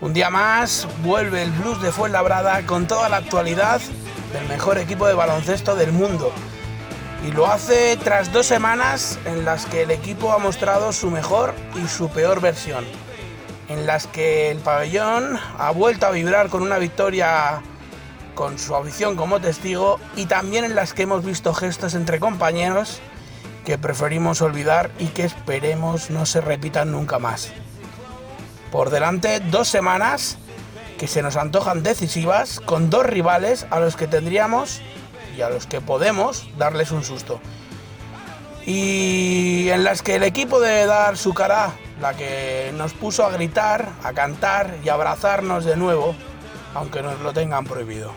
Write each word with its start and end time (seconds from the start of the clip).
Un 0.00 0.14
día 0.14 0.30
más 0.30 0.88
vuelve 1.02 1.42
el 1.42 1.50
Blues 1.50 1.82
de 1.82 1.92
Fuenlabrada 1.92 2.64
con 2.64 2.86
toda 2.86 3.10
la 3.10 3.18
actualidad 3.18 3.82
del 4.32 4.48
mejor 4.48 4.78
equipo 4.78 5.06
de 5.06 5.12
baloncesto 5.12 5.76
del 5.76 5.92
mundo. 5.92 6.32
Y 7.26 7.32
lo 7.32 7.48
hace 7.48 7.98
tras 7.98 8.32
dos 8.32 8.46
semanas 8.46 9.18
en 9.26 9.44
las 9.44 9.66
que 9.66 9.82
el 9.82 9.90
equipo 9.90 10.32
ha 10.32 10.38
mostrado 10.38 10.90
su 10.94 11.10
mejor 11.10 11.52
y 11.74 11.86
su 11.86 12.08
peor 12.08 12.40
versión. 12.40 12.86
En 13.68 13.86
las 13.86 14.06
que 14.06 14.50
el 14.50 14.58
pabellón 14.60 15.38
ha 15.58 15.70
vuelto 15.70 16.06
a 16.06 16.10
vibrar 16.10 16.48
con 16.48 16.62
una 16.62 16.78
victoria 16.78 17.60
con 18.34 18.58
su 18.58 18.74
afición 18.74 19.16
como 19.16 19.38
testigo 19.38 20.00
y 20.16 20.24
también 20.24 20.64
en 20.64 20.74
las 20.74 20.94
que 20.94 21.02
hemos 21.02 21.26
visto 21.26 21.52
gestos 21.52 21.92
entre 21.92 22.20
compañeros 22.20 23.00
que 23.66 23.76
preferimos 23.76 24.40
olvidar 24.40 24.90
y 24.98 25.08
que 25.08 25.24
esperemos 25.24 26.08
no 26.08 26.24
se 26.24 26.40
repitan 26.40 26.90
nunca 26.90 27.18
más. 27.18 27.52
Por 28.72 28.88
delante 28.88 29.38
dos 29.38 29.68
semanas 29.68 30.38
que 30.98 31.06
se 31.06 31.20
nos 31.20 31.36
antojan 31.36 31.82
decisivas 31.82 32.58
con 32.58 32.88
dos 32.88 33.04
rivales 33.04 33.66
a 33.68 33.80
los 33.80 33.96
que 33.96 34.06
tendríamos 34.06 34.80
y 35.36 35.42
a 35.42 35.50
los 35.50 35.66
que 35.66 35.82
podemos 35.82 36.48
darles 36.56 36.90
un 36.90 37.04
susto. 37.04 37.38
Y 38.64 39.68
en 39.68 39.84
las 39.84 40.00
que 40.00 40.16
el 40.16 40.22
equipo 40.22 40.58
debe 40.58 40.86
dar 40.86 41.18
su 41.18 41.34
cara, 41.34 41.72
la 42.00 42.14
que 42.14 42.72
nos 42.74 42.94
puso 42.94 43.26
a 43.26 43.30
gritar, 43.30 43.90
a 44.04 44.14
cantar 44.14 44.78
y 44.82 44.88
abrazarnos 44.88 45.66
de 45.66 45.76
nuevo, 45.76 46.14
aunque 46.74 47.02
nos 47.02 47.20
lo 47.20 47.34
tengan 47.34 47.66
prohibido. 47.66 48.12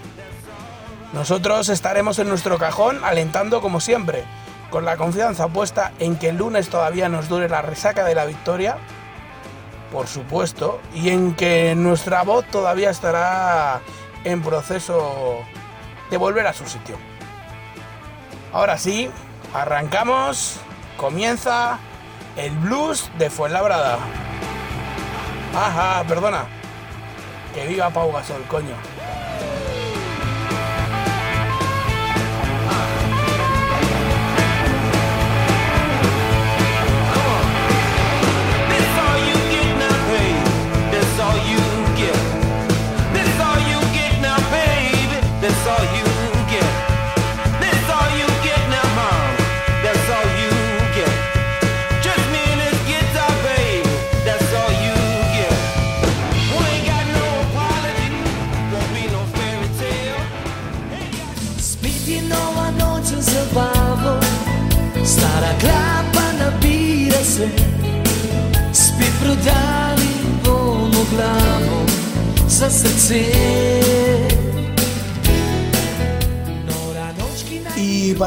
Nosotros 1.12 1.67
estaremos 1.67 2.17
en 2.19 2.30
nuestro 2.30 2.58
cajón 2.58 3.03
alentando 3.03 3.59
como 3.59 3.81
siempre, 3.81 4.23
con 4.69 4.86
la 4.86 4.95
confianza 4.95 5.50
puesta 5.50 5.92
en 6.00 6.16
que 6.16 6.30
el 6.30 6.38
lunes 6.38 6.69
todavía 6.69 7.09
nos 7.09 7.28
dure 7.28 7.50
la 7.50 7.62
resaca 7.62 8.06
de 8.06 8.16
la 8.16 8.23
victoria, 8.23 8.78
por 9.95 10.07
supuesto, 10.07 10.81
y 10.93 11.09
en 11.09 11.35
que 11.35 11.73
nuestra 11.73 12.23
voz 12.23 12.45
todavía 12.47 12.89
estará 12.89 13.79
en 14.25 14.41
proceso 14.41 15.39
de 16.11 16.17
volver 16.17 16.45
a 16.47 16.51
su 16.51 16.65
sitio. 16.65 16.97
Ahora 18.51 18.77
sí, 18.77 19.09
arrancamos, 19.53 20.57
comienza 20.97 21.79
el 22.35 22.51
blues 22.57 23.09
de 23.17 23.29
Fuenlabrada. 23.29 23.97
Ajá, 25.55 26.03
perdona. 26.05 26.43
Que 27.53 27.66
viva 27.66 27.89
Pau 27.89 28.11
Gasol, 28.11 28.43
coño. 28.49 28.75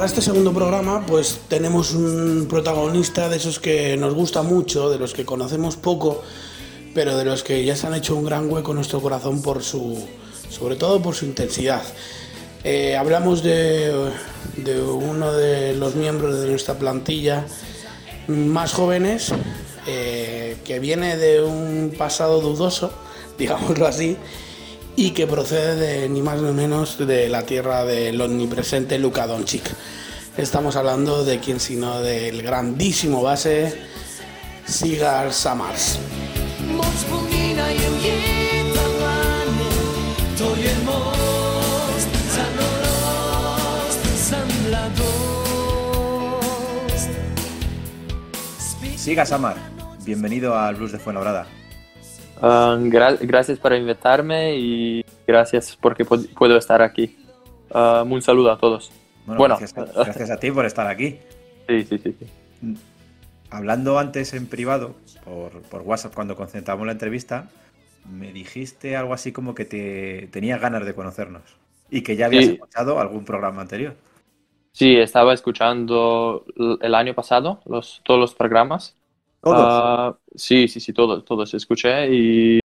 Este 0.08 0.22
segundo 0.22 0.54
programa, 0.54 1.04
pues 1.06 1.38
tenemos 1.48 1.92
un 1.92 2.46
protagonista 2.48 3.28
de 3.28 3.36
esos 3.36 3.58
que 3.58 3.94
nos 3.98 4.14
gusta 4.14 4.42
mucho, 4.42 4.88
de 4.88 4.98
los 4.98 5.12
que 5.12 5.26
conocemos 5.26 5.76
poco, 5.76 6.22
pero 6.94 7.14
de 7.18 7.26
los 7.26 7.42
que 7.42 7.62
ya 7.62 7.76
se 7.76 7.86
han 7.86 7.92
hecho 7.92 8.16
un 8.16 8.24
gran 8.24 8.50
hueco 8.50 8.70
en 8.70 8.76
nuestro 8.76 9.02
corazón 9.02 9.42
por 9.42 9.62
su, 9.62 10.02
sobre 10.48 10.76
todo 10.76 11.02
por 11.02 11.14
su 11.14 11.26
intensidad. 11.26 11.82
Eh, 12.64 12.96
hablamos 12.96 13.42
de, 13.42 14.10
uno 14.82 15.30
de 15.34 15.74
los 15.74 15.94
miembros 15.94 16.40
de 16.40 16.48
nuestra 16.48 16.78
plantilla 16.78 17.44
más 18.28 18.72
jóvenes, 18.72 19.34
eh, 19.86 20.56
que 20.64 20.78
viene 20.78 21.18
de 21.18 21.42
un 21.42 21.94
pasado 21.98 22.40
dudoso, 22.40 22.92
digámoslo 23.38 23.86
así, 23.86 24.16
y 24.98 25.12
que 25.12 25.28
procede 25.28 25.76
de 25.76 26.08
ni 26.08 26.22
más 26.22 26.42
ni 26.42 26.50
menos 26.50 26.98
de 26.98 27.28
la 27.28 27.46
tierra 27.46 27.84
del 27.84 28.20
omnipresente 28.20 28.98
Luka 28.98 29.28
Doncic. 29.28 29.62
Estamos 30.36 30.74
hablando 30.74 31.24
de 31.24 31.38
quién 31.38 31.60
sino 31.60 32.00
del 32.00 32.42
grandísimo 32.42 33.22
base 33.22 33.80
Sigar 34.66 35.32
Samars. 35.32 36.00
Siga 48.96 49.24
Samar, 49.24 49.56
bienvenido 50.04 50.58
al 50.58 50.74
Blues 50.74 50.90
de 50.90 50.98
Fuenlabrada. 50.98 51.46
Ah, 52.40 52.76
gra- 52.80 53.18
gracias 53.20 53.58
por 53.58 53.72
invitarme 53.74 54.56
y 54.56 55.04
gracias 55.26 55.76
porque 55.80 56.04
pu- 56.06 56.28
puedo 56.34 56.56
estar 56.56 56.82
aquí. 56.82 57.16
Ah, 57.72 58.04
un 58.08 58.22
saludo 58.22 58.52
a 58.52 58.58
todos. 58.58 58.90
Bueno. 59.26 59.56
gracias, 59.58 59.76
a, 59.76 60.02
gracias 60.04 60.30
a 60.30 60.36
ti 60.38 60.50
por 60.50 60.64
estar 60.66 60.86
aquí. 60.86 61.18
Sí, 61.68 61.84
sí, 61.84 61.98
sí. 61.98 62.16
sí. 62.18 62.26
Hablando 63.50 63.98
antes 63.98 64.32
en 64.32 64.46
privado, 64.46 64.94
por, 65.24 65.60
por 65.62 65.82
WhatsApp, 65.82 66.14
cuando 66.14 66.34
concentramos 66.34 66.86
la 66.86 66.92
entrevista, 66.92 67.50
me 68.10 68.32
dijiste 68.32 68.96
algo 68.96 69.12
así 69.12 69.32
como 69.32 69.54
que 69.54 69.66
te 69.66 70.28
tenías 70.32 70.60
ganas 70.62 70.86
de 70.86 70.94
conocernos 70.94 71.42
y 71.90 72.02
que 72.02 72.16
ya 72.16 72.24
habías 72.24 72.46
Sí. 72.46 72.52
escuchado 72.52 72.98
algún 73.00 73.26
programa 73.26 73.60
anterior. 73.60 73.96
Sí, 74.72 74.96
estaba 74.96 75.34
escuchando 75.34 76.46
el 76.80 76.94
año 76.94 77.12
pasado 77.14 77.60
los, 77.66 78.00
todos 78.02 78.18
los 78.18 78.34
programas. 78.34 78.96
Todos. 79.42 79.56
Ah, 79.60 80.16
sí, 80.38 80.68
sí, 80.68 80.80
sí, 80.80 80.92
todos, 80.92 81.24
todos 81.24 81.52
escuché 81.54 82.08
y 82.14 82.60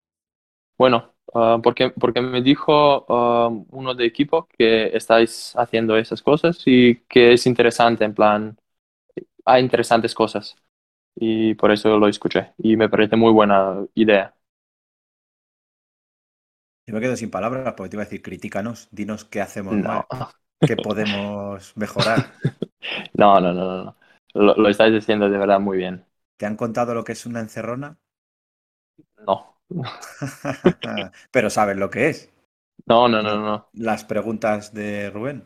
bueno, 0.77 1.15
ah, 1.35 1.59
porque, 1.63 1.91
porque 1.91 2.21
me 2.21 2.41
dijo 2.41 3.05
ah, 3.09 3.49
uno 3.71 3.95
de 3.95 4.05
equipo 4.05 4.47
que 4.57 4.95
estáis 4.97 5.53
haciendo 5.57 5.97
esas 5.97 6.21
cosas 6.23 6.61
y 6.65 6.97
que 7.09 7.33
es 7.33 7.47
interesante, 7.47 8.05
en 8.05 8.15
plan, 8.15 8.57
hay 9.45 9.63
interesantes 9.63 10.15
cosas 10.15 10.55
y 11.15 11.55
por 11.55 11.71
eso 11.71 11.97
lo 11.99 12.07
escuché 12.09 12.53
y 12.59 12.77
me 12.77 12.89
parece 12.89 13.15
muy 13.17 13.31
buena 13.33 13.85
idea. 13.95 14.35
Yo 16.85 16.93
me 16.93 17.01
quedo 17.01 17.15
sin 17.15 17.31
palabras 17.31 17.73
porque 17.75 17.89
te 17.91 17.95
iba 17.97 18.03
a 18.03 18.05
decir, 18.05 18.21
critícanos, 18.21 18.87
dinos 18.91 19.25
qué 19.25 19.41
hacemos 19.41 19.79
No, 19.79 19.81
mal, 19.81 20.07
qué 20.63 20.77
podemos 20.77 21.75
mejorar. 21.77 22.33
no, 23.13 23.39
no, 23.39 23.53
no, 23.53 23.65
no, 23.65 23.83
no. 23.85 23.97
Lo, 24.33 24.55
lo 24.55 24.69
estáis 24.69 24.93
diciendo 24.93 25.29
de 25.29 25.37
verdad 25.37 25.59
muy 25.59 25.77
bien. 25.77 26.05
¿Te 26.37 26.45
han 26.45 26.57
contado 26.57 26.93
lo 26.93 27.03
que 27.03 27.13
es 27.13 27.25
una 27.25 27.39
encerrona? 27.39 27.97
No, 29.27 29.55
Pero 31.31 31.49
sabes 31.49 31.77
lo 31.77 31.89
que 31.89 32.09
es. 32.09 32.29
no, 32.85 33.07
no, 33.07 33.21
no, 33.21 33.35
no. 33.41 33.73
Las 33.75 34.03
preguntas 34.03 34.73
de 34.73 35.11
Rubén. 35.11 35.43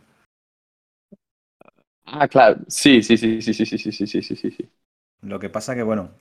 Ah, 2.06 2.28
claro, 2.28 2.62
sí, 2.70 3.04
sí, 3.04 3.18
sí, 3.18 3.42
sí, 3.42 3.54
sí, 3.54 3.66
sí, 3.66 3.78
sí, 3.78 3.92
sí, 3.92 4.08
sí, 4.08 4.22
sí, 4.36 4.52
sí. 4.52 4.72
Lo 5.22 5.40
que 5.40 5.50
pasa 5.50 5.76
que, 5.76 5.84
bueno, 5.84 6.12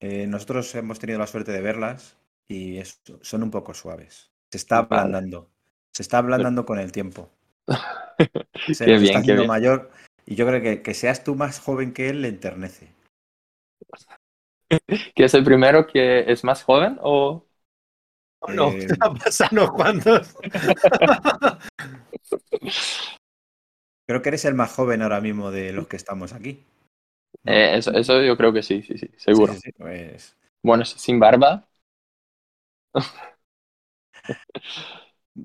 eh, 0.00 0.26
nosotros 0.26 0.74
hemos 0.76 0.98
tenido 0.98 1.18
la 1.18 1.26
suerte 1.26 1.52
de 1.52 1.60
verlas 1.60 2.16
y 2.48 2.78
es- 2.78 3.02
son 3.22 3.42
un 3.42 3.50
poco 3.50 3.74
suaves. 3.74 4.32
Se 4.50 4.58
está 4.58 4.78
Vale. 4.90 5.18
ablandando. 5.18 5.50
Se 5.92 6.02
está 6.02 6.18
ablandando 6.18 6.64
con 6.66 6.78
el 6.78 6.92
tiempo. 6.92 7.30
Se, 8.70 8.84
Qué 8.84 8.98
bien, 8.98 9.20
está 9.20 9.20
qué 9.22 9.34
haciendo 9.34 9.36
bien. 9.36 9.52
mayor 9.52 9.90
y 10.26 10.34
yo 10.34 10.46
creo 10.46 10.60
que 10.60 10.82
que 10.82 10.92
seas 10.92 11.24
tú 11.24 11.34
más 11.34 11.60
joven 11.60 11.94
que 11.94 12.10
él 12.10 12.20
le 12.20 12.28
enternece. 12.28 12.92
¿Que 15.14 15.24
es 15.24 15.34
el 15.34 15.44
primero 15.44 15.86
que 15.86 16.30
es 16.30 16.44
más 16.44 16.62
joven 16.62 16.98
o...? 17.02 17.46
o 18.40 18.52
no? 18.52 18.76
Eh, 18.76 18.88
cuantos. 19.76 20.34
creo 24.06 24.22
que 24.22 24.30
eres 24.30 24.46
el 24.46 24.54
más 24.54 24.72
joven 24.72 25.02
ahora 25.02 25.20
mismo 25.20 25.50
de 25.50 25.70
los 25.74 25.88
que 25.88 25.96
estamos 25.96 26.32
aquí. 26.32 26.64
Eh, 27.44 27.76
eso, 27.78 27.92
eso 27.92 28.22
yo 28.22 28.36
creo 28.36 28.52
que 28.52 28.62
sí, 28.62 28.82
sí, 28.82 28.96
sí, 28.98 29.10
seguro. 29.16 29.52
Sí, 29.54 29.60
sí, 29.60 29.70
sí, 29.70 29.72
pues, 29.72 30.36
Bueno, 30.62 30.84
sin 30.84 31.20
barba. 31.20 31.68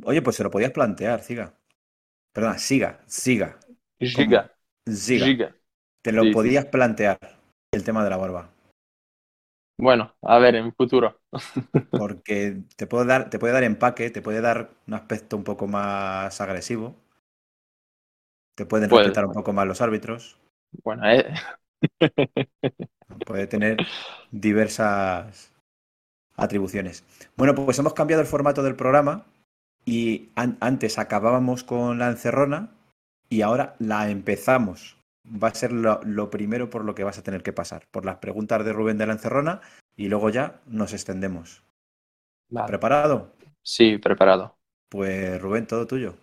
Oye, 0.04 0.22
pues 0.22 0.36
se 0.36 0.44
lo 0.44 0.52
podías 0.52 0.72
plantear, 0.72 1.24
siga. 1.24 1.54
Perdona, 2.34 2.58
siga, 2.60 3.02
siga. 3.08 3.60
Giga, 4.02 4.42
Siga. 4.88 5.28
giga. 5.28 5.56
Te 6.04 6.12
lo 6.14 6.30
Sí, 6.30 6.36
sí, 6.36 6.50
podías 6.50 6.66
plantear 6.68 7.20
el 7.72 7.84
tema 7.84 8.04
de 8.04 8.10
la 8.12 8.18
barba. 8.18 8.52
Bueno, 9.78 10.16
a 10.22 10.38
ver, 10.40 10.56
en 10.56 10.74
futuro. 10.76 11.20
Porque 11.96 12.64
te 12.78 12.88
puede 12.88 13.06
dar, 13.06 13.30
te 13.30 13.38
puede 13.38 13.54
dar 13.54 13.64
empaque, 13.64 14.10
te 14.10 14.22
puede 14.24 14.42
dar 14.42 14.72
un 14.88 14.94
aspecto 14.96 15.38
un 15.38 15.44
poco 15.44 15.68
más 15.68 16.42
agresivo. 16.42 16.96
Te 18.54 18.68
pueden 18.68 18.90
Puede. 18.90 19.14
respetar 19.14 19.26
un 19.26 19.34
poco 19.34 19.54
más 19.54 19.66
los 19.66 19.82
árbitros. 19.82 20.38
Bueno, 20.84 21.04
eh, 21.10 21.34
Puede 23.26 23.48
tener 23.48 23.84
diversas 24.32 25.52
atribuciones. 26.38 27.04
Bueno, 27.38 27.56
pues 27.56 27.80
hemos 27.80 27.96
cambiado 27.96 28.22
el 28.24 28.28
formato 28.30 28.64
del 28.64 28.76
programa 28.78 29.26
y 29.86 30.30
an- 30.36 30.58
antes 30.62 31.00
acabábamos 31.00 31.64
con 31.66 32.00
la 32.00 32.10
encerrona 32.10 32.72
y 33.30 33.42
ahora 33.44 33.76
la 33.80 34.10
empezamos. 34.12 34.98
Va 35.32 35.50
a 35.50 35.54
ser 35.54 35.72
lo, 35.72 36.02
lo 36.04 36.30
primero 36.30 36.70
por 36.70 36.84
lo 36.84 36.96
que 36.96 37.04
vas 37.04 37.18
a 37.20 37.24
tener 37.24 37.44
que 37.44 37.54
pasar, 37.54 37.88
por 37.92 38.06
las 38.06 38.18
preguntas 38.18 38.66
de 38.66 38.74
Rubén 38.74 38.98
de 38.98 39.06
la 39.06 39.14
encerrona 39.14 39.62
y 39.96 40.08
luego 40.10 40.30
ya 40.30 40.62
nos 40.66 40.94
extendemos. 40.94 41.64
vale. 42.50 42.68
¿Preparado? 42.68 43.34
Sí, 43.62 43.98
preparado. 43.98 44.58
Pues 44.90 45.40
Rubén, 45.42 45.68
todo 45.68 45.86
tuyo. 45.86 46.16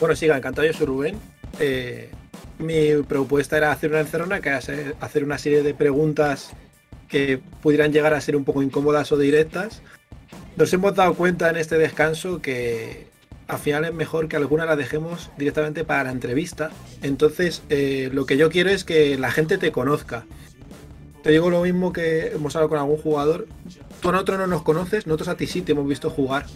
Bueno, 0.00 0.16
siga, 0.16 0.36
encantado, 0.38 0.66
yo 0.66 0.72
soy 0.72 0.86
Rubén. 0.86 1.20
Eh, 1.58 2.10
mi 2.60 3.02
propuesta 3.02 3.56
era 3.56 3.72
hacer 3.72 3.90
una 3.90 4.00
encerrona, 4.00 4.40
que 4.40 4.48
era 4.50 4.58
hacer- 4.58 5.24
una 5.24 5.38
serie 5.38 5.62
de 5.62 5.74
preguntas 5.74 6.50
que 7.08 7.40
pudieran 7.62 7.92
llegar 7.92 8.14
a 8.14 8.20
ser 8.20 8.36
un 8.36 8.44
poco 8.44 8.62
incómodas 8.62 9.10
o 9.12 9.18
directas. 9.18 9.82
Nos 10.56 10.72
hemos 10.72 10.94
dado 10.94 11.14
cuenta 11.14 11.50
en 11.50 11.56
este 11.56 11.76
descanso 11.78 12.40
que 12.40 13.08
al 13.48 13.58
final 13.58 13.84
es 13.84 13.92
mejor 13.92 14.28
que 14.28 14.36
alguna 14.36 14.64
la 14.64 14.76
dejemos 14.76 15.30
directamente 15.36 15.84
para 15.84 16.04
la 16.04 16.12
entrevista. 16.12 16.70
Entonces, 17.02 17.62
eh, 17.68 18.10
lo 18.12 18.26
que 18.26 18.36
yo 18.36 18.48
quiero 18.48 18.70
es 18.70 18.84
que 18.84 19.18
la 19.18 19.32
gente 19.32 19.58
te 19.58 19.72
conozca. 19.72 20.24
Te 21.24 21.30
digo 21.30 21.50
lo 21.50 21.62
mismo 21.62 21.92
que 21.92 22.28
hemos 22.28 22.54
hablado 22.54 22.68
con 22.68 22.78
algún 22.78 22.96
jugador. 22.98 23.48
Tú 24.00 24.08
a 24.10 24.12
nosotros 24.12 24.38
no 24.38 24.46
nos 24.46 24.62
conoces, 24.62 25.06
nosotros 25.06 25.28
a 25.28 25.34
ti 25.36 25.46
sí 25.46 25.62
te 25.62 25.72
hemos 25.72 25.86
visto 25.88 26.10
jugar. 26.10 26.46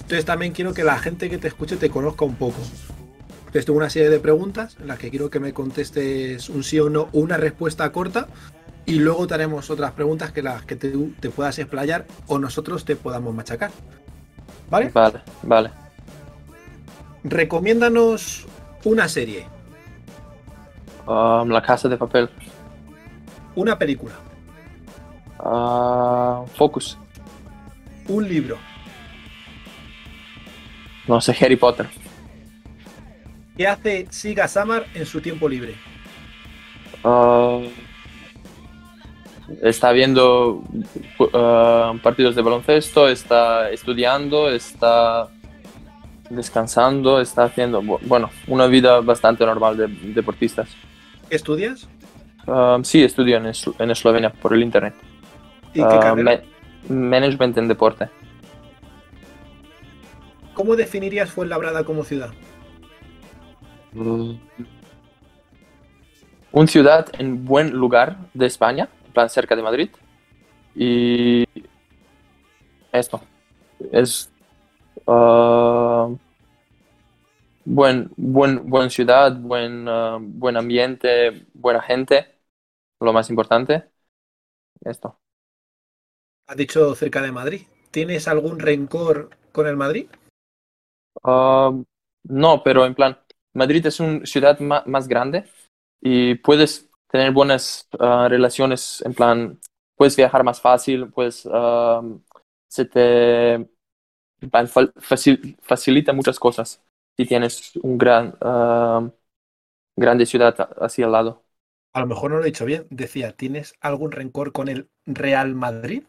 Entonces 0.00 0.24
también 0.24 0.52
quiero 0.52 0.74
que 0.74 0.82
la 0.82 0.98
gente 0.98 1.30
que 1.30 1.38
te 1.38 1.46
escuche 1.48 1.76
te 1.76 1.88
conozca 1.88 2.24
un 2.24 2.34
poco. 2.34 2.58
Entonces 3.50 3.66
tengo 3.66 3.78
una 3.78 3.90
serie 3.90 4.10
de 4.10 4.20
preguntas 4.20 4.76
en 4.80 4.86
las 4.86 4.96
que 5.00 5.10
quiero 5.10 5.28
que 5.28 5.40
me 5.40 5.52
contestes 5.52 6.48
un 6.50 6.62
sí 6.62 6.78
o 6.78 6.88
no, 6.88 7.08
o 7.12 7.18
una 7.18 7.36
respuesta 7.36 7.90
corta. 7.90 8.28
Y 8.86 9.00
luego 9.00 9.26
te 9.26 9.34
haremos 9.34 9.70
otras 9.70 9.90
preguntas 9.90 10.30
que 10.30 10.40
las 10.40 10.62
que 10.64 10.76
te, 10.76 10.92
te 11.18 11.30
puedas 11.30 11.58
explayar 11.58 12.06
o 12.28 12.38
nosotros 12.38 12.84
te 12.84 12.94
podamos 12.94 13.34
machacar. 13.34 13.72
¿Vale? 14.70 14.90
Vale, 14.94 15.20
vale. 15.42 15.70
Recomiéndanos 17.24 18.46
una 18.84 19.08
serie, 19.08 19.46
Um, 21.06 21.48
la 21.48 21.60
casa 21.62 21.88
de 21.88 21.96
papel. 21.96 22.28
una 23.56 23.76
película, 23.76 24.12
Ah, 25.40 26.44
Focus. 26.54 26.96
un 28.06 28.28
libro, 28.28 28.58
No 31.08 31.20
sé, 31.20 31.34
Harry 31.44 31.56
Potter. 31.56 31.88
¿Qué 33.60 33.68
hace 33.68 34.06
Siga 34.08 34.48
Samar 34.48 34.86
en 34.94 35.04
su 35.04 35.20
tiempo 35.20 35.46
libre? 35.46 35.74
Ah, 37.04 37.60
está 39.60 39.92
viendo 39.92 40.62
ah, 41.34 41.92
partidos 42.02 42.34
de 42.34 42.40
baloncesto, 42.40 43.06
está 43.06 43.68
estudiando, 43.68 44.48
está 44.48 45.28
descansando, 46.30 47.20
está 47.20 47.44
haciendo, 47.44 47.82
bu- 47.82 47.98
bueno, 48.04 48.30
una 48.46 48.66
vida 48.66 49.02
bastante 49.02 49.44
normal 49.44 49.76
de 49.76 49.88
deportistas. 50.14 50.70
¿Qué 51.28 51.36
estudias? 51.36 51.86
Ah, 52.46 52.78
sí, 52.82 53.04
estudio 53.04 53.36
en, 53.36 53.44
Eslo- 53.44 53.74
en 53.78 53.90
Eslovenia 53.90 54.30
por 54.32 54.54
el 54.54 54.62
internet. 54.62 54.94
¿Y 55.74 55.80
qué 55.86 55.98
carrera? 55.98 56.42
ma- 56.88 56.94
management 56.96 57.58
en 57.58 57.68
deporte. 57.68 58.08
¿Cómo 60.54 60.76
definirías 60.76 61.30
Fuenlabrada 61.30 61.84
como 61.84 62.04
ciudad? 62.04 62.30
Un 63.94 64.38
ciudad 66.68 67.08
en 67.18 67.44
buen 67.44 67.70
lugar 67.72 68.16
de 68.34 68.46
España, 68.46 68.88
en 69.06 69.12
plan 69.12 69.28
cerca 69.30 69.56
de 69.56 69.62
Madrid. 69.62 69.90
Y 70.74 71.44
esto 72.92 73.20
es 73.92 74.30
ah, 75.06 76.08
buen, 77.64 78.10
buen, 78.16 78.68
buen 78.68 78.90
ciudad, 78.90 79.36
buen, 79.36 79.88
ah, 79.88 80.18
buen 80.20 80.56
ambiente, 80.56 81.46
buena 81.54 81.82
gente, 81.82 82.26
lo 83.00 83.12
más 83.12 83.30
importante. 83.30 83.84
Esto. 84.82 85.18
Has 86.46 86.56
dicho 86.56 86.94
cerca 86.94 87.22
de 87.22 87.32
Madrid. 87.32 87.62
¿Tienes 87.90 88.28
algún 88.28 88.58
rencor 88.58 89.30
con 89.52 89.66
el 89.66 89.76
Madrid? 89.76 90.06
Ah, 91.22 91.72
no, 92.24 92.62
pero 92.62 92.86
en 92.86 92.94
plan, 92.94 93.18
Madrid 93.54 93.84
es 93.86 94.00
una 94.00 94.24
ciudad 94.26 94.58
más 94.86 95.08
grande 95.08 95.44
y 96.00 96.36
puedes 96.36 96.90
tener 97.10 97.32
buenas 97.32 97.88
ah, 97.98 98.28
relaciones, 98.30 99.02
en 99.04 99.14
plan, 99.14 99.60
puedes 99.96 100.16
viajar 100.16 100.44
más 100.44 100.60
fácil, 100.60 101.10
pues 101.10 101.46
se 102.68 102.84
te 102.84 103.68
plan, 104.50 104.66
facil- 104.68 105.56
facilita 105.62 106.12
muchas 106.12 106.38
cosas 106.38 106.82
si 107.16 107.26
tienes 107.26 107.76
un 107.82 107.98
gran, 107.98 108.36
ah, 108.40 109.10
grande 109.96 110.26
ciudad 110.26 110.56
así 110.80 111.02
al 111.02 111.12
lado. 111.12 111.44
A 111.94 112.00
lo 112.00 112.08
mejor 112.08 112.32
no 112.32 112.38
lo 112.38 112.42
he 112.42 112.46
dicho 112.46 112.64
bien. 112.64 112.88
Decía, 112.90 113.36
¿tienes 113.36 113.74
algún 113.80 114.10
rencor 114.10 114.50
con 114.50 114.66
el 114.68 114.90
Real 115.06 115.54
Madrid? 115.54 116.02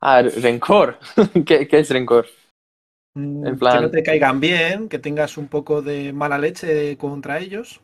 Ah, 0.00 0.22
rencor. 0.22 0.98
¿Qué, 1.46 1.66
qué 1.68 1.78
es 1.78 1.90
rencor? 1.90 2.26
Mm, 3.14 3.46
En 3.46 3.58
plan- 3.58 3.76
Que 3.80 3.82
no 3.86 3.90
te 3.90 4.02
caigan 4.02 4.40
bien, 4.40 4.88
que 4.88 4.98
tengas 4.98 5.36
un 5.36 5.48
poco 5.48 5.82
de 5.82 6.12
mala 6.12 6.38
leche 6.38 6.96
contra 6.96 7.38
ellos. 7.38 7.80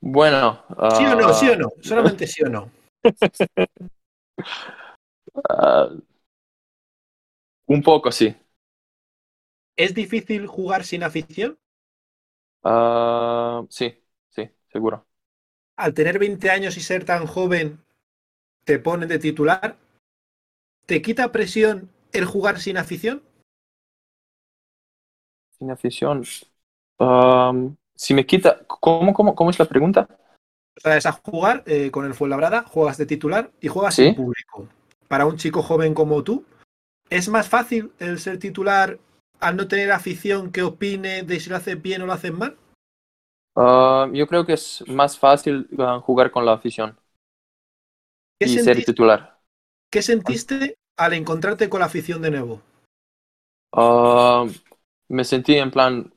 Bueno. 0.00 0.62
¿Sí 0.68 1.04
o 1.04 1.16
no? 1.16 1.28
ah, 1.28 1.34
¿Sí 1.34 1.48
o 1.48 1.56
no? 1.56 1.72
Solamente 1.82 2.26
sí 2.26 2.42
o 2.44 2.48
no. 2.48 2.70
ah, 5.48 5.90
un 7.66 7.82
poco, 7.82 8.10
sí. 8.12 8.34
¿Es 9.76 9.94
difícil 9.94 10.46
jugar 10.46 10.84
sin 10.84 11.02
afición? 11.02 11.58
Ah, 12.62 13.64
sí, 13.68 14.02
sí, 14.30 14.48
seguro. 14.72 15.06
Al 15.76 15.92
tener 15.92 16.18
20 16.18 16.50
años 16.50 16.76
y 16.76 16.80
ser 16.80 17.04
tan 17.04 17.26
joven, 17.26 17.84
te 18.64 18.78
ponen 18.78 19.08
de 19.08 19.18
titular. 19.18 19.76
¿Te 20.86 21.02
quita 21.02 21.32
presión 21.32 21.90
el 22.12 22.24
jugar 22.24 22.58
sin 22.60 22.78
afición? 22.78 23.22
Sin 25.58 25.70
afición. 25.70 26.22
Si 27.94 28.14
me 28.14 28.26
quita. 28.26 28.60
¿Cómo, 28.66 29.12
cómo, 29.12 29.34
cómo 29.34 29.50
es 29.50 29.58
la 29.58 29.64
pregunta? 29.64 30.08
O 30.76 30.80
sea, 30.80 30.96
es 30.96 31.06
a 31.06 31.12
jugar 31.12 31.62
eh, 31.66 31.90
con 31.90 32.04
el 32.04 32.14
Fuenlabrada, 32.14 32.64
juegas 32.64 32.98
de 32.98 33.06
titular 33.06 33.50
y 33.60 33.68
juegas 33.68 33.94
Sí. 33.94 34.04
sin 34.04 34.14
público. 34.14 34.68
Para 35.08 35.26
un 35.26 35.36
chico 35.36 35.62
joven 35.62 35.94
como 35.94 36.22
tú, 36.22 36.44
¿es 37.08 37.28
más 37.28 37.48
fácil 37.48 37.92
el 37.98 38.18
ser 38.18 38.38
titular 38.38 38.98
al 39.40 39.56
no 39.56 39.68
tener 39.68 39.92
afición 39.92 40.50
que 40.50 40.62
opine 40.62 41.22
de 41.22 41.40
si 41.40 41.48
lo 41.50 41.56
haces 41.56 41.80
bien 41.80 42.02
o 42.02 42.06
lo 42.06 42.12
haces 42.12 42.32
mal? 42.32 42.56
Yo 43.56 44.26
creo 44.26 44.44
que 44.44 44.52
es 44.52 44.84
más 44.86 45.18
fácil 45.18 45.66
ah, 45.78 46.00
jugar 46.04 46.30
con 46.30 46.44
la 46.44 46.52
afición 46.52 46.98
¿Qué, 48.38 48.46
y 48.46 48.58
ser 48.58 48.84
titular. 48.84 49.38
qué 49.90 50.02
sentiste 50.02 50.76
al 50.98 51.14
encontrarte 51.14 51.70
con 51.70 51.80
la 51.80 51.86
afición 51.86 52.20
de 52.20 52.30
nuevo? 52.30 52.60
Me 55.08 55.24
sentí 55.24 55.56
en 55.56 55.70
plan 55.70 56.12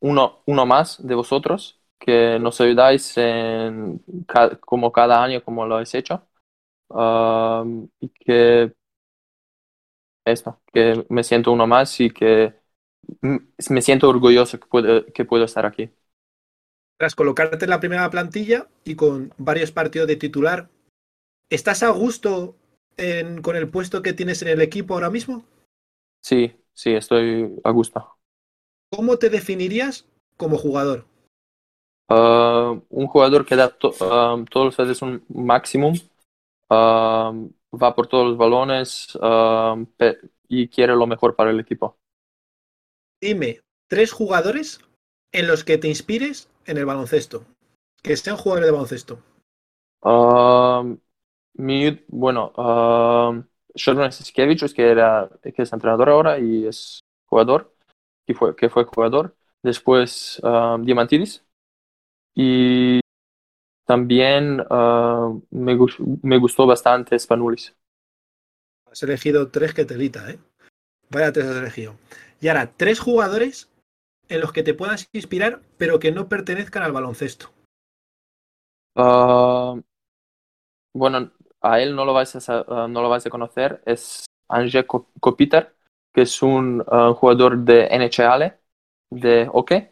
uno, 0.00 0.42
uno 0.46 0.66
más 0.66 1.06
de 1.06 1.14
vosotros 1.14 1.80
que 1.98 2.38
nos 2.40 2.60
ayudáis 2.60 3.16
en 3.18 4.02
ca- 4.26 4.56
como 4.60 4.92
cada 4.92 5.22
año 5.22 5.42
como 5.44 5.66
lo 5.66 5.76
habéis 5.76 5.94
hecho. 5.94 6.26
Y 8.00 8.08
que 8.10 8.72
esto, 10.24 10.60
que 10.72 11.04
me 11.08 11.24
siento 11.24 11.52
uno 11.52 11.66
más 11.66 11.98
y 12.00 12.10
que 12.10 12.54
me 13.70 13.82
siento 13.82 14.08
orgulloso 14.08 14.58
que 14.60 14.66
puedo, 14.66 15.06
que 15.06 15.24
puedo 15.24 15.44
estar 15.44 15.66
aquí. 15.66 15.90
Tras 16.98 17.14
colocarte 17.14 17.66
en 17.66 17.70
la 17.70 17.80
primera 17.80 18.08
plantilla 18.10 18.66
y 18.84 18.94
con 18.94 19.34
varios 19.36 19.72
partidos 19.72 20.08
de 20.08 20.16
titular, 20.16 20.70
¿estás 21.50 21.82
a 21.84 21.90
gusto 21.90 22.56
en- 22.96 23.42
con 23.42 23.56
el 23.56 23.68
puesto 23.70 24.02
que 24.02 24.14
tienes 24.14 24.42
en 24.42 24.48
el 24.48 24.62
equipo 24.62 24.94
ahora 24.94 25.10
mismo? 25.10 25.46
Sí, 26.20 26.54
sí, 26.72 26.94
estoy 26.94 27.54
a 27.64 27.70
gusto. 27.70 28.18
¿Cómo 28.94 29.18
te 29.18 29.30
definirías 29.30 30.06
como 30.36 30.58
jugador? 30.58 31.06
Ah, 32.08 32.78
un 32.90 33.06
jugador 33.06 33.46
que 33.46 33.56
da 33.56 33.68
to- 33.70 33.94
ah, 34.00 34.36
todos 34.50 34.66
los 34.66 34.76
veces 34.76 35.02
un 35.02 35.24
máximo, 35.28 35.92
ah, 36.70 37.32
va 37.72 37.94
por 37.94 38.06
todos 38.08 38.28
los 38.28 38.36
balones 38.38 39.18
y 40.48 40.68
quiere 40.68 40.94
lo 40.94 41.06
mejor 41.06 41.36
para 41.36 41.50
el 41.50 41.60
equipo. 41.60 41.98
Dime 43.22 43.60
tres 43.88 44.12
jugadores 44.12 44.80
en 45.32 45.46
los 45.46 45.64
que 45.64 45.78
te 45.78 45.88
inspires 45.88 46.50
en 46.66 46.76
el 46.76 46.84
baloncesto. 46.84 47.46
Que 48.02 48.16
sean 48.18 48.36
jugadores 48.36 48.66
de 48.66 48.72
baloncesto. 48.72 49.22
Mi, 51.54 52.04
bueno, 52.08 52.52
Sheldon 53.74 54.04
que, 54.74 54.90
era, 54.90 55.30
que 55.42 55.62
es 55.62 55.72
entrenador 55.72 56.08
ahora 56.10 56.38
y 56.38 56.66
es 56.66 57.04
jugador, 57.26 57.71
que 58.26 58.34
fue, 58.34 58.56
que 58.56 58.68
fue 58.68 58.84
jugador. 58.84 59.36
Después 59.62 60.40
um, 60.42 60.82
Diamantidis. 60.84 61.44
Y 62.34 63.00
también 63.86 64.60
uh, 64.60 65.42
me, 65.50 65.78
me 66.22 66.38
gustó 66.38 66.66
bastante 66.66 67.18
Spanulis. 67.18 67.74
Has 68.90 69.02
elegido 69.02 69.50
tres 69.50 69.74
que 69.74 69.84
telita, 69.84 70.30
¿eh? 70.30 70.38
Vaya 71.10 71.32
tres 71.32 71.46
has 71.46 71.56
elegido. 71.56 71.96
Y 72.40 72.48
ahora, 72.48 72.72
tres 72.76 73.00
jugadores 73.00 73.70
en 74.28 74.40
los 74.40 74.52
que 74.52 74.62
te 74.62 74.74
puedas 74.74 75.08
inspirar, 75.12 75.60
pero 75.78 75.98
que 75.98 76.12
no 76.12 76.28
pertenezcan 76.28 76.82
al 76.82 76.92
baloncesto. 76.92 77.50
Uh, 78.94 79.80
bueno, 80.94 81.32
a 81.60 81.80
él 81.80 81.94
no 81.94 82.04
lo 82.04 82.12
vais 82.12 82.48
a, 82.48 82.60
uh, 82.62 82.88
no 82.88 83.02
lo 83.02 83.08
vais 83.08 83.26
a 83.26 83.30
conocer. 83.30 83.82
Es 83.86 84.26
Anže 84.48 84.86
Ko- 84.86 85.10
Kopitar, 85.20 85.74
que 86.12 86.22
es 86.22 86.42
un 86.42 86.82
uh, 86.82 87.14
jugador 87.14 87.58
de 87.58 87.86
NHL, 87.90 88.54
de 89.10 89.46
hockey. 89.48 89.88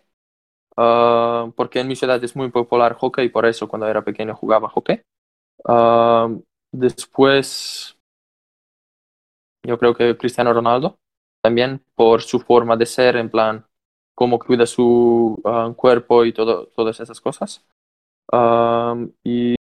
Uh, 0.76 1.52
porque 1.56 1.80
en 1.80 1.88
mi 1.88 1.96
ciudad 1.96 2.22
es 2.24 2.36
muy 2.36 2.50
popular 2.50 2.94
hockey 2.96 3.26
y 3.26 3.28
por 3.30 3.46
eso 3.46 3.68
cuando 3.68 3.88
era 3.88 4.04
pequeño 4.04 4.34
jugaba 4.36 4.68
hockey. 4.70 5.02
Uh, 5.64 6.42
después, 6.72 7.96
yo 9.62 9.78
creo 9.78 9.94
que 9.94 10.16
Cristiano 10.16 10.52
Ronaldo, 10.52 10.98
también 11.42 11.82
por 11.94 12.22
su 12.22 12.40
forma 12.40 12.76
de 12.76 12.86
ser, 12.86 13.16
en 13.16 13.30
plan, 13.30 13.66
cómo 14.14 14.38
cuida 14.38 14.66
su 14.66 15.40
cuerpo 15.76 16.24
y 16.24 16.32
todo, 16.32 16.66
todas 16.68 17.00
esas 17.00 17.20
cosas. 17.20 17.64
Y 19.24 19.54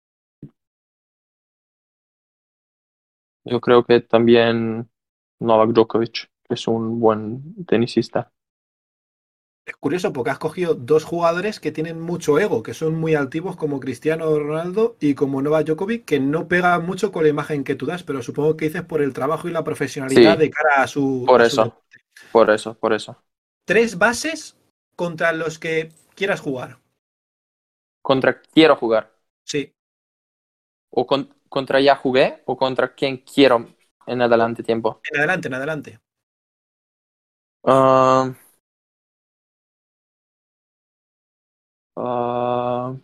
yo 3.45 3.61
creo 3.61 3.85
que 3.85 4.01
también 4.01 4.89
Novak 5.41 5.71
Djokovic, 5.71 6.31
es 6.49 6.69
un 6.69 7.01
buen 7.01 7.65
tenisista. 7.67 8.33
Es 9.67 9.77
curioso 9.77 10.13
porque 10.15 10.31
has 10.31 10.39
cogido 10.39 10.75
dos 10.75 11.05
jugadores 11.05 11.61
que 11.61 11.71
tienen 11.73 12.01
mucho 12.01 12.39
ego, 12.39 12.63
que 12.63 12.73
son 12.75 12.95
muy 12.99 13.15
altivos 13.15 13.55
como 13.57 13.81
Cristiano 13.81 14.37
Ronaldo 14.39 14.97
y 15.01 15.15
como 15.15 15.43
Novak 15.43 15.67
Djokovic, 15.67 16.05
que 16.07 16.19
no 16.21 16.49
pegan 16.49 16.87
mucho 16.87 17.13
con 17.13 17.23
la 17.23 17.29
imagen 17.29 17.65
que 17.65 17.75
tú 17.75 17.85
das, 17.87 18.03
pero 18.03 18.23
supongo 18.23 18.57
que 18.57 18.65
dices 18.67 18.83
por 18.83 19.03
el 19.03 19.13
trabajo 19.13 19.47
y 19.49 19.53
la 19.53 19.65
profesionalidad 19.65 20.39
Sí, 20.39 20.39
de 20.39 20.51
cara 20.51 20.83
a 20.83 20.87
su. 20.87 21.27
por 21.27 21.43
a 21.43 21.43
eso. 21.43 21.85
Por 22.31 22.51
eso, 22.51 22.75
por 22.79 22.93
eso. 22.93 23.25
Tres 23.67 23.99
bases 23.99 24.57
contra 24.97 25.33
los 25.33 25.61
que 25.61 25.93
quieras 26.17 26.41
jugar. 26.41 26.81
Contra 28.03 28.43
quiero 28.43 28.75
jugar. 28.75 29.13
Sí. 29.45 29.75
O 30.91 31.03
con- 31.11 31.31
contra 31.49 31.81
ya 31.81 31.97
jugué 31.97 32.43
o 32.45 32.59
contra 32.63 32.95
quien 32.95 33.17
quiero 33.33 33.57
en 34.07 34.21
adelante 34.21 34.63
tiempo. 34.63 35.03
En 35.11 35.17
adelante, 35.19 35.49
en 35.49 35.55
adelante. 35.55 36.01
Um, 37.69 38.35
uh, 41.97 42.97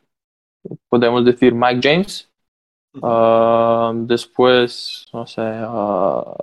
podemos 0.89 1.25
decir 1.25 1.55
Mike 1.55 1.81
James. 1.83 2.31
Um, 2.95 4.07
después, 4.07 5.07
no 5.13 5.27
sé. 5.27 5.43
uh, 5.43 6.37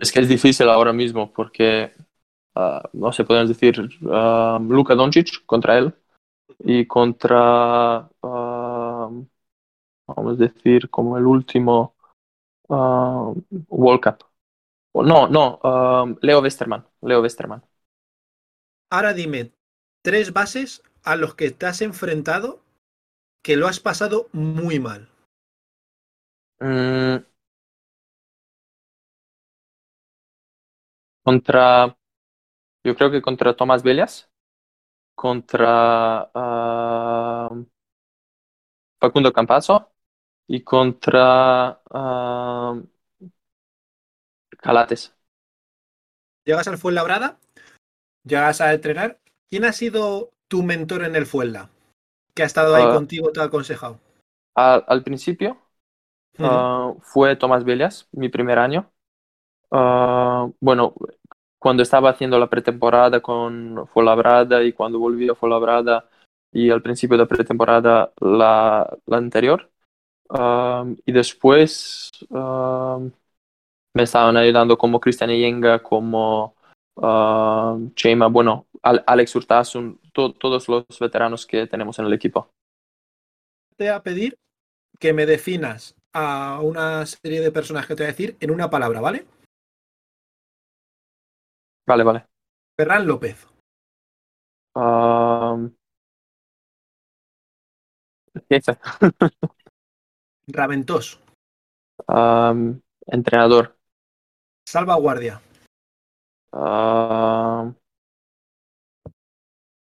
es 0.00 0.12
que 0.12 0.20
es 0.20 0.28
difícil 0.28 0.68
ahora 0.68 0.92
mismo 0.92 1.32
porque, 1.32 1.92
no 2.92 3.12
sé, 3.12 3.24
podemos 3.24 3.48
decir 3.48 3.78
Luka 4.00 4.94
Doncic 4.94 5.44
contra 5.46 5.78
él 5.78 5.94
y 6.60 6.86
contra, 6.86 8.08
vamos 8.22 9.28
a 10.06 10.34
decir, 10.34 10.90
como 10.90 11.16
el 11.16 11.26
último 11.26 11.94
World 12.68 14.02
Cup. 14.02 14.27
No, 15.02 15.28
no, 15.28 15.60
um, 15.62 16.16
Leo 16.20 16.40
Westerman. 16.40 16.84
Leo 17.02 17.22
Westerman. 17.22 17.62
Ahora 18.90 19.12
dime 19.12 19.52
tres 20.02 20.32
bases 20.32 20.82
a 21.02 21.16
los 21.16 21.34
que 21.34 21.50
te 21.50 21.66
has 21.66 21.82
enfrentado 21.82 22.62
que 23.42 23.56
lo 23.56 23.66
has 23.66 23.80
pasado 23.80 24.28
muy 24.32 24.78
mal. 24.78 25.08
Mm. 26.60 27.24
Contra, 31.22 31.96
yo 32.84 32.96
creo 32.96 33.10
que 33.10 33.22
contra 33.22 33.54
Tomás 33.54 33.82
Bellas, 33.82 34.30
contra 35.14 36.30
ah, 36.34 37.50
Facundo 39.00 39.32
Campazo 39.32 39.92
y 40.46 40.62
contra 40.62 41.82
ah, 41.90 42.80
Calates. 44.60 45.14
Llegas 46.44 46.68
al 46.68 46.78
Fuenlabrada, 46.78 47.38
llegas 48.24 48.60
a 48.60 48.72
entrenar. 48.72 49.18
¿Quién 49.50 49.64
ha 49.64 49.72
sido 49.72 50.30
tu 50.48 50.62
mentor 50.62 51.04
en 51.04 51.16
el 51.16 51.26
Fuenla? 51.26 51.70
Que 52.34 52.42
ha 52.42 52.46
estado 52.46 52.74
ahí 52.74 52.84
Ah. 52.86 52.94
contigo, 52.94 53.32
te 53.32 53.40
ha 53.40 53.44
aconsejado. 53.44 53.98
Al, 54.54 54.84
al 54.86 55.02
principio 55.02 55.58
Ujú. 56.38 56.44
ah, 56.46 56.94
fue 57.00 57.36
Tomás 57.36 57.64
Bellas, 57.64 58.08
mi 58.12 58.28
primer 58.28 58.58
año. 58.58 58.90
Ah, 59.70 60.48
bueno, 60.60 60.94
cuando 61.58 61.82
estaba 61.82 62.10
haciendo 62.10 62.38
la 62.38 62.48
pretemporada 62.48 63.20
con 63.20 63.86
Fuenlabrada 63.88 64.62
y 64.62 64.72
cuando 64.72 64.98
volví 64.98 65.28
a 65.28 65.34
Fuenlabrada 65.34 66.08
y 66.52 66.70
al 66.70 66.82
principio 66.82 67.18
de 67.18 67.26
pretemporada 67.26 68.12
la, 68.20 68.96
la 69.06 69.16
anterior. 69.16 69.70
Um, 70.30 70.96
y 71.06 71.12
después 71.12 72.10
um, 72.28 73.10
me 73.98 74.04
estaban 74.04 74.36
ayudando 74.36 74.78
como 74.78 75.00
Cristian 75.00 75.30
Yenga, 75.30 75.82
como 75.82 76.54
um, 76.94 77.92
Chema, 77.94 78.28
bueno, 78.28 78.68
Al- 78.80 79.02
Alex 79.04 79.34
Urtasun, 79.34 80.00
to- 80.12 80.34
todos 80.34 80.68
los 80.68 80.86
veteranos 81.00 81.44
que 81.44 81.66
tenemos 81.66 81.98
en 81.98 82.06
el 82.06 82.12
equipo. 82.12 82.48
Te 83.76 83.84
voy 83.86 83.94
a 83.94 84.00
pedir 84.00 84.38
que 85.00 85.12
me 85.12 85.26
definas 85.26 85.96
a 86.14 86.60
una 86.62 87.04
serie 87.06 87.40
de 87.40 87.50
personas 87.50 87.88
que 87.88 87.96
te 87.96 88.04
voy 88.04 88.08
a 88.10 88.12
decir 88.12 88.36
en 88.38 88.52
una 88.52 88.70
palabra, 88.70 89.00
¿vale? 89.00 89.26
Vale, 91.84 92.04
vale. 92.04 92.26
Ferran 92.78 93.04
López, 93.04 93.48
jefe, 98.48 98.78
Raventós, 100.46 101.20
um, 102.08 102.80
entrenador, 103.12 103.77
Salvaguardia, 104.68 105.40
um, 106.52 107.74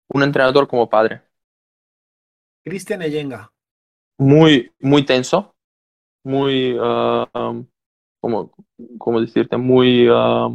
un 0.09 0.21
entrenador 0.21 0.67
como 0.67 0.89
padre. 0.89 1.21
Cristian 2.65 3.01
Eyenga, 3.01 3.53
muy, 4.17 4.73
muy 4.81 5.05
tenso, 5.05 5.55
muy, 6.25 6.77
um, 6.77 7.65
¿cómo, 8.19 8.51
cómo 8.97 9.21
decirte? 9.21 9.55
Muy, 9.55 10.09
ah, 10.11 10.49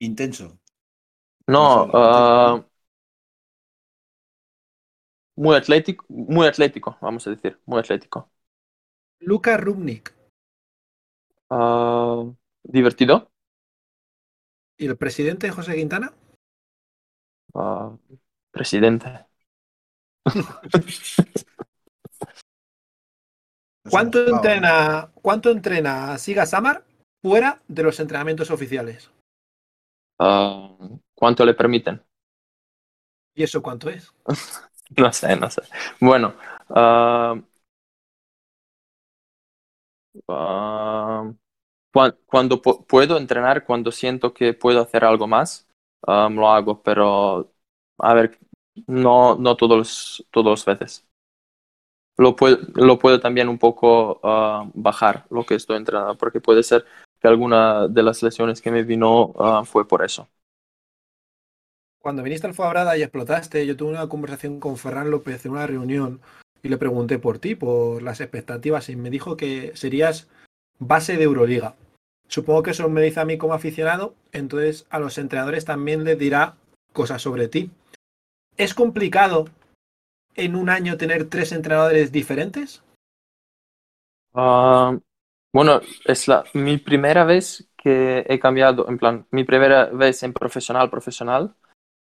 Intenso. 0.00 0.58
no, 1.46 1.88
ah, 1.94 2.64
muy 5.36 5.56
atlético, 5.56 6.04
muy 6.08 6.46
atlético, 6.46 6.98
vamos 7.00 7.26
a 7.26 7.30
decir, 7.30 7.60
muy 7.66 7.78
atlético. 7.78 8.31
Luka 9.28 9.56
Rubnik 9.56 10.12
Ah, 11.50 12.24
divertido, 12.64 13.30
y 14.78 14.86
el 14.86 14.96
presidente 14.98 15.50
José 15.50 15.74
Quintana. 15.76 16.12
ah, 17.54 17.96
presidente. 18.50 19.26
¿Cuánto 23.88 24.26
entrena, 24.26 25.10
¿Cuánto 25.14 25.50
entrena 25.50 26.18
Siga 26.18 26.46
Samar 26.46 26.84
fuera 27.22 27.62
de 27.68 27.82
los 27.82 28.00
entrenamientos 28.00 28.50
oficiales? 28.50 29.10
Ah, 30.18 30.74
¿cuánto 31.14 31.44
le 31.44 31.52
permiten? 31.54 32.02
¿Y 33.34 33.42
eso 33.42 33.62
cuánto 33.62 33.90
es? 33.90 34.12
No 34.96 35.12
sé, 35.12 35.36
no 35.36 35.48
sé. 35.50 35.62
Bueno, 36.00 36.34
cuan- 41.92 42.16
cuando 42.26 42.60
pu- 42.62 42.86
puedo 42.86 43.16
entrenar, 43.18 43.64
cuando 43.64 43.92
siento 43.92 44.32
que 44.34 44.54
puedo 44.54 44.80
hacer 44.82 45.04
algo 45.04 45.26
más, 45.26 45.66
ah, 46.06 46.28
lo 46.30 46.48
hago, 46.48 46.82
pero 46.82 47.52
a 47.98 48.14
ver, 48.14 48.38
no, 48.86 49.36
no 49.36 49.56
todos 49.56 49.78
los, 49.78 50.26
todos 50.30 50.46
los 50.46 50.64
veces. 50.64 51.06
lo 52.16 52.36
puedo, 52.36 52.58
lo 52.74 52.98
puedo 52.98 53.20
también 53.20 53.48
un 53.48 53.58
poco 53.58 54.20
ah, 54.22 54.68
bajar 54.74 55.26
lo 55.30 55.44
que 55.44 55.54
estoy 55.54 55.76
entrenando, 55.76 56.16
porque 56.16 56.40
puede 56.40 56.62
ser 56.62 56.84
que 57.20 57.28
alguna 57.28 57.88
de 57.88 58.02
las 58.02 58.22
lesiones 58.22 58.60
que 58.60 58.70
me 58.70 58.82
vino 58.84 59.32
ah, 59.38 59.62
fue 59.64 59.86
por 59.88 60.04
eso. 60.04 60.28
Cuando 61.98 62.22
viniste 62.22 62.46
al 62.46 62.52
Fuabrada 62.52 62.98
y 62.98 63.02
explotaste, 63.02 63.66
yo 63.66 63.76
tuve 63.76 63.92
una 63.92 64.06
conversación 64.08 64.60
con 64.60 64.76
Ferran 64.76 65.10
López 65.10 65.46
en 65.46 65.52
una 65.52 65.66
reunión 65.66 66.20
y 66.62 66.68
le 66.68 66.78
pregunté 66.78 67.18
por 67.18 67.38
ti, 67.38 67.54
por 67.54 68.02
las 68.02 68.20
expectativas, 68.20 68.88
y 68.88 68.96
me 68.96 69.10
dijo 69.10 69.36
que 69.36 69.72
serías 69.74 70.28
base 70.78 71.16
de 71.16 71.24
Euroliga. 71.24 71.74
Supongo 72.28 72.62
que 72.62 72.70
eso 72.70 72.88
me 72.88 73.02
dice 73.02 73.20
a 73.20 73.24
mí 73.24 73.36
como 73.36 73.54
aficionado, 73.54 74.14
entonces 74.32 74.86
a 74.90 74.98
los 74.98 75.18
entrenadores 75.18 75.64
también 75.64 76.04
les 76.04 76.18
dirá 76.18 76.56
cosas 76.92 77.20
sobre 77.20 77.48
ti. 77.48 77.70
¿Es 78.56 78.74
complicado 78.74 79.46
en 80.34 80.56
un 80.56 80.70
año 80.70 80.96
tener 80.96 81.28
tres 81.28 81.52
entrenadores 81.52 82.12
diferentes? 82.12 82.82
Ah, 84.34 84.96
bueno, 85.52 85.80
es 86.06 86.28
la, 86.28 86.44
mi 86.54 86.78
primera 86.78 87.24
vez 87.24 87.68
que 87.76 88.24
he 88.28 88.38
cambiado, 88.38 88.88
en 88.88 88.98
plan, 88.98 89.26
mi 89.30 89.44
primera 89.44 89.86
vez 89.86 90.22
en 90.22 90.32
profesional, 90.32 90.88
profesional, 90.88 91.54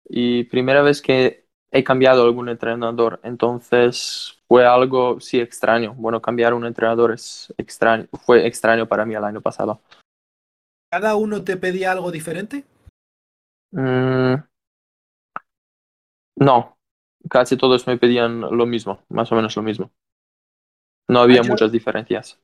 y 0.07 0.43
primera 0.45 0.81
vez 0.81 1.01
que 1.01 1.45
he 1.71 1.83
cambiado 1.83 2.23
algún 2.23 2.49
entrenador, 2.49 3.19
entonces 3.23 4.38
fue 4.50 4.65
algo, 4.65 5.22
sí, 5.22 5.39
extraño. 5.39 5.94
Bueno, 5.94 6.20
cambiar 6.20 6.56
un 6.56 6.65
entrenador 6.65 7.13
es 7.13 7.53
extraño, 7.56 8.08
fue 8.25 8.48
extraño 8.48 8.88
para 8.88 9.06
mí 9.06 9.13
el 9.13 9.24
año 9.24 9.41
pasado. 9.41 9.79
¿Cada 10.91 11.15
uno 11.15 11.44
te 11.44 11.56
pedía 11.56 11.91
algo 11.91 12.12
diferente? 12.12 12.65
Mm, 13.72 14.34
no, 16.38 16.77
casi 17.29 17.58
todos 17.58 17.86
me 17.86 17.98
pedían 17.98 18.41
lo 18.41 18.65
mismo, 18.65 19.03
más 19.08 19.32
o 19.32 19.36
menos 19.36 19.56
lo 19.56 19.62
mismo. 19.62 19.91
No 21.08 21.20
había 21.20 21.44
muchas 21.44 21.72
diferencias. 21.72 22.39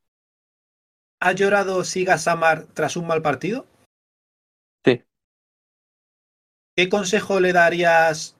¿Ha 1.21 1.31
llorado 1.31 1.83
Siga 1.83 2.19
Samar 2.19 2.67
tras 2.75 2.97
un 2.97 3.07
mal 3.07 3.23
partido? 3.23 3.65
Sí. 4.83 5.03
¿Qué 6.75 6.87
consejo 6.87 7.39
le 7.39 7.51
darías 7.51 8.37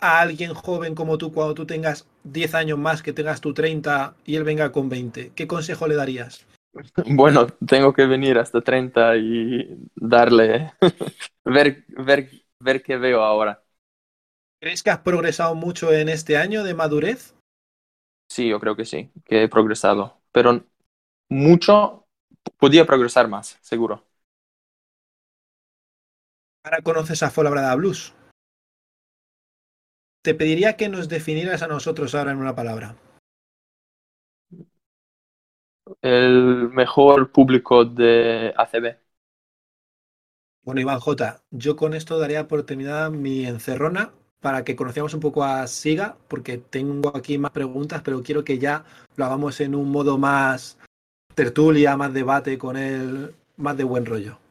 a 0.00 0.20
alguien 0.20 0.54
joven 0.54 0.94
como 0.94 1.18
tú 1.18 1.30
cuando 1.30 1.52
tú 1.52 1.66
tengas 1.66 2.08
10 2.24 2.54
años 2.54 2.78
más, 2.78 3.02
que 3.02 3.12
tengas 3.12 3.40
tu 3.40 3.54
30 3.54 4.14
y 4.24 4.36
él 4.36 4.44
venga 4.44 4.72
con 4.72 4.88
20? 4.88 5.32
¿Qué 5.34 5.46
consejo 5.46 5.86
le 5.86 5.96
darías? 5.96 6.46
Bueno, 7.06 7.46
tengo 7.66 7.92
que 7.92 8.06
venir 8.06 8.38
hasta 8.38 8.62
30 8.62 9.16
y 9.16 9.76
darle, 9.94 10.72
ver, 11.44 11.84
ver, 11.88 12.30
ver 12.60 12.82
qué 12.82 12.96
veo 12.96 13.22
ahora. 13.22 13.62
¿Crees 14.58 14.82
que 14.82 14.90
has 14.90 15.00
progresado 15.00 15.54
mucho 15.54 15.92
en 15.92 16.08
este 16.08 16.36
año 16.38 16.62
de 16.64 16.72
madurez? 16.72 17.34
Sí, 18.28 18.48
yo 18.48 18.58
creo 18.58 18.74
que 18.74 18.86
sí, 18.86 19.12
que 19.24 19.42
he 19.42 19.48
progresado, 19.48 20.22
pero 20.32 20.64
mucho, 21.28 22.06
podía 22.58 22.86
progresar 22.86 23.28
más, 23.28 23.58
seguro. 23.60 24.06
Ahora 26.64 26.80
conoces 26.80 27.22
a 27.22 27.30
Fuenlabrada 27.30 27.74
Blues. 27.74 28.14
Te 30.22 30.34
pediría 30.34 30.76
que 30.76 30.88
nos 30.88 31.08
definieras 31.08 31.62
a 31.62 31.66
nosotros 31.66 32.14
ahora 32.14 32.30
en 32.30 32.38
una 32.38 32.54
palabra. 32.54 32.94
El 36.00 36.70
mejor 36.70 37.32
público 37.32 37.84
de 37.84 38.54
ACB. 38.56 38.96
Bueno, 40.64 40.80
Iván 40.80 41.00
J, 41.00 41.42
yo 41.50 41.74
con 41.74 41.92
esto 41.92 42.20
daría 42.20 42.46
por 42.46 42.62
terminada 42.62 43.10
mi 43.10 43.44
encerrona 43.46 44.12
para 44.40 44.62
que 44.62 44.76
conozcamos 44.76 45.12
un 45.14 45.20
poco 45.20 45.42
a 45.42 45.66
Siga, 45.66 46.16
porque 46.28 46.58
tengo 46.58 47.16
aquí 47.16 47.36
más 47.36 47.50
preguntas, 47.50 48.02
pero 48.04 48.22
quiero 48.22 48.44
que 48.44 48.58
ya 48.58 48.84
lo 49.16 49.24
hagamos 49.24 49.60
en 49.60 49.74
un 49.74 49.90
modo 49.90 50.18
más 50.18 50.78
tertulia, 51.34 51.96
más 51.96 52.14
debate 52.14 52.58
con 52.58 52.76
él, 52.76 53.34
más 53.56 53.76
de 53.76 53.84
buen 53.84 54.06
rollo. 54.06 54.41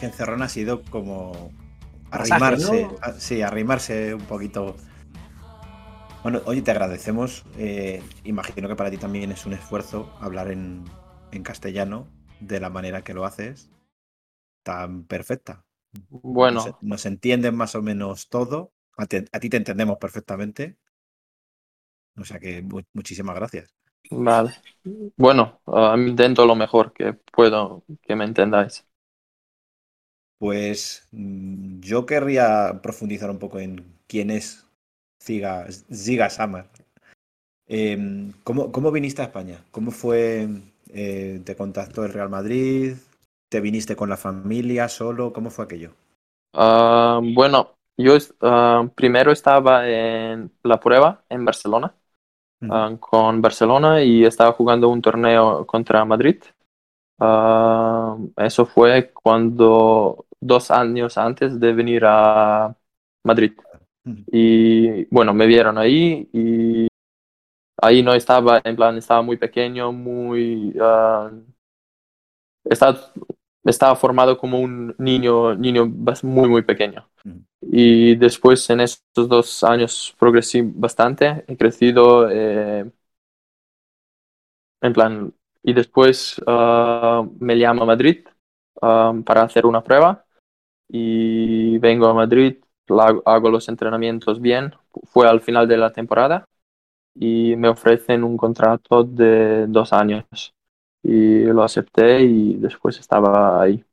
Que 0.00 0.06
encerrón 0.06 0.42
ha 0.42 0.50
sido 0.50 0.82
como 0.84 1.52
arrimarse. 2.10 2.90
¿no? 2.92 2.98
a- 3.02 3.14
Sí, 3.14 3.42
arrimarse 3.42 4.14
un 4.14 4.22
poquito. 4.24 4.76
Bueno, 6.22 6.42
oye, 6.44 6.62
te 6.62 6.70
agradecemos. 6.70 7.44
eh, 7.56 8.02
imagino 8.24 8.68
que 8.68 8.76
para 8.76 8.90
ti 8.90 8.98
también 8.98 9.32
es 9.32 9.46
un 9.46 9.54
esfuerzo 9.54 10.12
hablar 10.20 10.50
en, 10.50 10.84
en 11.32 11.42
castellano 11.42 12.08
de 12.40 12.60
la 12.60 12.70
manera 12.70 13.02
que 13.02 13.14
lo 13.14 13.24
haces, 13.24 13.70
tan 14.64 15.04
perfecta. 15.04 15.64
Bueno, 16.10 16.62
Nos, 16.62 16.82
nos 16.82 17.06
entienden 17.06 17.56
más 17.56 17.74
o 17.76 17.82
menos 17.82 18.28
todo. 18.30 18.72
A, 18.98 19.06
ti- 19.06 19.24
a 19.32 19.40
ti 19.40 19.50
te 19.50 19.58
entendemos 19.58 19.98
perfectamente. 19.98 20.78
O 22.22 22.24
sea 22.28 22.38
que 22.42 22.52
mu- 22.62 22.86
muchísimas 22.98 23.34
gracias. 23.40 23.66
vale. 24.10 24.54
Bueno, 25.16 25.60
intento 25.96 26.46
lo 26.46 26.54
mejor 26.56 26.92
que 26.92 27.14
puedo 27.14 27.84
que 28.02 28.16
me 28.16 28.24
entendáis. 28.24 28.86
Pues 30.40 31.08
mm, 31.12 31.80
yo 31.82 32.06
querría 32.06 32.80
profundizar 32.82 33.30
un 33.30 33.38
poco 33.40 33.60
en 33.60 33.84
quién 34.08 34.32
es 34.32 34.66
Ziga, 35.22 35.68
Ziga 35.94 36.30
Samar. 36.30 36.70
Em, 37.68 38.32
¿cómo, 38.44 38.72
cómo 38.72 38.92
viniste 38.92 39.22
a 39.22 39.26
España? 39.26 39.64
¿Cómo 39.70 39.90
fue? 39.92 40.48
eh, 40.92 41.40
¿Te 41.44 41.56
contactó 41.56 42.04
el 42.04 42.12
Real 42.12 42.28
Madrid? 42.28 42.94
¿Te 43.48 43.60
viniste 43.60 43.96
con 43.96 44.08
la 44.10 44.16
familia 44.18 44.88
solo? 44.88 45.32
¿Cómo 45.32 45.50
fue 45.50 45.64
aquello? 45.66 45.92
Ah, 46.52 47.20
bueno, 47.22 47.78
yo 47.96 48.16
ah, 48.40 48.88
primero 48.96 49.30
estaba 49.32 49.88
en 49.88 50.52
la 50.64 50.80
prueba 50.80 51.24
en 51.28 51.44
Barcelona, 51.44 51.94
ah, 52.68 52.96
con 53.00 53.42
Barcelona 53.42 54.02
y 54.04 54.24
estaba 54.24 54.52
jugando 54.54 54.88
un 54.90 55.02
torneo 55.02 55.66
contra 55.66 56.04
Madrid. 56.06 56.42
Eso 58.36 58.66
fue 58.66 59.12
cuando 59.12 60.26
dos 60.40 60.70
años 60.70 61.18
antes 61.18 61.58
de 61.60 61.72
venir 61.72 62.02
a 62.06 62.74
Madrid. 63.24 63.52
Y 64.32 65.04
bueno, 65.14 65.34
me 65.34 65.46
vieron 65.46 65.78
ahí 65.78 66.28
y 66.32 66.88
ahí 67.82 68.02
no 68.02 68.14
estaba, 68.14 68.60
en 68.64 68.76
plan, 68.76 68.96
estaba 68.96 69.22
muy 69.22 69.36
pequeño, 69.36 69.92
muy... 69.92 70.74
ah, 70.80 71.30
estaba 72.64 72.98
estaba 73.64 73.94
formado 73.96 74.38
como 74.38 74.58
un 74.60 74.94
niño, 74.98 75.54
niño 75.54 75.86
muy, 76.22 76.48
muy 76.48 76.62
pequeño. 76.62 77.08
Y 77.60 78.16
después 78.16 78.68
en 78.70 78.80
estos 78.80 79.28
dos 79.28 79.62
años 79.64 80.14
progresé 80.18 80.62
bastante, 80.64 81.44
he 81.46 81.56
crecido, 81.56 82.28
eh, 82.30 82.90
en 84.80 84.92
plan, 84.92 85.34
y 85.62 85.72
después 85.72 86.40
ah, 86.46 87.24
me 87.38 87.54
llamo 87.56 87.82
a 87.82 87.86
Madrid 87.86 88.26
ah, 88.82 89.12
para 89.24 89.42
hacer 89.42 89.66
una 89.66 89.82
prueba 89.82 90.24
y 90.92 91.78
vengo 91.78 92.06
a 92.08 92.14
Madrid, 92.14 92.56
hago- 93.24 93.50
los 93.50 93.68
entrenamientos 93.68 94.40
bien, 94.40 94.74
fue 95.04 95.28
al 95.28 95.40
final 95.40 95.68
de 95.68 95.76
la 95.78 95.92
temporada 95.92 96.44
y 97.14 97.56
me 97.56 97.68
ofrecen 97.68 98.24
un 98.24 98.36
contrato 98.36 99.04
de 99.04 99.66
dos 99.68 99.92
años 99.92 100.26
y 101.02 101.44
lo 101.44 101.62
acepté 101.64 102.22
y 102.22 102.56
después 102.56 102.98
estaba 103.00 103.62
ahí. 103.62 103.84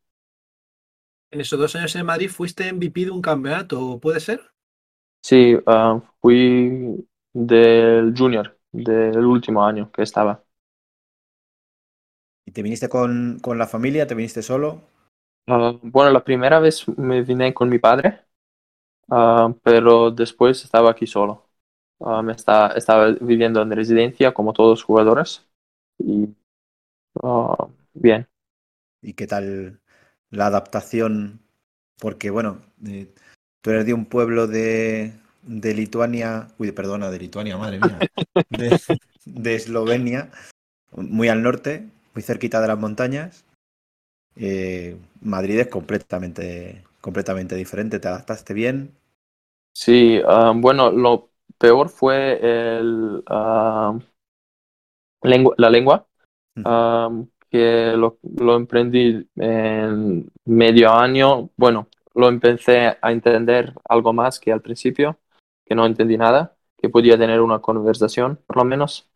En 1.31 1.39
esos 1.39 1.57
dos 1.57 1.73
años 1.77 1.95
en 1.95 2.05
Madrid 2.05 2.29
fuiste 2.29 2.67
MVP 2.67 3.05
de 3.05 3.11
un 3.11 3.21
campeonato, 3.21 3.97
¿puede 4.01 4.19
ser? 4.19 4.41
Sí, 5.21 5.57
ah, 5.67 6.01
fui 6.21 7.05
del 7.33 8.13
junior, 8.17 8.57
del 8.71 9.25
último 9.25 9.65
año 9.65 9.91
que 9.91 10.03
estaba. 10.03 10.43
¿Y 12.45 12.51
te 12.51 12.63
viniste 12.63 12.89
con, 12.89 13.37
con 13.43 13.59
la 13.59 13.67
familia? 13.67 14.07
¿Te 14.07 14.15
viniste 14.15 14.41
solo? 14.41 14.81
Ah, 15.47 15.73
bueno, 15.81 16.11
la 16.11 16.23
primera 16.23 16.59
vez 16.59 16.85
me 16.97 17.21
vine 17.21 17.53
con 17.53 17.69
mi 17.69 17.79
padre, 17.79 18.21
ah, 19.09 19.53
pero 19.63 20.11
después 20.11 20.63
estaba 20.63 20.91
aquí 20.91 21.07
solo. 21.07 21.49
Ah, 22.01 22.21
me 22.23 22.33
está- 22.33 22.69
estaba 22.75 23.11
viviendo 23.21 23.61
en 23.61 23.71
residencia 23.71 24.33
como 24.33 24.53
todos 24.53 24.71
los 24.71 24.83
jugadores 24.83 25.47
y 25.99 26.29
bien. 27.93 28.27
¿Y 29.01 29.13
qué 29.13 29.27
tal 29.27 29.79
la 30.31 30.47
adaptación? 30.47 31.41
Porque, 31.99 32.29
bueno, 32.29 32.61
eh, 32.87 33.13
tú 33.61 33.71
eres 33.71 33.85
de 33.85 33.93
un 33.93 34.05
pueblo 34.05 34.47
de, 34.47 35.13
de 35.43 35.73
Lituania, 35.73 36.47
uy, 36.57 36.71
perdona, 36.71 37.09
de 37.11 37.19
Lituania, 37.19 37.57
madre 37.57 37.79
mía, 37.79 38.07
de, 38.49 38.79
de 39.25 39.55
Eslovenia, 39.55 40.31
muy 40.93 41.29
al 41.29 41.43
norte, 41.43 41.89
muy 42.15 42.23
cerquita 42.23 42.61
de 42.61 42.69
las 42.69 42.79
montañas. 42.79 43.45
Eh, 44.39 44.97
Madrid 45.21 45.59
es 45.59 45.67
completamente, 45.67 46.83
completamente 47.01 47.55
diferente. 47.55 47.99
¿Te 47.99 48.07
adaptaste 48.07 48.53
bien? 48.53 48.95
Sí, 49.73 50.19
ah, 50.25 50.53
bueno, 50.55 50.91
lo 50.91 51.31
peor 51.57 51.89
fue 51.89 52.39
el, 52.79 53.23
lengua- 55.23 55.55
la 55.57 55.69
lengua, 55.69 56.07
ah, 56.63 57.09
que 57.49 57.93
lo, 57.97 58.19
lo 58.39 58.55
emprendí 58.55 59.27
en 59.37 60.31
medio 60.45 60.93
año. 60.93 61.51
Bueno, 61.57 61.89
lo 62.15 62.29
empecé 62.29 62.97
a 63.01 63.13
entender 63.13 63.73
algo 63.89 64.13
más 64.13 64.39
que 64.41 64.53
al 64.53 64.61
principio, 64.63 65.19
que 65.65 65.75
no 65.75 65.87
entendí 65.87 66.17
nada, 66.17 66.57
que 66.77 66.89
podía 66.89 67.19
tener 67.19 67.41
una 67.41 67.61
conversación, 67.61 68.41
por 68.47 68.57
lo 68.57 68.65
menos. 68.65 69.09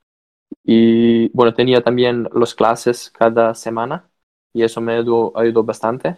Y 0.65 1.29
bueno, 1.31 1.55
tenía 1.55 1.83
también 1.83 2.29
las 2.33 2.55
clases 2.55 3.11
cada 3.11 3.55
semana 3.55 4.10
y 4.53 4.63
eso 4.63 4.81
me 4.81 4.93
ayudó, 4.95 5.33
ayudó 5.37 5.63
bastante. 5.63 6.17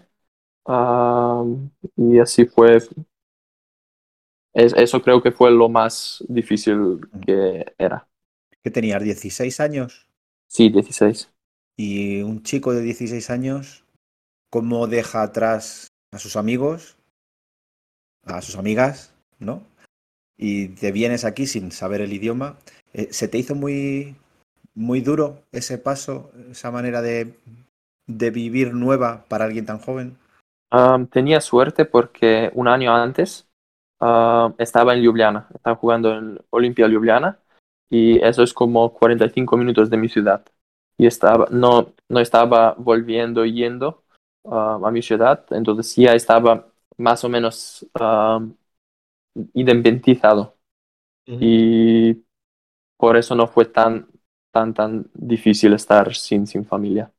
Y 1.98 2.20
así 2.20 2.46
fue 2.46 2.78
es- 4.54 4.74
eso 4.74 5.02
creo 5.02 5.22
que 5.22 5.32
fue 5.32 5.52
lo 5.52 5.70
más 5.70 6.24
difícil 6.28 7.00
que 7.26 7.66
era. 7.78 8.08
¿Qué 8.64 8.72
tenías? 8.72 9.04
¿16 9.04 9.60
años? 9.60 10.08
Sí, 10.48 10.70
16. 10.70 11.30
Y 11.78 12.24
un 12.24 12.42
chico 12.42 12.74
de 12.74 12.82
16 12.82 13.30
años, 13.30 13.86
¿cómo 14.52 14.88
deja 14.88 15.24
atrás 15.24 15.90
a 16.12 16.20
sus 16.20 16.36
amigos, 16.38 16.98
a 18.26 18.42
sus 18.42 18.56
amigas, 18.56 19.14
¿no? 19.40 19.64
Y 20.38 20.70
te 20.70 20.92
vienes 20.92 21.26
aquí 21.26 21.48
sin 21.48 21.72
saber 21.72 22.02
el 22.02 22.14
idioma. 22.14 22.60
Eh, 22.94 23.10
¿Se 23.12 23.28
te 23.28 23.38
hizo 23.38 23.56
muy, 23.56 24.18
muy 24.76 25.02
duro 25.02 25.44
ese 25.52 25.78
paso, 25.78 26.32
esa 26.52 26.72
manera 26.72 27.02
de, 27.02 27.36
de 28.08 28.32
vivir 28.32 28.74
nueva 28.74 29.26
para 29.30 29.46
alguien 29.46 29.66
tan 29.66 29.80
joven? 29.80 30.18
Tenía 31.12 31.40
suerte 31.40 31.86
porque 31.86 32.52
un 32.56 32.68
año 32.68 32.94
antes 32.96 33.48
estaba 34.58 34.94
en 34.94 35.02
Ljubljana, 35.02 35.48
estaba 35.54 35.76
jugando 35.76 36.14
en 36.18 36.40
Olimpia 36.50 36.88
Ljubljana 36.88 37.40
y 37.90 38.20
eso 38.24 38.44
es 38.44 38.54
como 38.54 38.92
45 38.94 39.56
minutos 39.58 39.90
de 39.90 39.98
mi 39.98 40.10
ciudad. 40.10 40.44
Y 40.98 41.06
estaba, 41.08 41.48
no, 41.52 41.94
no 42.10 42.20
estaba 42.20 42.76
volviendo 42.78 43.46
yendo 43.46 44.04
am, 44.46 44.84
a 44.86 44.92
mi 44.92 45.02
ciudad, 45.02 45.46
entonces 45.52 45.96
ya 45.96 46.14
estaba 46.14 46.68
más 46.98 47.24
o 47.24 47.30
menos 47.30 47.88
independizado. 49.54 50.58
y 51.40 52.24
por 52.98 53.18
eso 53.18 53.36
no 53.36 53.48
fue 53.48 53.66
tan, 53.66 54.10
tan, 54.52 54.74
tan 54.74 55.10
difícil 55.14 55.74
estar 55.74 56.16
sin, 56.16 56.48
sin 56.48 56.66
familia. 56.66 57.12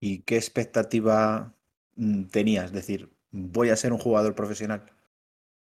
¿Y 0.00 0.20
qué 0.20 0.36
expectativa 0.36 1.52
mm, 1.96 2.24
tenías? 2.24 2.66
Es 2.66 2.72
decir, 2.72 3.10
voy 3.30 3.70
a 3.70 3.76
ser 3.76 3.92
un 3.92 3.98
jugador 3.98 4.34
profesional. 4.34 4.82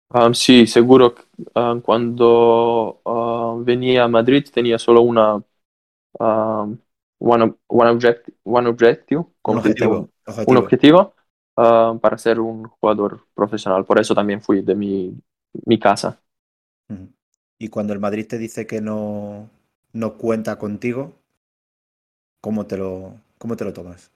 Um, 0.09 0.33
sí, 0.33 0.67
seguro 0.67 1.15
que, 1.15 1.23
um, 1.55 1.81
cuando 1.81 3.01
uh, 3.03 3.63
venía 3.63 4.03
a 4.03 4.07
Madrid 4.07 4.45
tenía 4.53 4.77
solo 4.77 5.01
una 5.01 5.35
um, 6.19 6.77
one, 7.19 7.55
one, 7.67 7.89
object, 7.91 8.29
one 8.43 8.69
objective, 8.69 9.25
Un 9.45 9.57
objetivo. 9.57 10.09
objetivo. 10.25 10.51
un 10.51 10.57
objetivo 10.57 11.15
uh, 11.57 11.99
para 11.99 12.17
ser 12.17 12.39
un 12.39 12.65
jugador 12.65 13.27
profesional. 13.33 13.85
Por 13.85 13.99
eso 13.99 14.15
también 14.15 14.41
fui 14.41 14.61
de 14.61 14.75
mi, 14.75 15.15
mi 15.65 15.79
casa. 15.79 16.19
Y 17.57 17.69
cuando 17.69 17.93
el 17.93 17.99
Madrid 17.99 18.27
te 18.27 18.37
dice 18.37 18.67
que 18.67 18.79
no, 18.79 19.49
no 19.91 20.17
cuenta 20.19 20.59
contigo, 20.59 21.13
¿cómo 22.41 22.67
te 22.67 22.77
lo, 22.77 23.19
cómo 23.39 23.55
te 23.57 23.65
lo 23.65 23.73
tomas? 23.73 24.11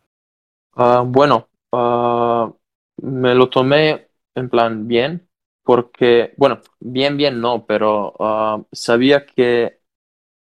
Ah, 0.79 1.03
bueno, 1.05 1.49
ah, 1.71 2.53
me 2.97 3.33
lo 3.35 3.49
tomé 3.49 4.09
en 4.35 4.49
plan 4.49 4.87
bien, 4.87 5.27
porque, 5.63 6.33
bueno, 6.37 6.61
bien, 6.79 7.17
bien 7.17 7.41
no, 7.41 7.65
pero 7.65 8.13
ah, 8.19 8.63
sabía 8.71 9.25
que 9.25 9.79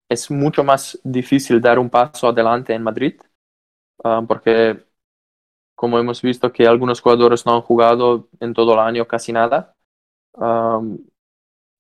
es 0.09 0.31
mucho 0.31 0.65
más 0.65 1.01
difícil 1.05 1.61
dar 1.61 1.79
un 1.79 1.91
paso 1.91 2.29
adelante 2.29 2.75
en 2.75 2.83
Madrid, 2.85 3.17
porque 4.29 4.85
como 5.75 5.99
hemos 5.99 6.23
visto 6.23 6.53
que 6.53 6.67
algunos 6.67 7.01
jugadores 7.01 7.47
no 7.47 7.55
han 7.57 7.63
jugado 7.63 8.29
en 8.41 8.55
todo 8.55 8.75
el 8.75 8.81
año 8.81 9.07
casi 9.09 9.33
nada, 9.33 9.75
ah, 10.37 10.81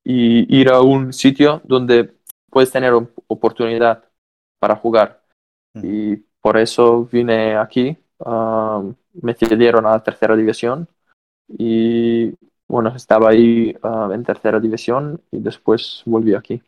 y 0.04 0.58
ir 0.60 0.68
a 0.70 0.80
un 0.80 1.12
sitio 1.12 1.60
donde 1.64 2.14
puedes 2.50 2.70
tener 2.72 2.92
op- 2.92 3.12
oportunidad 3.26 4.04
para 4.58 4.76
jugar. 4.76 5.22
Y 5.82 6.16
por 6.40 6.58
eso 6.58 7.04
vine 7.06 7.56
aquí. 7.56 7.96
Ah, 8.20 8.82
me 9.22 9.34
cedieron 9.34 9.86
a 9.86 9.90
la 9.92 10.02
tercera 10.02 10.36
división 10.36 10.88
y 11.48 12.34
bueno, 12.68 12.94
estaba 12.96 13.30
ahí 13.30 13.76
ah, 13.82 14.10
en 14.12 14.24
tercera 14.24 14.58
división 14.60 15.22
y 15.30 15.40
después 15.40 16.02
volví 16.06 16.34
aquí. 16.34 16.62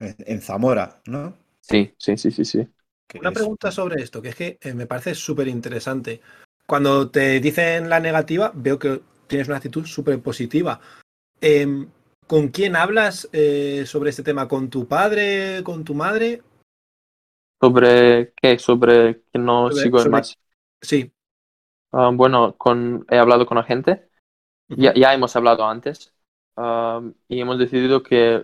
En 0.00 0.40
Zamora, 0.40 1.00
¿no? 1.06 1.34
Sí, 1.60 1.94
sí, 1.96 2.16
sí, 2.16 2.30
sí, 2.30 2.44
sí. 2.44 2.66
Una 3.20 3.28
es- 3.28 3.34
pregunta 3.34 3.70
sobre 3.70 4.02
esto, 4.02 4.20
que 4.22 4.30
es 4.30 4.34
que 4.34 4.58
eh, 4.60 4.74
me 4.74 4.86
parece 4.86 5.14
súper 5.14 5.46
interesante. 5.48 6.20
Cuando 6.66 7.10
te 7.10 7.38
dicen 7.40 7.88
la 7.88 8.00
negativa, 8.00 8.50
veo 8.54 8.78
que 8.78 9.00
tienes 9.26 9.48
una 9.48 9.58
actitud 9.58 9.84
súper 9.84 10.20
positiva. 10.20 10.80
Em, 11.40 11.88
¿Con 12.26 12.48
quién 12.48 12.76
hablas 12.76 13.28
eh, 13.32 13.84
sobre 13.84 14.10
este 14.10 14.22
tema? 14.22 14.48
¿Con 14.48 14.70
tu 14.70 14.86
padre? 14.86 15.62
¿Con 15.62 15.84
tu 15.84 15.94
madre? 15.94 16.40
¿Sobre 17.60 18.32
qué? 18.40 18.58
Sobre 18.58 19.22
que 19.32 19.38
no 19.38 19.70
Sobre- 19.70 19.82
sigo 19.82 19.98
en 19.98 20.02
sobre- 20.04 20.10
más. 20.12 20.38
Sí. 20.82 21.12
Ah, 21.92 22.10
bueno, 22.14 22.56
con, 22.58 23.06
he 23.10 23.18
hablado 23.18 23.46
con 23.46 23.58
la 23.58 23.64
gente, 23.64 24.10
ya, 24.68 24.94
ya 24.94 25.14
hemos 25.14 25.36
hablado 25.36 25.66
antes 25.66 26.14
y 27.28 27.40
hemos 27.40 27.58
decidido 27.58 28.02
que 28.02 28.42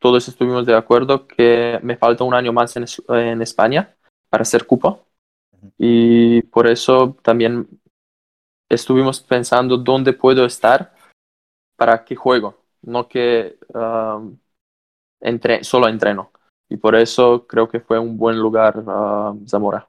todos 0.00 0.28
estuvimos 0.28 0.66
de 0.66 0.76
acuerdo 0.76 1.26
que 1.26 1.80
me 1.82 1.96
falta 1.96 2.24
un 2.24 2.34
año 2.34 2.52
más 2.52 2.76
en, 2.76 2.84
Es- 2.84 3.02
en 3.08 3.42
España 3.42 3.96
para 4.30 4.42
hacer 4.42 4.66
cupo 4.66 5.06
y 5.78 6.42
por 6.44 6.68
eso 6.68 7.16
también 7.22 7.68
estuvimos 8.68 9.20
pensando 9.20 9.76
dónde 9.76 10.12
puedo 10.12 10.44
estar 10.46 10.94
para 11.76 12.04
que 12.04 12.16
juego, 12.16 12.64
no 12.82 13.08
que 13.08 13.58
entre, 15.20 15.64
solo 15.64 15.88
entreno. 15.88 16.32
Y 16.68 16.76
por 16.76 16.94
eso 16.94 17.46
creo 17.46 17.68
que 17.68 17.80
fue 17.80 17.98
un 17.98 18.16
buen 18.16 18.38
lugar 18.38 18.82
Zamora. 19.48 19.88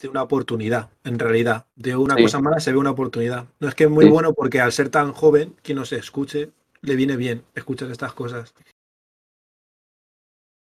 De 0.00 0.08
una 0.08 0.22
oportunidad, 0.22 0.90
en 1.04 1.18
realidad. 1.18 1.66
De 1.76 1.96
una 1.96 2.16
Sí. 2.16 2.22
cosa 2.22 2.40
mala 2.40 2.60
se 2.60 2.72
ve 2.72 2.78
una 2.78 2.90
oportunidad. 2.90 3.46
No 3.60 3.68
es 3.68 3.74
que 3.74 3.84
es 3.84 3.90
muy 3.90 4.04
Sí. 4.04 4.10
bueno 4.10 4.32
porque 4.34 4.60
al 4.60 4.72
ser 4.72 4.88
tan 4.88 5.12
joven, 5.12 5.54
quien 5.62 5.76
no 5.78 5.84
se 5.84 5.96
escuche, 5.96 6.50
le 6.82 6.96
viene 6.96 7.16
bien 7.16 7.44
escuchar 7.54 7.90
estas 7.90 8.12
cosas. 8.12 8.54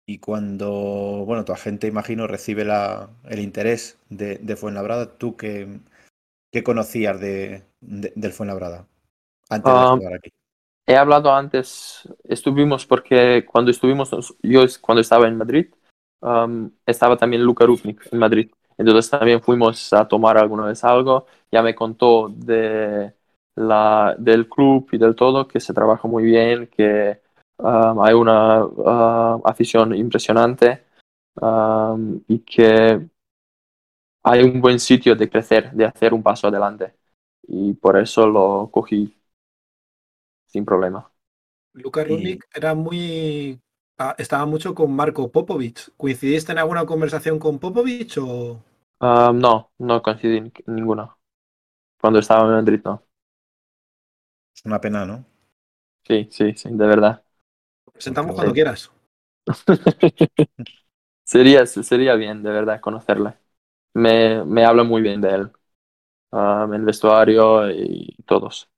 y 0.06 0.18
cuando, 0.18 1.22
bueno, 1.24 1.44
tu 1.44 1.52
agente, 1.52 1.86
imagino, 1.86 2.26
recibe 2.26 2.64
la, 2.64 3.10
el 3.28 3.38
interés 3.38 3.96
de, 4.08 4.38
de 4.38 4.56
Fuenlabrada, 4.56 5.16
¿tú 5.16 5.36
qué, 5.36 5.78
qué 6.50 6.64
conocías 6.64 7.20
de, 7.20 7.62
de- 7.80 8.12
del 8.16 8.32
Fuenlabrada 8.32 8.88
antes 9.48 9.72
de 9.72 9.78
Ah, 9.78 9.94
jugar 9.96 10.14
aquí? 10.14 10.30
He 10.84 10.96
hablado 10.96 11.32
antes, 11.32 12.08
estuvimos 12.24 12.86
porque 12.86 13.46
cuando 13.46 13.70
estuvimos, 13.70 14.10
nos- 14.10 14.34
yo 14.42 14.64
cuando 14.80 15.00
estaba 15.00 15.28
en 15.28 15.36
Madrid, 15.36 15.66
um, 16.22 16.72
estaba 16.86 17.16
también 17.16 17.44
Luka 17.44 17.64
Rupnik 17.64 18.08
en 18.12 18.18
Madrid. 18.18 18.50
Entonces 18.80 19.10
también 19.10 19.42
fuimos 19.42 19.92
a 19.92 20.06
tomar 20.08 20.38
alguna 20.38 20.66
vez 20.66 20.82
algo. 20.84 21.26
Ya 21.52 21.62
me 21.62 21.74
contó 21.74 22.28
de 22.34 23.12
la, 23.56 24.14
del 24.18 24.48
club 24.48 24.88
y 24.92 24.98
del 24.98 25.14
todo, 25.14 25.46
que 25.48 25.60
se 25.60 25.74
trabaja 25.74 26.08
muy 26.08 26.24
bien, 26.24 26.66
que 26.68 27.20
um, 27.58 28.00
hay 28.02 28.14
una 28.14 28.64
uh, 28.64 29.42
afición 29.44 29.94
impresionante 29.94 30.84
um, 31.40 32.20
y 32.28 32.40
que 32.40 33.00
hay 34.22 34.42
un 34.42 34.60
buen 34.60 34.78
sitio 34.80 35.14
de 35.16 35.28
crecer, 35.30 35.72
de 35.72 35.84
hacer 35.86 36.14
un 36.14 36.22
paso 36.22 36.48
adelante. 36.48 36.94
Y 37.42 37.74
por 37.74 37.98
eso 37.98 38.26
lo 38.26 38.70
cogí 38.72 39.14
sin 40.46 40.64
problema. 40.64 41.10
Luka 41.74 42.04
Y- 42.04 42.04
Rudnick 42.04 42.46
era 42.54 42.74
muy. 42.74 43.60
ah, 43.98 44.14
Estaba 44.18 44.46
mucho 44.46 44.74
con 44.74 44.92
Marco 44.94 45.30
Popovich. 45.30 45.90
¿Coincidiste 45.96 46.52
en 46.52 46.58
alguna 46.58 46.86
conversación 46.86 47.38
con 47.38 47.58
Popovich 47.58 48.18
o.? 48.18 48.60
No, 49.00 49.72
no 49.78 50.02
coincidí 50.02 50.36
en 50.38 50.52
ninguna. 50.66 51.16
Cuando 52.00 52.20
estaba 52.20 52.44
en 52.48 52.52
Madrid, 52.56 52.82
no. 52.84 53.06
Es 54.54 54.64
una 54.64 54.80
pena, 54.80 55.04
¿no? 55.04 55.26
Sí, 56.06 56.28
sí, 56.30 56.52
sí, 56.56 56.68
de 56.72 56.86
verdad. 56.86 57.24
Presentamos 57.92 58.34
cuando 58.34 58.52
quieras. 58.52 58.90
sería, 61.24 61.66
sería 61.66 62.14
bien, 62.14 62.42
de 62.42 62.50
verdad, 62.50 62.80
conocerle. 62.80 63.34
Me, 63.94 64.44
me 64.44 64.64
habla 64.64 64.84
muy 64.84 65.02
bien 65.02 65.20
de 65.20 65.30
él. 65.34 65.52
Ah, 66.32 66.64
en 66.68 66.74
el 66.74 66.84
vestuario 66.84 67.70
y 67.70 68.16
todos. 68.26 68.70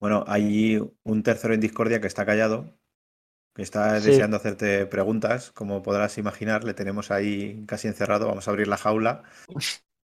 Bueno, 0.00 0.24
hay 0.26 0.78
un 1.04 1.22
tercero 1.22 1.52
en 1.54 1.60
discordia 1.60 2.00
que 2.00 2.06
está 2.06 2.24
callado, 2.26 2.74
que 3.56 3.62
está 3.62 3.98
Sí. 4.00 4.10
deseando 4.10 4.36
hacerte 4.36 4.86
preguntas. 4.86 5.50
Como 5.52 5.82
podrás 5.82 6.18
imaginar, 6.18 6.62
le 6.62 6.74
tenemos 6.74 7.10
ahí 7.10 7.64
casi 7.66 7.88
encerrado. 7.88 8.28
Vamos 8.28 8.46
a 8.46 8.50
abrir 8.52 8.68
la 8.68 8.76
jaula. 8.76 9.22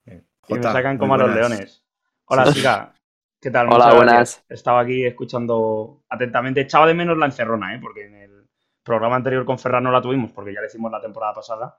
Eh, 0.07 0.23
Y 0.49 0.53
me 0.55 0.59
Jota, 0.61 0.73
sacan 0.73 0.97
como 0.97 1.15
a 1.15 1.19
los 1.19 1.35
leones. 1.35 1.85
Hola, 2.27 2.47
sí. 2.47 2.55
chica. 2.55 2.95
¿Qué 3.43 3.51
tal? 3.51 3.67
Hola, 3.67 3.77
Muchas 3.77 3.95
buenas. 3.97 4.15
gracias. 4.15 4.45
Estaba 4.49 4.81
aquí 4.81 5.05
escuchando 5.05 6.03
atentamente. 6.09 6.61
Echaba 6.61 6.87
de 6.87 6.95
menos 6.95 7.19
la 7.19 7.27
encerrona, 7.27 7.75
¿eh? 7.75 7.79
Porque 7.81 8.07
en 8.07 8.15
el 8.15 8.47
programa 8.85 9.17
anterior 9.17 9.45
con 9.45 9.59
Ferran 9.59 9.83
no 9.85 9.91
la 9.91 10.01
tuvimos, 10.03 10.31
porque 10.33 10.55
ya 10.55 10.61
la 10.61 10.67
hicimos 10.67 10.91
la 10.93 11.01
temporada 11.01 11.35
pasada. 11.35 11.79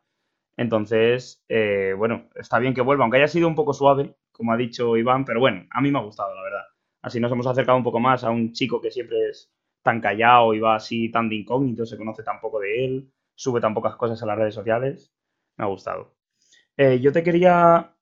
Entonces, 0.57 1.43
eh, 1.47 1.93
bueno, 1.97 2.29
está 2.35 2.59
bien 2.59 2.73
que 2.73 2.81
vuelva, 2.81 3.03
aunque 3.05 3.17
haya 3.17 3.27
sido 3.27 3.47
un 3.47 3.55
poco 3.55 3.73
suave, 3.73 4.15
como 4.31 4.51
ha 4.53 4.57
dicho 4.57 4.97
Iván, 4.97 5.23
pero 5.25 5.39
bueno, 5.39 5.65
a 5.71 5.81
mí 5.81 5.91
me 5.91 5.99
ha 5.99 6.03
gustado, 6.03 6.35
la 6.35 6.41
verdad. 6.43 6.63
Así 7.01 7.19
nos 7.19 7.31
hemos 7.31 7.47
acercado 7.47 7.77
un 7.77 7.83
poco 7.83 7.99
más 7.99 8.23
a 8.23 8.29
un 8.29 8.51
chico 8.51 8.81
que 8.81 8.91
siempre 8.91 9.29
es 9.29 9.49
tan 9.83 10.01
callado 10.01 10.53
y 10.53 10.59
va 10.59 10.75
así 10.75 11.09
tan 11.11 11.29
de 11.29 11.35
incógnito, 11.35 11.85
se 11.85 11.97
conoce 11.97 12.23
tan 12.23 12.39
poco 12.39 12.59
de 12.59 12.85
él, 12.85 13.11
sube 13.35 13.61
tan 13.61 13.73
pocas 13.73 13.95
cosas 13.95 14.21
a 14.21 14.25
las 14.25 14.37
redes 14.37 14.55
sociales. 14.55 15.13
Me 15.57 15.65
ha 15.65 15.67
gustado. 15.67 16.15
Eh, 16.77 16.99
yo 16.99 17.11
te 17.11 17.23
quería, 17.23 17.95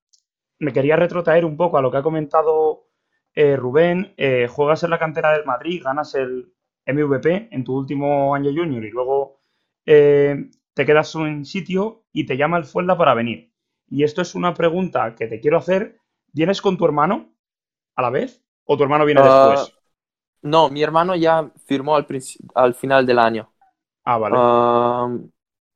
me 0.58 0.72
quería 0.72 0.96
retrotraer 0.96 1.44
un 1.44 1.56
poco 1.56 1.78
a 1.78 1.82
lo 1.82 1.90
que 1.90 1.98
ha 1.98 2.02
comentado 2.02 2.88
eh, 3.34 3.56
Rubén. 3.56 4.14
Eh, 4.16 4.48
juegas 4.48 4.82
en 4.84 4.90
la 4.90 4.98
cantera 4.98 5.32
del 5.32 5.44
Madrid, 5.46 5.82
ganas 5.84 6.14
el 6.14 6.52
MVP 6.86 7.48
en 7.52 7.64
tu 7.64 7.76
último 7.76 8.34
año 8.34 8.50
junior 8.54 8.84
y 8.84 8.90
luego 8.90 9.40
te 9.84 10.86
quedas 10.86 11.14
en 11.16 11.44
sitio 11.44 12.04
y 12.12 12.26
te 12.26 12.36
llama 12.36 12.58
el 12.58 12.64
Fuenla 12.64 12.96
para 12.96 13.14
venir. 13.14 13.52
Y 13.88 14.04
esto 14.04 14.22
es 14.22 14.34
una 14.34 14.54
pregunta 14.54 15.14
que 15.14 15.26
te 15.26 15.40
quiero 15.40 15.58
hacer. 15.58 15.98
¿Vienes 16.32 16.62
con 16.62 16.76
tu 16.76 16.84
hermano 16.84 17.34
a 17.96 18.02
la 18.02 18.10
vez 18.10 18.44
o 18.64 18.76
tu 18.76 18.84
hermano 18.84 19.04
viene 19.04 19.22
Ah, 19.22 19.22
después? 19.22 19.79
No, 20.42 20.70
mi 20.70 20.82
hermano 20.82 21.14
ya 21.14 21.50
firmó 21.66 21.96
al, 21.96 22.74
final 22.74 23.06
del 23.06 23.18
año. 23.18 23.50
Ah, 24.04 24.18
vale. 24.18 24.36
Ah, 24.38 25.16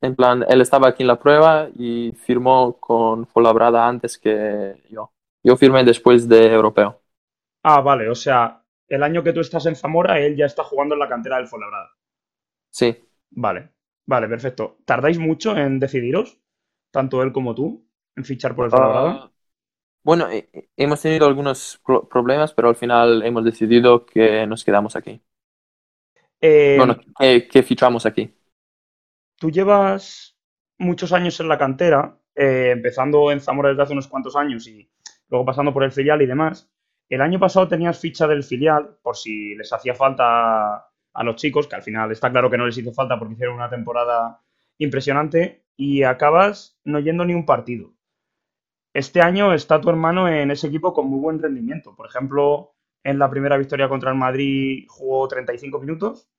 en 0.01 0.15
plan, 0.15 0.45
él 0.47 0.61
estaba 0.61 0.89
aquí 0.89 1.03
en 1.03 1.07
la 1.07 1.19
prueba 1.19 1.69
y 1.75 2.11
firmó 2.13 2.77
con 2.79 3.27
Fuenlabrada 3.27 3.87
antes 3.87 4.17
que 4.17 4.83
yo. 4.89 5.11
Yo 5.43 5.55
firmé 5.55 5.83
después 5.83 6.27
de 6.27 6.51
europeo. 6.51 7.01
Ah, 7.63 7.81
vale. 7.81 8.09
O 8.09 8.15
sea, 8.15 8.63
el 8.87 9.03
año 9.03 9.23
que 9.23 9.33
tú 9.33 9.39
estás 9.39 9.65
en 9.65 9.75
Zamora, 9.75 10.19
él 10.19 10.35
ya 10.35 10.45
está 10.45 10.63
jugando 10.63 10.95
en 10.95 10.99
la 10.99 11.09
cantera 11.09 11.37
del 11.37 11.47
Fuenlabrada. 11.47 11.91
Sí. 12.71 12.97
Vale, 13.31 13.71
vale, 14.05 14.27
perfecto. 14.27 14.77
¿Tardáis 14.85 15.19
mucho 15.19 15.55
en 15.55 15.79
decidiros, 15.79 16.39
tanto 16.91 17.21
él 17.21 17.31
como 17.31 17.53
tú, 17.53 17.87
en 18.15 18.25
fichar 18.25 18.55
por 18.55 18.65
el 18.65 18.71
Fuenlabrada? 18.71 19.11
Ah, 19.11 19.31
bueno, 20.05 20.29
eh, 20.29 20.49
eh, 20.53 20.69
hemos 20.77 21.01
tenido 21.01 21.27
algunos 21.27 21.81
pro- 21.85 22.07
problemas, 22.09 22.53
pero 22.53 22.69
al 22.69 22.75
final 22.77 23.23
hemos 23.25 23.43
decidido 23.45 24.05
que 24.05 24.47
nos 24.47 24.63
quedamos 24.63 24.95
aquí. 24.95 25.21
Eh, 26.41 26.85
Bueno, 26.85 26.97
que, 27.17 27.47
que 27.47 27.63
fichamos 27.63 28.05
aquí. 28.05 28.33
tú 29.37 29.51
llevas 29.51 30.37
muchos 30.77 31.13
años 31.13 31.39
en 31.39 31.47
la 31.47 31.57
cantera, 31.57 32.19
eh, 32.35 32.71
empezando 32.73 33.31
en 33.31 33.39
Zamora 33.41 33.69
desde 33.69 33.83
hace 33.83 33.93
unos 33.93 34.07
cuantos 34.07 34.35
años 34.35 34.67
y 34.67 34.89
luego 35.29 35.45
pasando 35.45 35.73
por 35.73 35.83
el 35.83 35.91
filial 35.91 36.21
y 36.21 36.25
demás. 36.27 36.69
El 37.09 37.21
año 37.21 37.39
pasado 37.39 37.67
tenías 37.67 37.99
ficha 37.99 38.27
del 38.27 38.43
filial 38.43 38.97
por 39.01 39.15
si 39.15 39.55
les 39.55 39.71
hacía 39.71 39.93
falta 39.93 40.75
a 41.13 41.23
los 41.23 41.35
chicos, 41.35 41.67
que 41.67 41.75
al 41.75 41.83
final 41.83 42.11
está 42.11 42.31
claro 42.31 42.49
que 42.49 42.57
no 42.57 42.65
les 42.65 42.77
hizo 42.77 42.93
falta 42.93 43.17
porque 43.17 43.35
hicieron 43.35 43.55
una 43.55 43.69
temporada 43.69 44.41
impresionante 44.77 45.65
y 45.77 46.03
acabas 46.03 46.77
no 46.83 46.99
yendo 46.99 47.23
ni 47.25 47.33
un 47.33 47.45
partido. 47.45 47.93
Este 48.95 49.21
año 49.21 49.53
está 49.53 49.81
tu 49.81 49.89
hermano 49.89 50.29
en 50.29 50.51
ese 50.51 50.67
equipo 50.67 50.93
con 50.93 51.09
muy 51.09 51.19
buen 51.19 51.41
rendimiento. 51.41 51.93
Por 51.93 52.07
ejemplo, 52.07 52.75
en 53.03 53.19
la 53.19 53.29
primera 53.29 53.57
victoria 53.57 53.89
contra 53.89 54.09
el 54.09 54.17
Madrid 54.17 54.85
jugó 54.87 55.27
35 55.27 55.79
minutos 55.81 56.29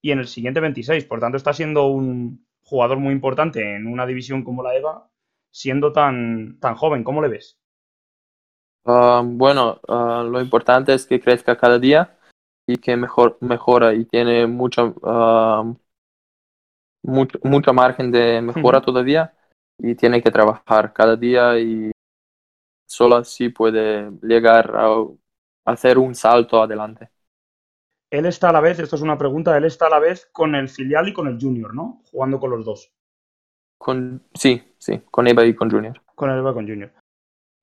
y 0.00 0.10
en 0.10 0.18
el 0.18 0.26
siguiente 0.26 0.58
26. 0.58 1.04
Por 1.04 1.20
tanto, 1.20 1.36
está 1.36 1.52
siendo 1.52 1.86
un 1.86 2.44
jugador 2.64 2.98
muy 2.98 3.12
importante 3.12 3.76
en 3.76 3.86
una 3.86 4.04
división 4.04 4.42
como 4.42 4.64
la 4.64 4.74
EVA, 4.74 5.08
siendo 5.52 5.92
tan, 5.92 6.58
tan 6.58 6.74
joven. 6.74 7.04
¿Cómo 7.04 7.22
le 7.22 7.28
ves? 7.28 7.60
Ah, 8.84 9.22
bueno, 9.24 9.80
ah, 9.86 10.26
lo 10.28 10.40
importante 10.40 10.94
es 10.94 11.06
que 11.06 11.20
crezca 11.20 11.56
cada 11.56 11.78
día 11.78 12.18
y 12.66 12.78
que 12.78 12.96
mejor, 12.96 13.38
mejora 13.40 13.94
y 13.94 14.06
tiene 14.06 14.48
mucho, 14.48 14.96
ah, 15.04 15.72
mucho, 17.04 17.38
mucho 17.44 17.72
margen 17.72 18.10
de 18.10 18.42
mejora 18.42 18.80
todavía 18.80 19.32
y 19.78 19.94
tiene 19.94 20.20
que 20.20 20.32
trabajar 20.32 20.92
cada 20.92 21.14
día 21.14 21.60
y 21.60 21.91
solo 22.92 23.16
así 23.16 23.48
puede 23.48 24.10
llegar 24.22 24.74
a, 24.76 25.06
hacer 25.64 25.98
un 25.98 26.14
salto 26.14 26.62
adelante. 26.62 27.08
Él 28.10 28.26
está 28.26 28.50
a 28.50 28.52
la 28.52 28.60
vez, 28.60 28.78
esto 28.78 28.96
es 28.96 29.02
una 29.02 29.16
pregunta, 29.16 29.56
él 29.56 29.64
está 29.64 29.86
a 29.86 29.90
la 29.90 29.98
vez 29.98 30.28
con 30.32 30.54
el 30.54 30.68
filial 30.68 31.08
y 31.08 31.14
con 31.14 31.26
el 31.26 31.38
junior, 31.40 31.74
¿no? 31.74 32.02
Jugando 32.10 32.38
con 32.38 32.50
los 32.50 32.64
dos, 32.64 32.92
Con, 33.78 34.22
sí, 34.34 34.62
sí, 34.78 35.00
con 35.10 35.26
Eva 35.26 35.44
y 35.46 35.54
con 35.54 35.70
Junior. 35.70 36.02
con 36.14 36.30
el 36.30 36.38
EVA 36.38 36.50
y 36.50 36.54
con 36.54 36.68
junior. 36.68 36.92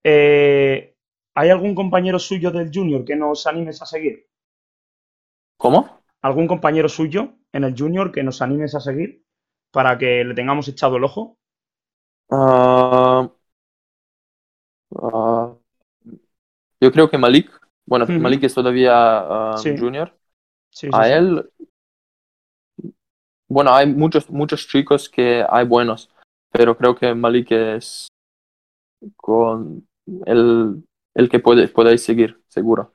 Eh, 0.04 0.96
¿Hay 1.36 1.50
algún 1.50 1.76
compañero 1.76 2.18
suyo 2.18 2.50
del 2.52 2.72
junior 2.74 3.06
que 3.06 3.16
nos 3.16 3.46
animes 3.46 3.82
a 3.84 3.86
seguir? 3.86 4.28
¿Cómo? 5.58 6.02
¿Algún 6.24 6.48
compañero 6.48 6.90
suyo 6.90 7.36
en 7.54 7.64
el 7.64 7.76
junior 7.78 8.12
que 8.12 8.24
nos 8.24 8.42
animes 8.42 8.74
a 8.74 8.80
seguir 8.80 9.24
para 9.72 9.98
que 9.98 10.24
le 10.24 10.34
tengamos 10.34 10.68
echado 10.68 10.98
el 10.98 11.04
ojo? 11.04 11.38
Ah, 12.32 13.30
ah, 14.96 15.56
yo 16.82 16.92
creo 16.92 17.10
que 17.10 17.18
Malik, 17.18 17.50
bueno. 17.86 18.06
Malik 18.18 18.44
es 18.44 18.54
todavía 18.54 18.94
ah, 18.96 19.64
Sí. 19.64 19.70
Junior. 19.78 20.16
Sí, 20.72 20.92
sí, 20.94 21.04
A 21.04 21.04
sí. 21.04 21.16
él, 21.18 21.50
bueno, 23.48 23.74
hay 23.74 23.88
muchos, 23.88 24.30
muchos 24.30 24.68
chicos 24.68 25.10
que 25.10 25.44
hay 25.50 25.66
buenos, 25.66 26.10
pero 26.52 26.78
creo 26.78 26.96
que 26.96 27.14
Malik 27.16 27.52
es 27.52 28.08
con 29.16 29.88
el, 30.26 30.84
el 31.16 31.30
que 31.30 31.40
puede, 31.40 31.68
podéis 31.68 32.04
seguir, 32.04 32.42
seguro. 32.48 32.94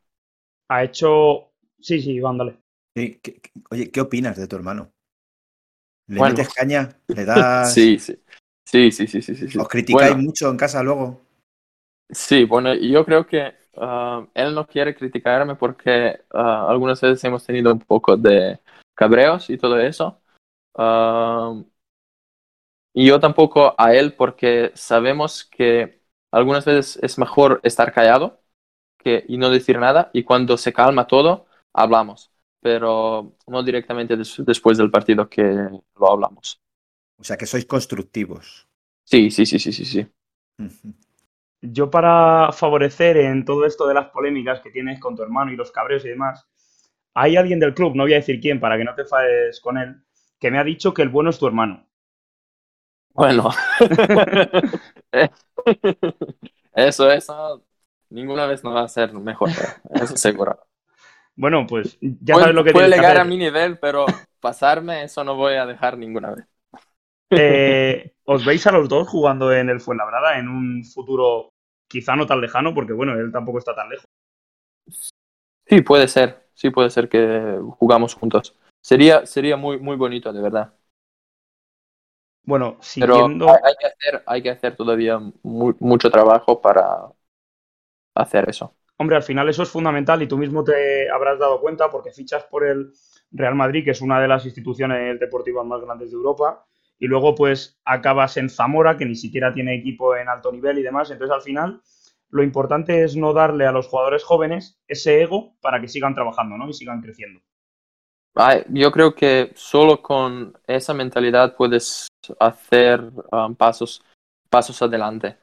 Ha 0.68 0.84
hecho... 0.84 1.52
Sí, 1.80 2.02
sí, 2.02 2.12
Iván, 2.12 2.36
dale. 2.36 2.58
Sí, 2.96 3.18
¿qué- 3.22 3.40
qué- 3.40 3.50
oye, 3.70 3.90
¿qué 3.90 4.00
opinas 4.00 4.36
de 4.36 4.46
tu 4.46 4.56
hermano? 4.56 4.92
¿Le 6.08 6.20
Bueno. 6.20 6.34
metes 6.34 6.48
caña? 6.54 6.88
¿Le 7.08 7.24
das...? 7.24 7.74
Sí, 7.74 7.98
sí. 7.98 8.16
Sí, 8.66 8.90
sí, 8.90 9.06
sí, 9.06 9.22
sí, 9.22 9.34
sí, 9.36 9.48
sí. 9.48 9.58
¿Os 9.58 9.68
criticáis 9.68 10.16
Bueno, 10.16 10.22
mucho 10.24 10.48
en 10.50 10.56
casa 10.56 10.82
luego? 10.82 11.20
Sí, 12.14 12.44
bueno, 12.44 12.74
yo 12.74 13.04
creo 13.04 13.26
que 13.26 13.54
ah, 13.76 14.26
él 14.34 14.54
no 14.54 14.66
quiere 14.66 14.94
criticarme 14.94 15.54
porque 15.56 16.20
ah, 16.32 16.66
algunas 16.68 17.00
veces 17.00 17.22
hemos 17.24 17.44
tenido 17.44 17.72
un 17.72 17.80
poco 17.80 18.16
de 18.16 18.60
cabreos 18.94 19.50
y 19.50 19.58
todo 19.58 19.78
eso. 19.80 20.20
Ah, 20.76 21.54
y 22.92 23.06
yo 23.08 23.20
tampoco 23.20 23.74
a 23.78 23.94
él 23.94 24.14
porque 24.14 24.72
sabemos 24.74 25.44
que 25.44 26.02
algunas 26.30 26.64
veces 26.64 26.98
es 27.02 27.18
mejor 27.18 27.60
estar 27.64 27.92
callado 27.92 28.40
que, 28.98 29.24
y 29.28 29.38
no 29.38 29.50
decir 29.50 29.78
nada 29.78 30.10
y 30.12 30.24
cuando 30.24 30.56
se 30.58 30.72
calma 30.72 31.06
todo, 31.06 31.46
hablamos. 31.72 32.30
pero 32.60 33.36
no 33.48 33.62
directamente 33.64 34.16
des- 34.16 34.42
después 34.46 34.78
del 34.78 34.90
partido 34.90 35.28
que 35.30 35.42
lo 35.44 36.12
hablamos. 36.12 36.60
O 37.22 37.24
sea 37.26 37.36
que 37.38 37.46
sois 37.52 37.66
constructivos. 37.74 38.46
Sí, 39.04 39.30
sí, 39.30 39.46
sí, 39.46 39.58
sí, 39.58 39.72
sí, 39.72 39.84
sí. 39.84 40.06
Ujú. 40.58 40.94
Yo 41.72 41.90
para 41.90 42.52
favorecer 42.52 43.16
en 43.16 43.44
todo 43.44 43.64
esto 43.64 43.86
de 43.86 43.94
las 43.94 44.10
polémicas 44.10 44.60
que 44.60 44.70
tienes 44.70 45.00
con 45.00 45.16
tu 45.16 45.22
hermano 45.22 45.52
y 45.52 45.56
los 45.56 45.72
cabreos 45.72 46.04
y 46.04 46.08
demás, 46.08 46.46
hay 47.14 47.36
alguien 47.36 47.60
del 47.60 47.74
club, 47.74 47.94
no 47.94 48.02
voy 48.02 48.12
a 48.12 48.16
decir 48.16 48.40
quién 48.40 48.60
para 48.60 48.76
que 48.76 48.84
no 48.84 48.94
te 48.94 49.04
fades 49.04 49.60
con 49.60 49.78
él, 49.78 49.96
que 50.38 50.50
me 50.50 50.58
ha 50.58 50.64
dicho 50.64 50.92
que 50.92 51.02
el 51.02 51.08
bueno 51.08 51.30
es 51.30 51.38
tu 51.38 51.46
hermano. 51.46 51.88
Bueno, 53.14 53.50
eso, 56.74 57.10
eso, 57.10 57.64
ninguna 58.10 58.46
vez 58.46 58.62
nos 58.62 58.74
va 58.74 58.82
a 58.82 58.88
ser 58.88 59.12
mejor, 59.14 59.50
eso 59.94 60.16
seguro. 60.16 60.58
Bueno, 61.36 61.66
pues 61.66 61.96
ya 62.00 62.36
sabes 62.36 62.54
lo 62.54 62.62
que 62.62 62.72
puede 62.72 62.88
llegar 62.88 63.18
a 63.18 63.24
mi 63.24 63.36
nivel, 63.36 63.78
pero 63.78 64.06
pasarme, 64.40 65.04
eso 65.04 65.24
no 65.24 65.34
voy 65.34 65.54
a 65.54 65.66
dejar 65.66 65.96
ninguna 65.96 66.32
vez. 66.32 66.46
Eh, 67.30 68.12
¿Os 68.24 68.44
veis 68.44 68.66
a 68.66 68.72
los 68.72 68.88
dos 68.88 69.08
jugando 69.08 69.52
en 69.52 69.68
el 69.68 69.80
Fuenlabrada 69.80 70.38
en 70.38 70.48
un 70.48 70.84
futuro 70.84 71.53
quizá 71.94 72.16
no 72.16 72.26
tan 72.26 72.40
lejano? 72.40 72.74
Porque 72.74 72.92
bueno, 72.92 73.12
él 73.14 73.30
tampoco 73.32 73.58
está 73.58 73.74
tan 73.74 73.88
lejos. 73.88 74.04
Sí, 75.66 75.80
puede 75.82 76.08
ser, 76.08 76.46
sí 76.54 76.70
puede 76.70 76.90
ser 76.90 77.08
que 77.08 77.58
jugamos 77.78 78.14
juntos. 78.14 78.54
Sería, 78.80 79.26
sería 79.26 79.56
muy, 79.56 79.78
muy 79.78 79.96
bonito, 79.96 80.32
de 80.32 80.42
verdad. 80.42 80.74
Bueno, 82.44 82.78
Pero 82.98 83.16
siguiendo... 83.20 83.46
hay, 83.46 83.58
hay 83.64 83.74
que 83.78 83.86
hacer, 83.86 84.22
hay 84.26 84.42
que 84.42 84.50
hacer 84.50 84.76
todavía 84.76 85.18
mu- 85.42 85.74
mucho 85.80 86.10
trabajo 86.10 86.60
para 86.60 87.12
hacer 88.14 88.48
eso. 88.48 88.74
Hombre, 88.96 89.16
al 89.16 89.22
final 89.22 89.48
eso 89.48 89.62
es 89.62 89.68
fundamental 89.70 90.22
y 90.22 90.28
tú 90.28 90.36
mismo 90.38 90.62
te 90.62 91.10
habrás 91.10 91.38
dado 91.38 91.60
cuenta 91.60 91.90
porque 91.90 92.12
fichas 92.12 92.44
por 92.44 92.64
el 92.64 92.92
Real 93.32 93.54
Madrid, 93.54 93.84
que 93.84 93.90
es 93.90 94.00
una 94.00 94.20
de 94.20 94.28
las 94.28 94.44
instituciones 94.46 95.18
deportivas 95.18 95.66
más 95.66 95.80
grandes 95.80 96.10
de 96.10 96.16
Europa, 96.16 96.64
y 96.98 97.06
luego 97.06 97.34
pues 97.34 97.80
acabas 97.84 98.36
en 98.36 98.48
Zamora, 98.48 98.96
que 98.96 99.04
ni 99.04 99.16
siquiera 99.16 99.52
tiene 99.52 99.74
equipo 99.74 100.16
en 100.16 100.28
alto 100.28 100.52
nivel 100.52 100.78
y 100.78 100.82
demás. 100.82 101.10
Entonces 101.10 101.34
al 101.34 101.42
final 101.42 101.80
lo 102.30 102.42
importante 102.42 103.04
es 103.04 103.16
no 103.16 103.32
darle 103.32 103.66
a 103.66 103.72
los 103.72 103.86
jugadores 103.86 104.24
jóvenes 104.24 104.80
ese 104.88 105.22
ego 105.22 105.54
para 105.60 105.80
que 105.80 105.88
sigan 105.88 106.14
trabajando, 106.14 106.56
¿no? 106.56 106.68
Y 106.68 106.72
sigan 106.72 107.00
creciendo. 107.00 107.40
Yo 108.70 108.90
creo 108.90 109.14
que 109.14 109.52
solo 109.54 110.02
con 110.02 110.52
esa 110.66 110.92
mentalidad 110.92 111.54
puedes 111.54 112.08
hacer 112.40 113.00
um, 113.30 113.54
pasos, 113.54 114.02
pasos 114.50 114.82
adelante. 114.82 115.36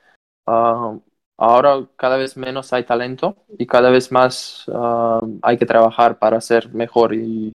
Um, 0.46 1.00
ahora 1.38 1.88
cada 1.96 2.18
vez 2.18 2.36
menos 2.36 2.74
hay 2.74 2.84
talento 2.84 3.38
y 3.58 3.66
cada 3.66 3.90
vez 3.90 4.12
más 4.12 4.68
um, 4.68 5.40
hay 5.42 5.58
que 5.58 5.66
trabajar 5.66 6.20
para 6.20 6.42
ser 6.42 6.74
mejor 6.74 7.14
y 7.14 7.54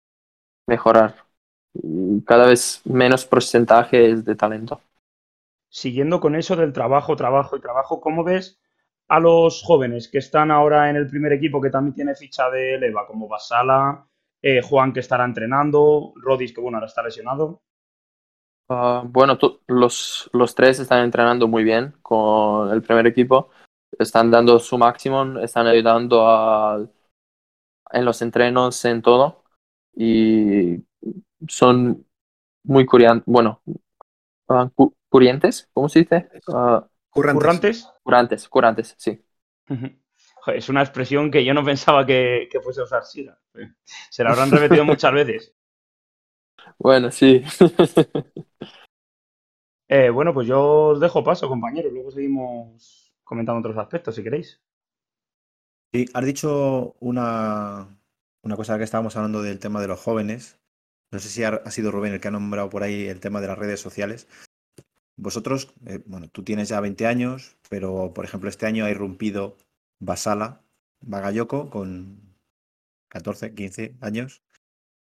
mejorar. 0.67 1.26
Cada 2.27 2.47
vez 2.47 2.81
menos 2.85 3.25
porcentaje 3.25 4.11
es 4.11 4.25
de 4.25 4.35
talento. 4.37 4.81
Siguiendo 5.71 6.19
con 6.19 6.35
eso 6.35 6.57
del 6.57 6.73
trabajo, 6.73 7.15
trabajo 7.15 7.57
y 7.57 7.61
trabajo, 7.61 8.01
¿cómo 8.01 8.25
ves 8.25 8.59
a 9.07 9.21
los 9.21 9.63
jóvenes 9.63 10.09
que 10.09 10.19
están 10.19 10.51
ahora 10.51 10.91
en 10.91 10.97
el 10.97 11.07
primer 11.07 11.33
equipo 11.33 11.61
que 11.61 11.71
también 11.71 11.95
tiene 11.95 12.17
ficha 12.17 12.51
de 12.51 12.77
leva, 12.79 13.07
como 13.07 13.29
Basala, 13.29 14.09
eh, 14.43 14.61
Juan 14.61 14.93
que 14.93 14.99
estará 15.01 15.25
entrenando, 15.25 16.13
Rodis 16.17 16.53
que 16.53 16.61
bueno, 16.61 16.79
ahora 16.79 16.89
está 16.89 17.03
lesionado? 17.05 17.63
Ah, 18.69 19.03
bueno, 19.07 19.39
los, 19.69 20.29
los 20.33 20.55
tres 20.55 20.81
están 20.81 21.05
entrenando 21.05 21.47
muy 21.47 21.63
bien 21.65 21.95
con 22.03 22.71
el 22.73 22.83
primer 22.83 23.07
equipo. 23.07 23.51
Están 23.99 24.31
dando 24.31 24.59
su 24.59 24.77
máximo, 24.77 25.39
están 25.41 25.67
ayudando 25.69 26.27
a- 26.27 26.85
en 27.93 28.05
los 28.05 28.23
entrenos, 28.23 28.85
en 28.85 29.03
todo. 29.03 29.45
Y 29.95 30.85
son 31.49 32.07
muy 32.65 32.87
curiantes, 32.87 33.25
bueno, 33.27 33.63
cu- 34.75 34.97
curientes, 35.09 35.69
¿cómo 35.73 35.89
se 35.89 36.01
dice? 36.01 36.31
Ah, 36.49 36.87
Currantes. 37.11 37.33
¿Currantes? 37.33 37.77
curantes, 38.03 38.49
curantes, 38.49 38.95
sí. 38.99 39.23
Es 40.47 40.69
una 40.71 40.81
expresión 40.83 41.31
que 41.31 41.45
yo 41.45 41.53
no 41.55 41.63
pensaba 41.65 42.07
que, 42.07 42.49
que 42.51 42.61
fuese 42.61 42.81
a 42.81 42.85
usar 42.85 43.05
Sira. 43.05 43.39
Se 44.11 44.25
la 44.25 44.31
habrán 44.31 44.51
repetido 44.51 44.85
muchas 44.87 45.13
veces. 45.13 45.55
Bueno, 46.79 47.11
sí. 47.11 47.43
Eh, 49.89 50.11
bueno, 50.11 50.33
pues 50.35 50.47
yo 50.49 50.63
os 50.91 51.01
dejo 51.01 51.25
paso, 51.25 51.49
compañeros. 51.49 51.93
Luego 51.93 52.11
seguimos 52.11 53.13
comentando 53.25 53.61
otros 53.61 53.79
aspectos, 53.79 54.15
si 54.15 54.23
queréis. 54.23 54.61
Sí, 55.93 56.07
has 56.15 56.25
dicho 56.25 56.95
una, 57.01 57.99
una 58.43 58.57
cosa 58.57 58.77
que 58.79 58.85
estábamos 58.85 59.17
hablando 59.17 59.43
del 59.43 59.59
tema 59.59 59.81
de 59.81 59.89
los 59.89 60.01
jóvenes. 60.01 60.61
No 61.17 61.21
sé 61.21 61.31
si 61.31 61.45
ha, 61.45 61.49
ha 61.49 61.71
sido 61.71 61.91
Rubén 61.91 62.13
el 62.13 62.21
que 62.21 62.29
ha 62.29 62.31
nombrado 62.31 62.69
por 62.69 62.83
ahí 62.83 63.07
el 63.07 63.21
tema 63.21 63.41
de 63.41 63.47
las 63.47 63.57
redes 63.57 63.81
sociales. 63.81 64.29
Vosotros, 65.17 65.73
eh, 65.87 66.03
bueno, 66.05 66.29
tú 66.29 66.43
tienes 66.43 66.69
ya 66.69 66.79
20 66.79 67.07
años, 67.07 67.57
pero 67.71 68.13
por 68.13 68.27
ejemplo 68.27 68.51
este 68.51 68.67
año 68.67 68.85
ha 68.85 68.91
irrumpido 68.91 69.57
Basala 69.99 70.61
Bagayoko 71.01 71.71
con 71.71 72.21
14, 73.09 73.55
15 73.55 73.97
años. 74.03 74.43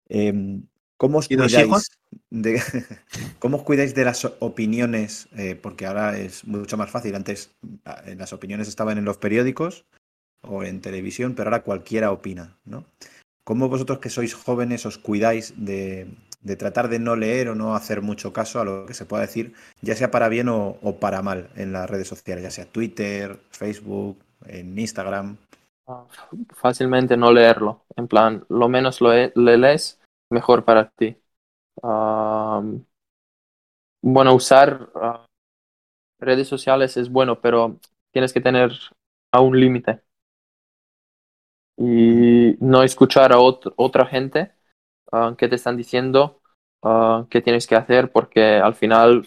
Em, 0.09 0.63
¿Cómo 0.97 1.19
os 1.19 1.31
¿Y 1.31 1.37
dos 1.37 1.53
cuidáis 1.53 1.91
de, 2.31 2.63
¿Cómo 3.39 3.59
os 3.59 3.63
cuidáis 3.63 3.95
de 3.95 4.07
las 4.07 4.25
opiniones? 4.25 5.29
Eh, 5.37 5.55
porque 5.55 5.85
ahora 5.85 6.19
es 6.19 6.47
mucho 6.47 6.79
más 6.79 6.91
fácil. 6.91 7.15
Antes 7.15 7.55
eh, 8.07 8.15
las 8.17 8.33
opiniones 8.33 8.69
estaban 8.69 8.97
en 8.97 9.05
los 9.05 9.19
periódicos 9.19 9.85
o 10.41 10.65
en 10.65 10.81
televisión, 10.81 11.35
pero 11.35 11.51
ahora 11.51 11.63
cualquiera 11.63 12.11
opina, 12.11 12.59
¿no? 12.65 12.87
¿Cómo 13.45 13.69
vosotros 13.69 13.99
que 13.99 14.11
sois 14.11 14.35
jóvenes 14.35 14.87
os 14.87 14.99
cuidáis 14.99 15.55
de, 15.57 16.07
tratar 16.59 16.89
de 16.89 16.99
no 16.99 17.17
leer 17.17 17.49
o 17.49 17.55
no 17.55 17.75
hacer 17.75 18.03
mucho 18.03 18.33
caso 18.33 18.61
a 18.61 18.65
lo 18.65 18.87
que 18.87 18.95
se 18.95 19.07
pueda 19.07 19.23
decir, 19.23 19.55
ya 19.81 19.97
sea 19.97 20.11
para 20.11 20.29
bien 20.29 20.49
o, 20.49 20.77
para 21.01 21.23
mal 21.23 21.51
en 21.57 21.73
las 21.73 21.89
redes 21.89 22.09
sociales, 22.09 22.45
ya 22.45 22.51
sea 22.51 22.67
Twitter, 22.67 23.41
Facebook, 23.51 24.19
en 24.47 24.79
Instagram? 24.79 25.37
Fácilmente 26.55 27.17
no 27.17 27.33
leerlo. 27.33 27.85
En 27.97 28.07
plan, 28.07 28.45
lo 28.49 28.69
menos 28.69 29.01
lo 29.01 29.13
e- 29.13 29.33
le 29.35 29.57
lees, 29.57 30.01
mejor 30.31 30.65
para 30.65 30.91
ti. 30.91 31.17
Bueno, 34.03 34.35
usar 34.35 34.91
ah, 34.95 35.27
redes 36.19 36.49
sociales 36.49 36.97
es 36.97 37.11
bueno, 37.11 37.41
pero 37.41 37.79
tienes 38.13 38.33
que 38.33 38.41
tener 38.41 38.73
a 39.33 39.41
un 39.41 39.59
límite. 39.59 40.03
Y 41.81 42.57
no 42.61 42.83
escuchar 42.85 43.33
a 43.33 43.39
ot- 43.39 43.73
otra 43.77 44.07
gente 44.07 44.53
ah, 45.13 45.35
que 45.39 45.49
te 45.49 45.57
están 45.57 45.77
diciendo 45.79 46.43
ah, 46.83 47.27
qué 47.31 47.41
tienes 47.43 47.67
que 47.67 47.77
hacer, 47.77 48.13
porque 48.13 48.57
al 48.57 48.75
final, 48.75 49.27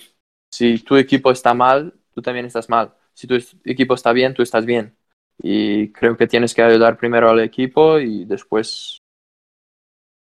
si 0.52 0.80
tu 0.80 0.96
equipo 0.98 1.32
está 1.32 1.54
mal, 1.56 1.96
tú 2.14 2.22
también 2.22 2.46
estás 2.48 2.70
mal. 2.70 2.94
Si 3.14 3.28
tu 3.28 3.36
equipo 3.66 3.96
está 3.96 4.14
bien, 4.14 4.34
tú 4.34 4.44
estás 4.44 4.66
bien. 4.66 4.98
Y 5.40 5.92
creo 5.94 6.18
que 6.18 6.28
tienes 6.28 6.54
que 6.54 6.62
ayudar 6.64 6.98
primero 6.98 7.30
al 7.30 7.40
equipo 7.42 8.00
y 8.00 8.26
después, 8.26 9.00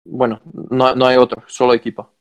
bueno, 0.05 0.41
no, 0.71 0.95
no 0.95 1.07
hay 1.07 1.17
otro, 1.17 1.43
solo 1.49 1.75
equipo. 1.75 2.15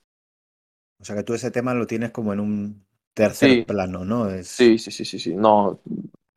O 1.00 1.04
sea 1.06 1.16
que 1.16 1.24
tú 1.24 1.34
ese 1.34 1.52
tema 1.52 1.74
lo 1.74 1.86
tienes 1.88 2.12
como 2.12 2.32
en 2.34 2.40
un 2.40 2.86
tercer 3.14 3.58
Sí. 3.58 3.66
plano, 3.66 4.06
¿no? 4.06 4.30
Es, 4.30 4.50
Sí, 4.58 4.78
sí, 4.80 4.92
sí, 4.92 5.06
sí, 5.06 5.20
sí. 5.20 5.36
No, 5.36 5.82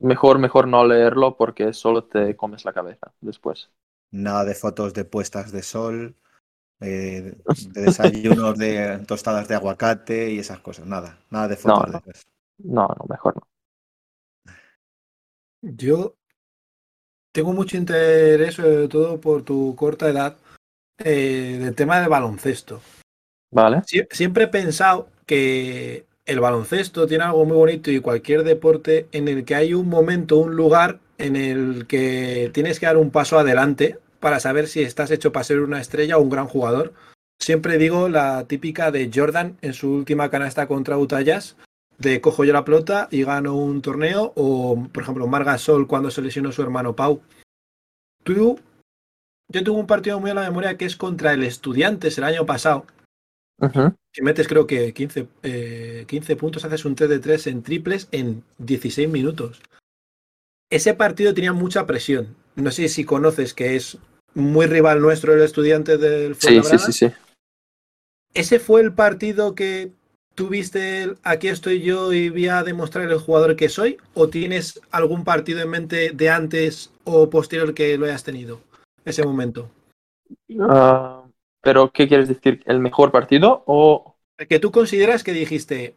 mejor, 0.02 0.38
mejor 0.38 0.68
no 0.68 0.84
leerlo 0.86 1.36
porque 1.36 1.72
solo 1.72 2.04
te 2.04 2.36
comes 2.36 2.64
la 2.64 2.72
cabeza 2.72 3.12
después. 3.20 3.70
Nada 4.12 4.44
de 4.44 4.54
fotos 4.54 4.94
de 4.94 5.04
puestas 5.04 5.50
de 5.53 5.62
sol, 5.62 6.16
eh, 6.80 7.36
de 7.74 7.82
desayunos 7.82 8.59
de 8.59 9.00
tostadas 9.07 9.48
de 9.48 9.55
aguacate 9.57 10.32
y 10.32 10.38
esas 10.40 10.61
cosas. 10.61 10.86
Nada, 10.86 11.18
nada 11.30 11.48
de 11.48 11.57
fotos 11.57 11.86
no. 11.92 12.03
de 12.05 12.11
esas. 12.12 12.26
No, 12.59 12.88
no, 12.88 13.07
mejor 13.09 13.36
no. 13.36 13.42
Yo 15.62 16.14
tengo 17.32 17.53
mucho 17.53 17.76
interés, 17.76 18.55
sobre 18.55 18.88
todo 18.88 19.20
por 19.20 19.42
tu 19.42 19.74
corta 19.76 20.09
edad, 20.09 20.36
eh, 20.98 21.59
del 21.61 21.74
tema 21.74 22.00
del 22.00 22.09
baloncesto. 22.11 22.80
¿Vale? 23.50 23.82
Sie- 23.86 24.09
Siempre 24.11 24.44
he 24.44 24.48
pensado 24.48 25.11
que 25.26 26.07
el 26.27 26.41
baloncesto 26.41 27.07
tiene 27.07 27.25
algo 27.25 27.45
muy 27.45 27.57
bonito 27.57 27.91
y 27.91 28.01
cualquier 28.01 28.45
deporte 28.45 29.09
en 29.12 29.29
el 29.29 29.45
que 29.45 29.55
hay 29.55 29.75
un 29.75 29.89
momento, 29.89 30.39
un 30.39 30.55
lugar 30.55 31.01
en 31.18 31.37
el 31.37 31.87
que 31.87 32.51
tienes 32.53 32.79
que 32.79 32.87
dar 32.87 32.97
un 32.97 33.11
paso 33.11 33.39
adelante 33.39 33.99
para 34.20 34.41
saber 34.41 34.68
si 34.68 34.83
estás 34.83 35.11
hecho 35.11 35.33
para 35.33 35.45
ser 35.45 35.61
una 35.61 35.81
estrella 35.81 36.16
o 36.16 36.23
un 36.23 36.31
gran 36.31 36.47
jugador. 36.47 36.93
Siempre 37.41 37.77
digo 37.77 38.09
la 38.09 38.45
típica 38.45 38.93
de 38.93 39.11
Jordan 39.12 39.59
en 39.62 39.75
su 39.75 39.91
última 39.91 40.31
canasta 40.31 40.68
contra 40.68 40.97
Utah 40.97 41.23
Jazz, 41.23 41.57
de 41.99 42.20
cojo 42.20 42.45
yo 42.45 42.53
la 42.53 42.64
pelota 42.64 43.09
y 43.11 43.25
gano 43.25 43.57
un 43.57 43.83
torneo, 43.83 44.33
o 44.37 44.89
por 44.93 45.03
ejemplo 45.03 45.27
Marga 45.27 45.59
Sol 45.59 45.89
cuando 45.89 46.11
se 46.11 46.23
lesionó 46.23 46.53
su 46.53 46.62
hermano 46.62 46.95
Pau. 46.95 47.20
Tú, 48.23 48.61
yo 49.49 49.64
tengo 49.64 49.79
un 49.79 49.89
partido 49.89 50.20
muy 50.20 50.31
a 50.31 50.35
la 50.35 50.43
memoria 50.43 50.77
que 50.77 50.85
es 50.85 50.97
contra 50.97 51.33
el 51.33 51.43
Estudiantes 51.43 52.16
el 52.16 52.25
año 52.25 52.47
pasado, 52.47 52.87
Que 54.12 54.22
metes 54.22 54.48
creo 54.48 54.66
que 54.66 54.92
15, 54.92 55.28
eh, 55.42 56.04
15 56.08 56.36
puntos, 56.36 56.64
haces 56.64 56.84
un 56.84 56.94
3 56.94 57.08
de 57.08 57.18
3 57.20 57.46
en 57.46 57.62
triples 57.62 58.08
en 58.10 58.42
16 58.58 59.08
minutos. 59.08 59.62
Ese 60.70 60.94
partido 60.94 61.32
tenía 61.34 61.52
mucha 61.52 61.86
presión. 61.86 62.34
No 62.56 62.70
sé 62.70 62.88
si 62.88 63.04
conoces 63.04 63.54
que 63.54 63.76
es 63.76 63.98
muy 64.34 64.66
rival 64.66 65.00
nuestro, 65.00 65.34
el 65.34 65.42
estudiante 65.42 65.98
del 65.98 66.34
Sí, 66.34 66.40
sí, 66.40 66.46
Fuenlabrada. 66.46 66.78
sí, 66.78 66.92
sí. 66.92 67.06
¿Ese 68.34 68.58
fue 68.58 68.80
el 68.80 68.92
partido 68.92 69.54
que 69.54 69.92
tuviste 70.34 71.02
el 71.02 71.18
aquí 71.22 71.48
estoy 71.48 71.82
yo 71.82 72.12
y 72.14 72.30
voy 72.30 72.48
a 72.48 72.62
demostrar 72.62 73.10
el 73.10 73.18
jugador 73.18 73.56
que 73.56 73.68
soy? 73.68 73.98
¿O 74.14 74.28
tienes 74.28 74.80
algún 74.90 75.24
partido 75.24 75.60
en 75.60 75.68
mente 75.70 76.10
de 76.12 76.30
antes 76.30 76.90
o 77.04 77.28
posterior 77.28 77.74
que 77.74 77.96
lo 77.98 78.06
hayas 78.06 78.24
tenido? 78.24 78.60
Ese 79.04 79.22
momento. 79.22 79.70
Ah, 80.60 81.22
pero, 81.62 81.92
¿qué 81.92 82.08
quieres 82.08 82.28
decir? 82.28 82.62
¿El 82.66 82.80
mejor 82.80 83.12
partido 83.12 83.64
o...? 83.66 84.16
El 84.36 84.46
que 84.46 84.58
tú 84.58 84.70
consideras 84.72 85.24
que 85.24 85.32
dijiste, 85.32 85.94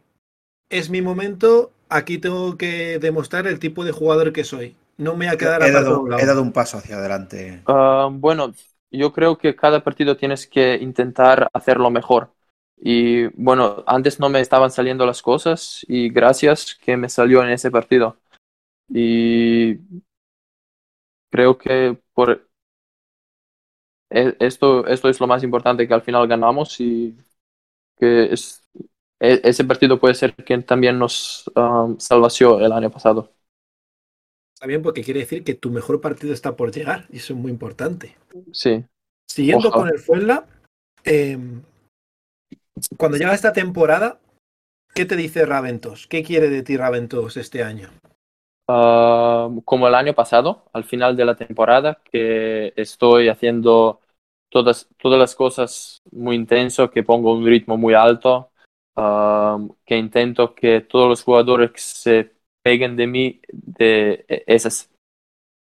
es 0.70 0.90
mi 0.90 1.02
momento, 1.02 1.72
aquí 1.90 2.18
tengo 2.20 2.58
que 2.58 3.00
demostrar 3.00 3.48
el 3.48 3.60
tipo 3.60 3.86
de 3.86 3.92
jugador 3.94 4.34
que 4.34 4.44
soy. 4.44 4.76
No 4.98 5.16
me 5.16 5.26
voy 5.28 5.36
a 5.36 5.38
quedar 5.38 5.64
He 5.64 5.72
a 5.72 5.72
dado, 5.72 6.02
un 6.02 6.10
lado". 6.12 6.24
he 6.24 6.26
dado 6.26 6.42
un 6.42 6.52
paso 6.54 6.78
hacia 6.78 6.98
adelante. 6.98 7.62
Ah, 7.66 8.10
bueno, 8.12 8.54
yo 8.92 9.12
creo 9.14 9.38
que 9.38 9.56
cada 9.56 9.84
partido 9.84 10.18
tienes 10.18 10.48
que 10.48 10.76
intentar 10.76 11.50
hacerlo 11.54 11.90
mejor. 11.90 12.32
Y 12.78 13.28
bueno, 13.42 13.84
antes 13.88 14.20
no 14.20 14.30
me 14.30 14.42
estaban 14.42 14.70
saliendo 14.72 15.06
las 15.06 15.22
cosas 15.22 15.84
y 15.88 16.10
gracias 16.10 16.76
que 16.76 16.98
me 16.98 17.10
salió 17.10 17.42
en 17.44 17.50
ese 17.50 17.72
partido. 17.72 18.18
Y 18.90 19.78
creo 21.30 21.58
que 21.58 21.98
por 22.14 22.48
esto, 24.10 24.86
esto 24.88 25.10
es 25.10 25.20
lo 25.20 25.28
más 25.28 25.44
importante 25.44 25.88
que 25.88 25.94
al 25.94 26.02
final 26.02 26.28
ganamos 26.28 26.80
y 26.80 27.16
que 27.98 28.34
es, 28.34 28.62
e- 29.20 29.42
ese 29.44 29.64
partido 29.64 30.00
puede 30.00 30.16
ser 30.16 30.36
quien 30.36 30.64
también 30.64 31.00
nos 31.00 31.52
um, 31.56 31.98
salvació 32.00 32.60
el 32.60 32.72
año 32.72 32.92
pasado. 32.92 33.32
Está 34.56 34.68
bien 34.68 34.82
porque 34.82 35.04
quiere 35.04 35.22
decir 35.22 35.44
que 35.44 35.54
tu 35.54 35.70
mejor 35.70 36.00
partido 36.00 36.34
está 36.34 36.56
por 36.56 36.72
llegar 36.72 37.08
y 37.10 37.18
eso 37.18 37.34
es 37.34 37.40
muy 37.40 37.52
importante. 37.52 38.16
Sí. 38.54 38.86
Siguiendo 39.28 39.68
Ojalá. 39.68 39.84
con 39.84 39.94
el 39.94 40.00
Fuenla, 40.00 40.48
eh, 41.04 41.38
cuando 42.98 43.18
llega 43.18 43.34
esta 43.34 43.54
temporada, 43.54 44.20
¿qué 44.94 45.06
te 45.06 45.16
dice 45.16 45.46
Raventos? 45.46 46.08
¿Qué 46.08 46.24
quiere 46.24 46.50
de 46.50 46.64
ti 46.64 46.78
Raventos 46.78 47.38
este 47.38 47.64
año? 47.64 47.90
Ah, 48.68 49.50
como 49.64 49.88
el 49.88 49.94
año 49.96 50.14
pasado, 50.16 50.66
al 50.74 50.84
final 50.86 51.16
de 51.16 51.26
la 51.26 51.36
temporada, 51.36 52.02
que 52.12 52.74
estoy 52.76 53.30
haciendo 53.30 54.02
todas, 54.50 54.90
todas 54.98 55.20
las 55.20 55.36
cosas 55.36 56.02
muy 56.12 56.36
intenso, 56.36 56.90
que 56.90 57.04
pongo 57.04 57.34
un 57.34 57.46
ritmo 57.46 57.78
muy 57.78 57.94
alto, 57.94 58.52
ah, 58.96 59.60
que 59.86 59.98
intento 59.98 60.56
que 60.56 60.82
todos 60.82 61.08
los 61.10 61.24
jugadores 61.24 61.72
se 61.82 62.32
peguen 62.64 62.96
de 62.96 63.06
mí, 63.08 63.42
de 63.52 64.26
e- 64.28 64.44
esas, 64.48 64.90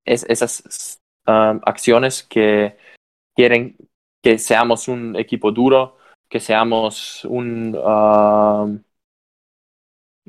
es- 0.05 0.27
esas 0.29 1.01
ah, 1.27 1.61
acciones 1.67 2.23
que 2.25 2.77
quieren 3.37 3.77
que 4.23 4.39
seamos 4.39 4.89
un 4.89 5.17
equipo 5.17 5.53
duro, 5.53 5.99
que 6.31 6.41
seamos 6.41 7.25
un, 7.27 7.77
ah, 7.85 8.67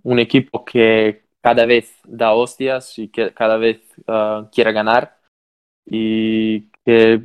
un 0.03 0.19
equipo 0.19 0.63
que 0.65 1.26
cada 1.47 1.65
vez 1.65 1.95
da 2.03 2.33
hostias 2.33 2.99
y 2.99 3.07
que 3.07 3.33
cada 3.33 3.55
vez 3.55 3.79
ah, 4.05 4.49
quiere 4.51 4.73
ganar 4.73 5.17
y 5.85 6.63
que 6.83 7.21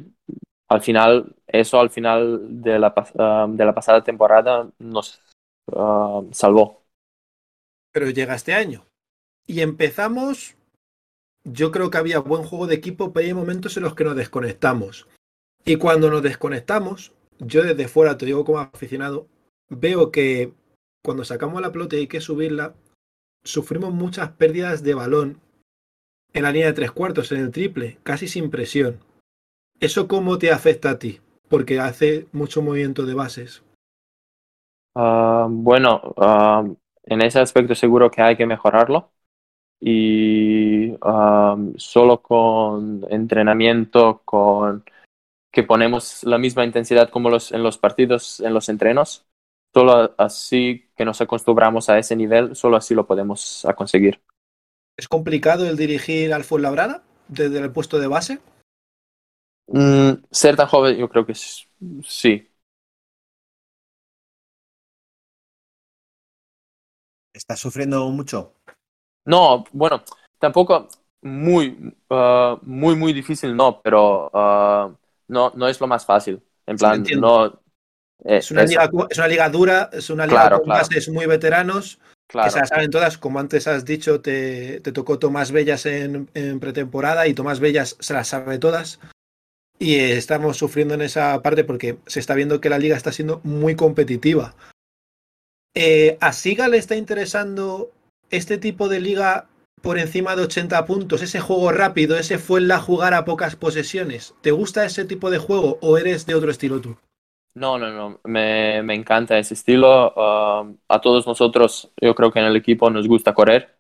al 0.69 0.81
final, 0.81 1.35
eso 1.49 1.81
al 1.81 1.91
final 1.91 2.63
de 2.63 2.79
la, 2.79 2.95
ah, 3.19 3.47
de 3.49 3.65
la 3.65 3.75
pasada 3.75 4.05
temporada 4.05 4.71
nos 4.79 5.21
ah, 5.75 6.23
salvó. 6.31 6.85
Pero 7.91 8.11
llega 8.11 8.37
este 8.37 8.55
año. 8.55 8.87
Y 9.45 9.61
empezamos, 9.61 10.55
yo 11.43 11.73
creo 11.73 11.91
que 11.91 11.99
había 11.99 12.21
buen 12.21 12.45
juego 12.45 12.69
de 12.69 12.77
equipo, 12.77 13.13
pero 13.13 13.27
hay 13.27 13.35
momentos 13.35 13.77
en 13.77 13.83
los 13.83 13.97
que 13.97 14.05
nos 14.05 14.15
desconectamos. 14.15 15.09
Y 15.65 15.79
cuando 15.79 16.11
nos 16.11 16.23
desconectamos, 16.23 17.13
yo 17.41 17.65
desde 17.65 17.89
fuera, 17.89 18.17
te 18.17 18.27
digo 18.27 18.45
como 18.45 18.61
aficionado, 18.61 19.27
veo 19.69 20.13
que 20.13 20.53
cuando 21.05 21.25
sacamos 21.25 21.61
la 21.61 21.73
pelota 21.73 21.97
y 21.97 22.01
hay 22.01 22.07
que 22.07 22.21
subirla, 22.21 22.77
sufrimos 23.45 23.93
muchas 23.93 24.31
pérdidas 24.31 24.83
de 24.83 24.95
balón 24.95 25.41
en 26.33 26.43
la 26.43 26.53
línea 26.53 26.69
de 26.69 26.73
tres 26.73 26.93
cuartos, 26.93 27.33
en 27.33 27.41
el 27.41 27.51
triple, 27.51 27.99
casi 28.03 28.29
sin 28.29 28.51
presión. 28.51 29.01
¿Eso 29.81 30.09
cómo 30.09 30.39
te 30.39 30.51
afecta 30.51 30.91
a 30.91 30.99
ti? 30.99 31.21
Porque 31.49 31.81
hace 31.81 32.27
mucho 32.33 32.63
movimiento 32.63 33.05
de 33.05 33.15
bases. 33.15 33.63
Ah, 34.95 35.47
bueno, 35.51 36.15
ah, 36.17 36.65
en 37.05 37.23
ese 37.23 37.41
aspecto 37.41 37.75
seguro 37.75 38.11
que 38.11 38.23
hay 38.23 38.37
que 38.37 38.47
mejorarlo 38.47 39.11
y 39.81 40.95
ah, 41.03 41.57
solo 41.77 42.23
con 42.23 43.05
entrenamiento, 43.11 44.23
con 44.25 44.85
que 45.51 45.63
ponemos 45.63 46.25
la 46.25 46.39
misma 46.39 46.65
intensidad 46.65 47.11
como 47.11 47.29
los, 47.29 47.53
en 47.53 47.63
los 47.63 47.77
partidos, 47.77 48.41
en 48.41 48.55
los 48.55 48.69
entrenos, 48.69 49.27
solo 49.73 50.15
así 50.19 50.91
que 50.97 51.05
nos 51.05 51.21
acostumbramos 51.21 51.89
a 51.89 51.99
ese 51.99 52.17
nivel, 52.17 52.55
solo 52.55 52.77
así 52.77 52.95
lo 52.95 53.07
podemos 53.07 53.67
conseguir. 53.77 54.21
¿Es 54.97 55.09
complicado 55.09 55.67
el 55.67 55.77
dirigir 55.77 56.33
al 56.35 56.45
Fuenlabrada 56.45 57.03
desde 57.29 57.59
el 57.59 57.73
puesto 57.73 57.99
de 57.99 58.07
base? 58.09 58.41
Mm, 59.69 60.25
ser 60.31 60.57
tan 60.57 60.67
joven, 60.67 60.97
yo 60.97 61.09
creo 61.09 61.25
que 61.25 61.35
sí. 61.35 62.49
¿Estás 67.33 67.59
sufriendo 67.59 68.09
mucho? 68.11 68.55
No, 69.25 69.65
bueno, 69.73 70.03
tampoco 70.39 70.89
muy, 71.23 71.95
ah, 72.11 72.59
muy, 72.63 72.97
muy 72.97 73.13
difícil, 73.13 73.57
no, 73.57 73.81
pero 73.81 74.31
ah, 74.35 74.91
no, 75.29 75.53
no 75.55 75.69
es 75.69 75.81
lo 75.81 75.87
más 75.87 76.05
fácil. 76.05 76.43
En 76.67 76.77
plan, 76.77 76.97
entiendo. 76.97 77.49
no. 77.49 77.62
Es 78.25 78.51
una, 78.51 78.63
es- 78.63 78.71
liga, 78.71 78.91
es 79.11 79.19
una 79.19 79.29
liga 79.29 79.49
dura, 79.49 79.91
es 79.93 80.11
una 80.11 80.27
liga 80.27 80.41
Claro, 80.43 80.57
con 80.59 80.67
claro. 80.67 80.81
bases 80.81 81.09
muy 81.09 81.27
veteranos, 81.27 81.99
que 82.29 82.51
se 82.51 82.59
las 82.61 82.69
saben 82.69 82.91
todas. 82.91 83.19
Como 83.19 83.41
antes 83.41 83.67
has 83.67 83.85
dicho, 83.85 84.21
te, 84.21 84.81
te 84.81 84.93
tocó 84.93 85.19
Tomás 85.19 85.51
Bellas 85.53 85.87
en, 85.87 86.29
en 86.35 86.61
pretemporada 86.61 87.27
y 87.27 87.35
Tomás 87.35 87.61
Bellas 87.61 87.97
se 88.01 88.15
las 88.15 88.29
sabe 88.29 88.59
todas. 88.59 89.01
Y 89.79 89.97
estamos 89.97 90.57
sufriendo 90.57 90.95
en 90.95 91.03
esa 91.03 91.43
parte 91.43 91.65
porque 91.65 91.97
se 92.07 92.21
está 92.21 92.35
viendo 92.35 92.61
que 92.61 92.69
la 92.71 92.79
liga 92.79 92.97
está 92.97 93.11
siendo 93.11 93.41
muy 93.43 93.75
competitiva. 93.75 94.55
Eh, 95.75 96.19
¿A 96.21 96.33
Siga 96.33 96.69
le 96.69 96.77
está 96.77 96.97
interesando 96.97 97.91
este 98.31 98.59
tipo 98.59 98.89
de 98.89 99.01
liga 99.01 99.49
por 99.81 99.99
encima 99.99 100.37
de 100.37 100.43
80 100.43 100.85
puntos? 100.85 101.23
Ese 101.23 101.41
juego 101.41 101.73
rápido, 101.73 102.17
ese 102.17 102.39
fue 102.39 102.61
la 102.61 102.79
jugar 102.79 103.15
a 103.15 103.25
pocas 103.25 103.57
posesiones. 103.57 104.35
¿Te 104.43 104.51
gusta 104.53 104.85
ese 104.85 105.05
tipo 105.05 105.31
de 105.31 105.39
juego 105.39 105.79
o 105.81 105.99
eres 105.99 106.27
de 106.27 106.35
otro 106.35 106.51
estilo 106.51 106.81
tú? 106.81 106.97
No, 107.55 107.79
no, 107.79 107.91
no, 107.93 108.19
me, 108.25 108.83
me 108.83 108.95
encanta 108.95 109.39
ese 109.39 109.55
estilo. 109.55 110.13
ah, 110.17 110.67
a 110.89 111.01
todos 111.01 111.27
nosotros, 111.27 111.93
yo 112.01 112.15
creo 112.15 112.33
que 112.33 112.39
en 112.39 112.47
el 112.47 112.57
equipo 112.57 112.89
nos 112.91 113.07
gusta 113.07 113.35
correr 113.35 113.77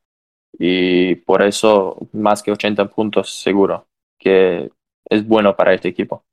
y 0.59 1.16
por 1.16 1.43
eso 1.43 1.99
más 2.12 2.43
que 2.43 2.53
80 2.53 2.89
puntos 2.91 3.31
seguro 3.43 3.89
que 4.18 4.70
es 5.11 5.27
bueno 5.27 5.57
para 5.57 5.75
este 5.75 5.89
equipo. 5.89 6.25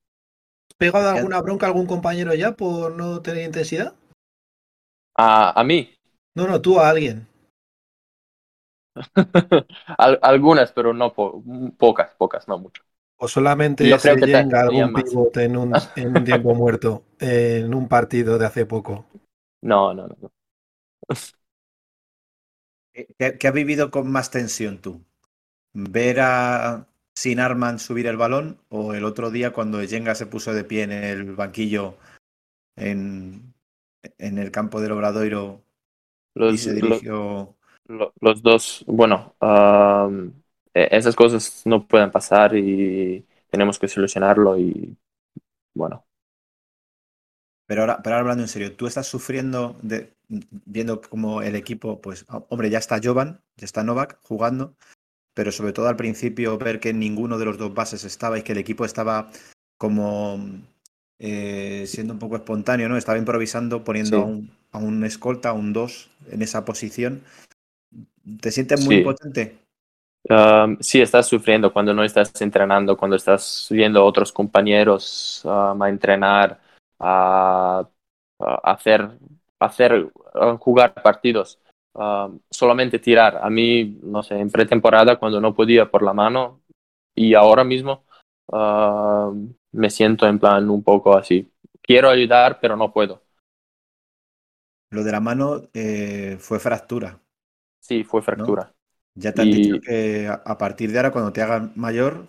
¿Has 0.71 0.77
pegado 0.77 1.09
alguna 1.09 1.41
bronca 1.41 1.67
a 1.67 1.69
algún 1.69 1.85
compañero 1.85 2.33
ya 2.33 2.55
por 2.55 2.95
no 2.95 3.21
tener 3.21 3.43
intensidad? 3.45 3.93
A, 5.15 5.53
a 5.59 5.63
mí, 5.63 5.93
No, 6.35 6.47
no, 6.47 6.59
tú 6.59 6.79
a 6.79 6.89
alguien. 6.89 7.27
Al- 9.97 10.19
algunas, 10.21 10.71
pero 10.71 10.93
no 10.93 11.13
po- 11.13 11.43
pocas, 11.77 12.13
pocas, 12.17 12.47
no 12.47 12.57
mucho. 12.57 12.83
O 13.19 13.27
solamente 13.27 13.87
Yo 13.87 13.97
creo 13.97 14.15
se 14.15 14.21
que 14.21 14.27
te- 14.27 14.55
algún 14.55 14.93
pivote 14.93 15.43
en 15.43 15.57
un, 15.57 15.73
en 15.95 16.17
un 16.17 16.23
tiempo 16.25 16.55
muerto, 16.55 17.03
en 17.19 17.73
un 17.73 17.87
partido 17.87 18.37
de 18.37 18.45
hace 18.45 18.65
poco. 18.65 19.05
No, 19.61 19.93
no, 19.93 20.07
no. 20.07 20.15
no. 20.21 20.31
¿Qué, 22.93 23.37
qué- 23.37 23.47
has 23.47 23.53
vivido 23.53 23.91
con 23.91 24.11
más 24.11 24.31
tensión 24.31 24.79
tú? 24.79 25.03
¿Ver 25.73 26.19
a 26.21 26.87
Sinarman 27.15 27.79
subir 27.79 28.07
el 28.07 28.17
balón 28.17 28.59
o 28.69 28.93
el 28.93 29.05
otro 29.05 29.31
día 29.31 29.53
cuando 29.53 29.81
Jenga 29.81 30.15
se 30.15 30.25
puso 30.27 30.53
de 30.53 30.63
pie 30.63 30.83
en 30.83 30.91
el 30.91 31.35
banquillo 31.35 31.97
en, 32.77 33.53
en 34.17 34.37
el 34.39 34.51
campo 34.51 34.81
del 34.81 34.93
Obradoiro 34.93 35.63
y 36.35 36.39
Los, 36.39 36.61
se 36.61 36.73
lo- 36.73 36.75
dirigió... 36.75 37.55
lo- 37.87 38.13
los 38.21 38.41
dos, 38.41 38.85
bueno, 38.87 39.35
e- 40.73 40.89
esas 40.91 41.15
cosas 41.15 41.63
no 41.65 41.87
pueden 41.87 42.11
pasar 42.11 42.55
y 42.55 43.25
tenemos 43.49 43.79
que 43.79 43.87
solucionarlo 43.87 44.57
y 44.59 44.97
bueno, 45.75 46.05
Pero 47.67 47.81
ahora, 47.81 48.01
pero 48.01 48.15
ahora 48.15 48.21
hablando 48.21 48.43
en 48.43 48.47
serio, 48.49 48.75
¿tú 48.75 48.87
estás 48.87 49.07
sufriendo 49.07 49.75
de, 49.81 50.13
viendo 50.65 51.01
como 51.01 51.41
el 51.41 51.55
equipo, 51.55 52.01
pues, 52.01 52.25
ah, 52.29 52.43
hombre, 52.49 52.69
ya 52.69 52.79
está 52.79 52.99
Jovan, 53.03 53.41
ya 53.57 53.65
está 53.65 53.83
Novak 53.83 54.19
jugando, 54.23 54.75
pero 55.35 55.51
sobre 55.51 55.73
todo 55.73 55.87
al 55.89 55.97
principio 55.97 56.57
ver 56.57 56.79
que 56.79 56.93
ninguno 56.93 57.39
de 57.39 57.45
los 57.45 57.57
dos 57.57 57.73
bases 57.73 58.05
estaba 58.05 58.39
y 58.39 58.43
que 58.43 58.53
el 58.53 58.59
equipo 58.59 58.85
estaba 58.85 59.31
como 59.77 60.39
eh, 61.19 61.85
siendo 61.87 62.13
un 62.13 62.19
poco 62.19 62.37
espontáneo, 62.37 62.89
¿no? 62.89 62.97
Estaba 62.97 63.19
improvisando, 63.19 63.83
poniendo 63.83 64.17
Sí. 64.17 64.21
a, 64.21 64.25
un, 64.25 64.51
a 64.71 64.79
un 64.79 65.03
escolta, 65.05 65.49
a 65.49 65.53
un 65.53 65.73
2 65.73 66.09
en 66.31 66.41
esa 66.43 66.65
posición. 66.65 67.23
¿Te 68.41 68.51
sientes 68.51 68.79
muy 68.79 68.95
Sí. 68.95 68.95
impotente? 68.95 69.57
Um, 70.27 70.77
sí, 70.81 71.01
estás 71.01 71.27
sufriendo 71.27 71.71
cuando 71.71 71.93
no 71.93 72.03
estás 72.03 72.39
entrenando, 72.41 72.97
cuando 72.97 73.15
estás 73.15 73.67
viendo 73.71 74.01
a 74.01 74.03
otros 74.03 74.31
compañeros 74.33 75.41
um, 75.45 75.81
a 75.81 75.89
entrenar, 75.89 76.59
a, 76.99 77.87
a 78.39 78.71
hacer, 78.71 79.09
hacer 79.59 80.11
a 80.33 80.57
jugar 80.57 80.93
partidos, 80.93 81.59
um, 81.93 82.39
solamente 82.51 82.99
tirar. 82.99 83.39
A 83.41 83.49
mí, 83.49 83.97
no 84.03 84.21
sé, 84.21 84.37
en 84.37 84.51
pretemporada 84.51 85.17
cuando 85.17 85.39
no 85.39 85.55
podía 85.55 85.89
por 85.89 86.03
la 86.03 86.13
mano 86.13 86.61
y 87.15 87.33
ahora 87.33 87.63
mismo 87.63 88.03
um, 88.47 89.53
me 89.71 89.89
siento 89.89 90.27
en 90.27 90.37
plan 90.37 90.69
un 90.69 90.83
poco 90.83 91.15
así. 91.15 91.49
Quiero 91.81 92.09
ayudar, 92.09 92.59
pero 92.59 92.75
no 92.75 92.91
puedo. 92.91 93.23
Lo 94.91 95.03
de 95.03 95.11
la 95.11 95.19
mano 95.19 95.61
eh, 95.73 96.37
fue 96.39 96.59
fractura. 96.59 97.19
Sí, 97.79 98.03
fue 98.03 98.21
fractura. 98.21 98.73
Ya 99.19 99.33
te 99.33 99.41
han 99.41 99.49
Y- 99.49 99.55
dicho 99.55 99.79
que 99.81 100.27
a 100.29 100.57
partir 100.57 100.91
de 100.91 100.99
ahora, 100.99 101.11
cuando 101.11 101.33
te 101.33 101.41
hagas 101.41 101.75
mayor, 101.77 102.27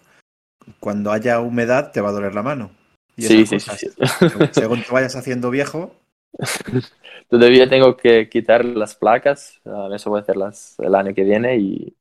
cuando 0.80 1.12
haya 1.12 1.40
humedad, 1.40 1.92
te 1.92 2.00
va 2.00 2.10
a 2.10 2.12
doler 2.12 2.34
la 2.34 2.42
mano. 2.42 2.72
Y 3.16 3.22
Sí, 3.22 3.46
sí, 3.46 3.60
sí. 3.60 3.88
Según- 4.52 4.82
te 4.82 4.92
vayas 4.92 5.16
haciendo 5.16 5.50
viejo, 5.50 5.94
Todavía 7.28 7.68
tengo 7.68 7.96
que 7.96 8.28
quitar 8.28 8.64
las 8.64 8.94
placas, 8.94 9.60
ah, 9.64 9.88
eso 9.94 10.10
voy 10.10 10.18
a 10.20 10.22
hacer 10.22 10.36
las, 10.36 10.78
el 10.78 10.94
año 10.94 11.14
que 11.14 11.24
viene, 11.24 11.56
y... 11.58 11.96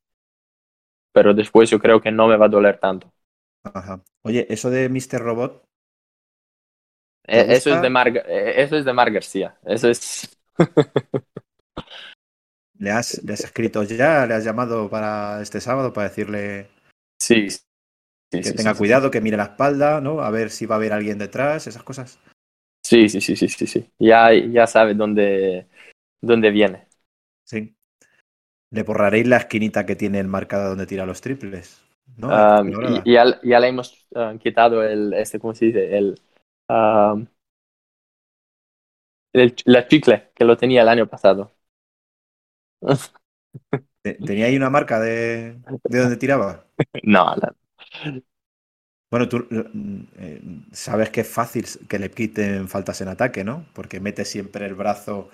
pero 1.14 1.34
después 1.36 1.70
yo 1.70 1.80
creo 1.80 2.02
que 2.02 2.12
no 2.12 2.28
me 2.28 2.36
va 2.38 2.46
a 2.48 2.50
doler 2.50 2.80
tanto. 2.80 3.12
ajá. 3.64 4.04
Oye, 4.24 4.46
eso 4.50 4.70
de 4.70 4.90
Mr. 4.90 5.22
Robot, 5.22 5.64
Eh, 7.28 7.46
¿Te 7.48 7.56
Eso 7.56 7.70
es 7.72 7.82
de 7.82 7.90
Mar, 7.90 8.08
eh, 8.10 8.54
eso 8.58 8.76
es 8.78 8.86
de 8.86 8.94
Mar 8.94 9.12
García, 9.12 9.58
eso 9.66 9.90
es... 9.90 10.38
¿le 12.80 12.92
has, 12.92 13.24
le 13.24 13.34
has 13.34 13.44
escrito 13.44 13.84
ya? 13.84 14.26
¿Le 14.26 14.34
has 14.34 14.44
llamado 14.44 14.90
para 14.90 15.42
este 15.42 15.62
sábado 15.62 15.94
para 15.94 16.10
decirle 16.10 16.70
Sí, 17.22 17.50
sí, 17.50 17.60
que 18.32 18.44
sí, 18.44 18.56
tenga 18.56 18.74
sí, 18.74 18.80
cuidado, 18.80 19.12
que 19.12 19.22
mire 19.22 19.38
la 19.38 19.44
espalda, 19.44 20.02
¿no? 20.02 20.22
A 20.22 20.32
ver 20.32 20.50
si 20.50 20.66
va 20.66 20.76
a 20.76 20.78
haber 20.78 20.94
alguien 20.94 21.18
detrás, 21.18 21.68
esas 21.68 21.84
cosas. 21.84 22.20
Sí, 22.84 23.10
sí, 23.10 23.22
sí, 23.22 23.36
sí, 23.36 23.48
sí, 23.48 23.68
sí. 23.68 23.86
Ya, 24.00 24.34
ya 24.34 24.66
sabe 24.66 24.94
dónde, 24.94 25.68
dónde 26.22 26.50
viene. 26.50 26.88
Sí. 27.46 27.76
Le 28.72 28.84
borraréis 28.84 29.28
la 29.28 29.38
esquinita 29.38 29.86
que 29.86 29.96
tiene 29.96 30.20
enmarcada 30.20 30.70
donde 30.70 30.86
tira 30.86 31.06
los 31.06 31.22
triples. 31.22 31.84
¿no? 32.18 32.30
Ah, 32.32 32.64
y, 33.04 33.14
ya, 33.14 33.40
ya 33.44 33.60
le 33.60 33.68
hemos 33.68 34.08
ah, 34.16 34.34
quitado 34.40 34.84
el, 34.84 35.14
este, 35.14 35.40
¿cómo 35.40 35.54
se 35.54 35.66
dice? 35.66 35.98
El, 35.98 36.20
ah, 36.68 37.16
el, 39.34 39.56
la 39.66 39.88
chicle 39.88 40.30
que 40.34 40.46
lo 40.46 40.58
tenía 40.58 40.82
el 40.82 40.90
año 40.90 41.08
pasado. 41.08 41.52
Te- 44.02 44.14
¿Tenía 44.16 44.46
ahí 44.48 44.56
una 44.58 44.70
marca 44.70 45.00
de, 45.00 45.60
de 45.88 46.00
donde 46.00 46.18
tiraba? 46.18 46.66
No, 47.04 47.36
no. 47.36 47.50
Bueno, 49.12 49.28
tú 49.28 49.48
mm, 49.50 50.02
eh, 50.18 50.42
sabes 50.72 51.10
que 51.10 51.22
es 51.22 51.28
fácil 51.28 51.66
que 51.88 51.98
le 51.98 52.12
quiten 52.12 52.68
faltas 52.68 53.02
en 53.02 53.08
ataque, 53.08 53.44
¿no? 53.44 53.66
Porque 53.74 54.00
mete 54.00 54.24
siempre 54.24 54.66
el 54.68 54.76
brazo, 54.76 55.30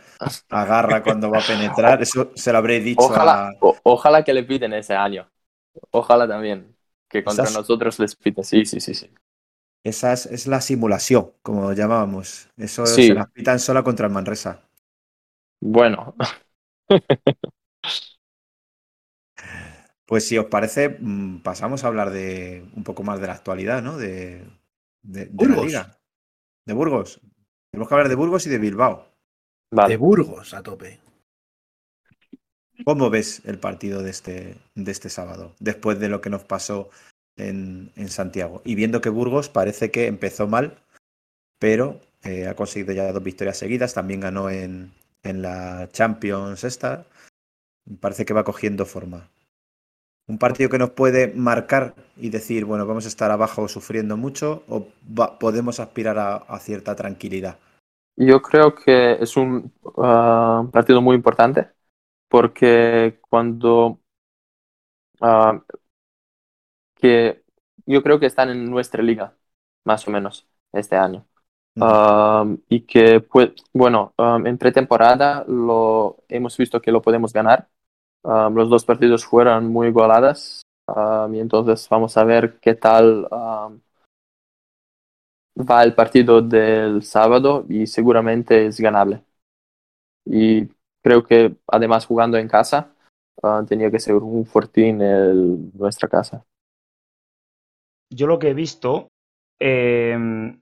agarra 0.49 1.03
cuando 1.03 1.29
va 1.29 1.39
a 1.39 1.45
penetrar. 1.45 2.01
Eso 2.01 2.31
se 2.35 2.51
lo 2.53 2.57
habré 2.59 2.79
dicho 2.79 3.15
Ojalá, 3.15 3.45
a... 3.47 3.51
o- 3.59 3.77
ojalá 3.83 4.23
que 4.23 4.33
le 4.33 4.43
piten 4.43 4.73
ese 4.73 4.93
año. 4.95 5.29
Ojalá 5.91 6.27
también. 6.27 6.75
Que 7.09 7.23
contra 7.23 7.49
Esas- 7.49 7.51
nosotros 7.51 7.99
les 7.99 8.15
piten. 8.15 8.43
Sí, 8.43 8.65
sí, 8.65 8.79
sí, 8.79 8.93
sí. 8.93 9.09
Esa 9.85 10.11
es, 10.11 10.25
es 10.25 10.47
la 10.47 10.59
simulación, 10.59 11.31
como 11.41 11.71
llamábamos. 11.71 12.49
Eso 12.57 12.85
Sí. 12.85 13.01
se 13.01 13.13
las 13.13 13.29
pitan 13.31 13.57
sola 13.59 13.83
contra 13.83 14.07
el 14.07 14.11
Manresa. 14.13 14.67
Bueno, 15.59 16.15
Pues 20.05 20.27
si 20.27 20.37
os 20.37 20.45
parece, 20.45 20.97
mm, 20.99 21.39
pasamos 21.41 21.83
a 21.83 21.87
hablar 21.87 22.11
de 22.11 22.63
un 22.75 22.83
poco 22.83 23.03
más 23.03 23.19
de 23.19 23.27
la 23.27 23.33
actualidad, 23.33 23.81
¿no? 23.81 23.97
De, 23.97 24.43
de, 25.03 25.25
de 25.25 25.25
la 25.25 25.31
Burgos. 25.31 25.65
liga. 25.65 25.99
De 26.65 26.73
Burgos. 26.73 27.21
Tenemos 27.71 27.87
que 27.89 27.95
hablar 27.95 28.09
de 28.09 28.15
Burgos 28.15 28.45
y 28.45 28.49
de 28.49 28.59
Bilbao. 28.59 29.07
De. 29.71 29.97
Burgos 29.97 30.53
a 30.53 30.61
tope. 30.61 30.99
¿Cómo 32.85 33.09
ves 33.09 33.41
el 33.45 33.57
partido 33.59 34.03
de 34.03 34.11
este, 34.11 34.57
de 34.75 34.91
este 34.91 35.09
sábado? 35.09 35.55
Después 35.59 35.99
de 35.99 36.09
lo 36.09 36.21
que 36.21 36.29
nos 36.29 36.43
pasó 36.43 36.89
en, 37.37 37.91
en 37.95 38.09
Santiago. 38.09 38.61
Y 38.65 38.75
viendo 38.75 39.01
que 39.01 39.09
Burgos 39.09 39.49
parece 39.49 39.91
que 39.91 40.07
empezó 40.07 40.47
mal, 40.47 40.83
pero 41.59 42.01
eh, 42.23 42.47
ha 42.47 42.55
conseguido 42.55 42.93
ya 42.93 43.11
dos 43.11 43.23
victorias 43.23 43.57
seguidas. 43.57 43.93
También 43.93 44.19
ganó 44.21 44.49
en, 44.49 44.91
en 45.25 45.41
la 45.41 45.89
Champions 45.91 46.63
esta. 46.63 47.05
Parece 47.99 48.25
que 48.25 48.33
va 48.33 48.43
cogiendo 48.43 48.85
forma. 48.85 49.29
Un 50.27 50.39
partido 50.39 50.69
que 50.69 50.79
nos 50.79 50.89
puede 50.91 51.33
marcar 51.35 51.93
y 52.17 52.29
decir, 52.29 52.65
bueno, 52.65 52.87
vamos 52.87 53.05
a 53.05 53.09
estar 53.09 53.29
abajo 53.29 53.67
sufriendo 53.67 54.17
mucho 54.17 54.63
o 54.67 54.87
va- 55.07 55.37
podemos 55.37 55.79
aspirar 55.79 56.17
a, 56.17 56.59
cierta 56.59 56.95
tranquilidad. 56.95 57.59
Yo 58.17 58.41
creo 58.41 58.73
que 58.73 59.13
es 59.21 59.37
un 59.37 59.73
ah, 59.97 60.67
partido 60.71 61.01
muy 61.01 61.15
importante 61.15 61.69
porque 62.29 63.19
cuando 63.29 63.99
ah, 65.21 65.59
que 66.95 67.43
yo 67.85 68.01
creo 68.03 68.19
que 68.19 68.25
están 68.27 68.49
en 68.49 68.69
nuestra 68.69 69.03
liga 69.03 69.37
más 69.83 70.07
o 70.07 70.11
menos 70.11 70.47
este 70.73 70.95
año. 70.95 71.27
Um, 71.77 72.57
y 72.69 72.81
que 72.81 73.19
pues 73.19 73.51
bueno 73.73 74.13
um, 74.17 74.47
en 74.47 74.57
pretemporada 74.57 75.43
lo 75.45 76.23
hemos 76.29 76.55
visto 76.57 76.81
que 76.81 76.91
lo 76.91 77.01
podemos 77.01 77.33
ganar. 77.33 77.67
Um, 78.23 78.55
los 78.55 78.69
dos 78.69 78.85
partidos 78.85 79.25
fueron 79.25 79.67
muy 79.67 79.89
um, 79.89 81.35
y 81.35 81.39
entonces 81.39 81.87
vamos 81.89 82.15
a 82.15 82.23
ver 82.23 82.59
qué 82.61 82.75
tal 82.75 83.27
um, 83.29 83.79
va 85.69 85.83
el 85.83 85.93
partido 85.93 86.41
del 86.41 87.03
sábado 87.03 87.65
y 87.67 87.87
seguramente 87.87 88.67
es 88.67 88.79
ganable. 88.79 89.21
Y 90.25 90.69
creo 91.03 91.25
que 91.25 91.57
además 91.67 92.05
jugando 92.05 92.37
en 92.37 92.47
casa 92.47 92.93
uh, 93.43 93.65
tenía 93.65 93.91
que 93.91 93.99
ser 93.99 94.15
un 94.15 94.45
fortín 94.45 95.01
en 95.01 95.71
nuestra 95.77 96.07
casa. 96.07 96.45
Yo 98.09 98.27
lo 98.27 98.39
que 98.39 98.49
he 98.49 98.53
visto 98.53 99.09
eh, 99.59 100.55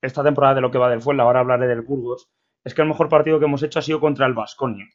esta 0.00 0.22
temporada 0.22 0.56
de 0.56 0.60
lo 0.60 0.70
que 0.70 0.78
va 0.78 0.90
del 0.90 1.02
Fuenla, 1.02 1.24
ahora 1.24 1.40
hablaré 1.40 1.66
del 1.66 1.82
Burgos, 1.82 2.30
es 2.64 2.74
que 2.74 2.82
el 2.82 2.88
mejor 2.88 3.08
partido 3.08 3.38
que 3.38 3.46
hemos 3.46 3.62
hecho 3.62 3.78
ha 3.78 3.82
sido 3.82 4.00
contra 4.00 4.26
el 4.26 4.34
Vasconia. 4.34 4.86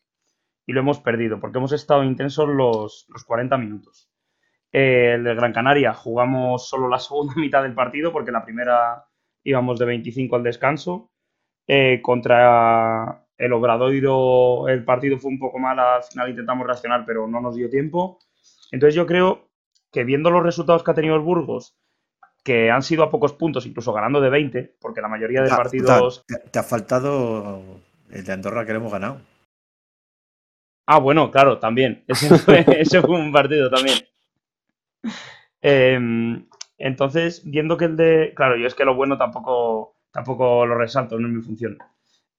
Y 0.66 0.74
lo 0.74 0.80
hemos 0.80 1.00
perdido, 1.00 1.40
porque 1.40 1.58
hemos 1.58 1.74
estado 1.74 2.04
intensos 2.04 2.48
los, 2.48 3.06
los 3.10 3.24
40 3.26 3.58
minutos. 3.58 4.10
Eh, 4.72 5.14
el 5.16 5.24
de 5.24 5.36
Gran 5.36 5.54
Canaria 5.54 5.94
jugamos 5.94 6.68
solo 6.68 6.88
la 6.88 7.00
segunda 7.00 7.36
mitad 7.36 7.64
del 7.64 7.76
partido, 7.76 8.12
porque 8.12 8.32
la 8.32 8.44
primera 8.44 9.06
íbamos 9.44 9.80
de 9.80 9.86
25 9.86 10.36
al 10.36 10.44
descanso. 10.44 11.12
Eh, 11.68 12.02
contra 12.02 13.26
el 13.38 13.54
Obradoiro 13.54 14.68
el 14.68 14.84
partido 14.84 15.18
fue 15.18 15.32
un 15.32 15.40
poco 15.40 15.60
mal, 15.60 15.80
al 15.80 16.04
final 16.04 16.30
intentamos 16.30 16.66
reaccionar, 16.66 17.06
pero 17.06 17.28
no 17.28 17.42
nos 17.42 17.56
dio 17.56 17.70
tiempo. 17.70 18.20
Entonces 18.72 18.96
yo 18.96 19.06
creo 19.06 19.50
que 19.92 20.04
viendo 20.04 20.32
los 20.32 20.44
resultados 20.44 20.84
que 20.84 20.92
ha 20.92 20.96
tenido 20.96 21.16
el 21.16 21.22
Burgos, 21.22 21.78
que 22.44 22.70
han 22.70 22.84
sido 22.84 23.04
a 23.04 23.10
pocos 23.10 23.34
puntos, 23.34 23.66
incluso 23.66 23.94
ganando 23.94 24.20
de 24.20 24.30
20, 24.30 24.76
porque 24.80 25.02
la 25.02 25.08
mayoría 25.08 25.42
de 25.42 25.50
partidos... 25.50 26.24
Te, 26.28 26.38
te 26.38 26.60
ha 26.60 26.64
faltado 26.64 27.62
el 28.12 28.24
de 28.24 28.34
Andorra 28.34 28.66
que 28.66 28.74
le 28.74 28.80
hemos 28.80 28.92
ganado. 28.92 29.22
Ah, 30.86 31.00
bueno, 31.00 31.32
claro, 31.32 31.60
también. 31.60 32.04
Ese 32.08 32.38
fue, 32.38 32.66
ese 32.68 33.02
fue 33.02 33.20
un 33.20 33.32
partido 33.32 33.70
también. 33.70 33.98
Em, 35.62 36.46
entonces, 36.78 37.42
viendo 37.46 37.78
que 37.78 37.86
el 37.86 37.96
de. 37.96 38.34
Claro, 38.36 38.58
yo 38.58 38.68
es 38.68 38.76
que 38.76 38.84
lo 38.84 38.96
bueno 38.96 39.18
tampoco, 39.18 39.96
tampoco 40.12 40.66
lo 40.66 40.76
resalto, 40.76 41.18
no 41.18 41.28
es 41.28 41.34
mi 41.34 41.42
función. 41.42 41.78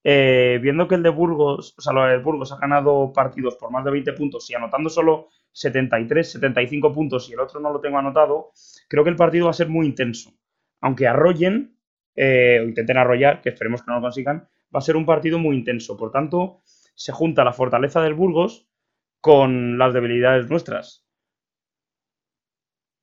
Eh, 0.02 0.58
viendo 0.60 0.86
que 0.86 0.96
el 0.96 1.02
de 1.02 1.08
Burgos, 1.08 1.74
o 1.78 1.80
sea, 1.80 1.94
lo 1.94 2.04
de 2.04 2.18
Burgos 2.18 2.52
ha 2.52 2.58
ganado 2.58 3.12
partidos 3.14 3.56
por 3.56 3.70
más 3.70 3.84
de 3.84 3.90
20 3.92 4.12
puntos 4.12 4.50
y 4.50 4.54
anotando 4.54 4.90
solo 4.90 5.28
73, 5.54 6.32
75 6.32 6.92
puntos 6.92 7.30
y 7.30 7.32
el 7.32 7.40
otro 7.40 7.60
no 7.60 7.72
lo 7.72 7.80
tengo 7.80 7.96
anotado, 7.96 8.50
creo 8.88 9.04
que 9.04 9.10
el 9.10 9.16
partido 9.16 9.46
va 9.46 9.52
a 9.52 9.54
ser 9.54 9.68
muy 9.68 9.86
intenso. 9.86 10.34
Aunque 10.80 11.06
arrollen, 11.06 11.78
eh, 12.16 12.58
o 12.60 12.64
intenten 12.64 12.98
arrollar, 12.98 13.40
que 13.40 13.50
esperemos 13.50 13.82
que 13.82 13.90
no 13.90 13.96
lo 13.96 14.02
consigan, 14.02 14.48
va 14.74 14.78
a 14.78 14.82
ser 14.82 14.96
un 14.96 15.06
partido 15.06 15.38
muy 15.38 15.56
intenso. 15.56 15.96
Por 15.96 16.10
tanto, 16.10 16.60
se 16.94 17.12
junta 17.12 17.44
la 17.44 17.52
fortaleza 17.52 18.02
del 18.02 18.14
Burgos 18.14 18.68
con 19.20 19.78
las 19.78 19.94
debilidades 19.94 20.50
nuestras. 20.50 21.03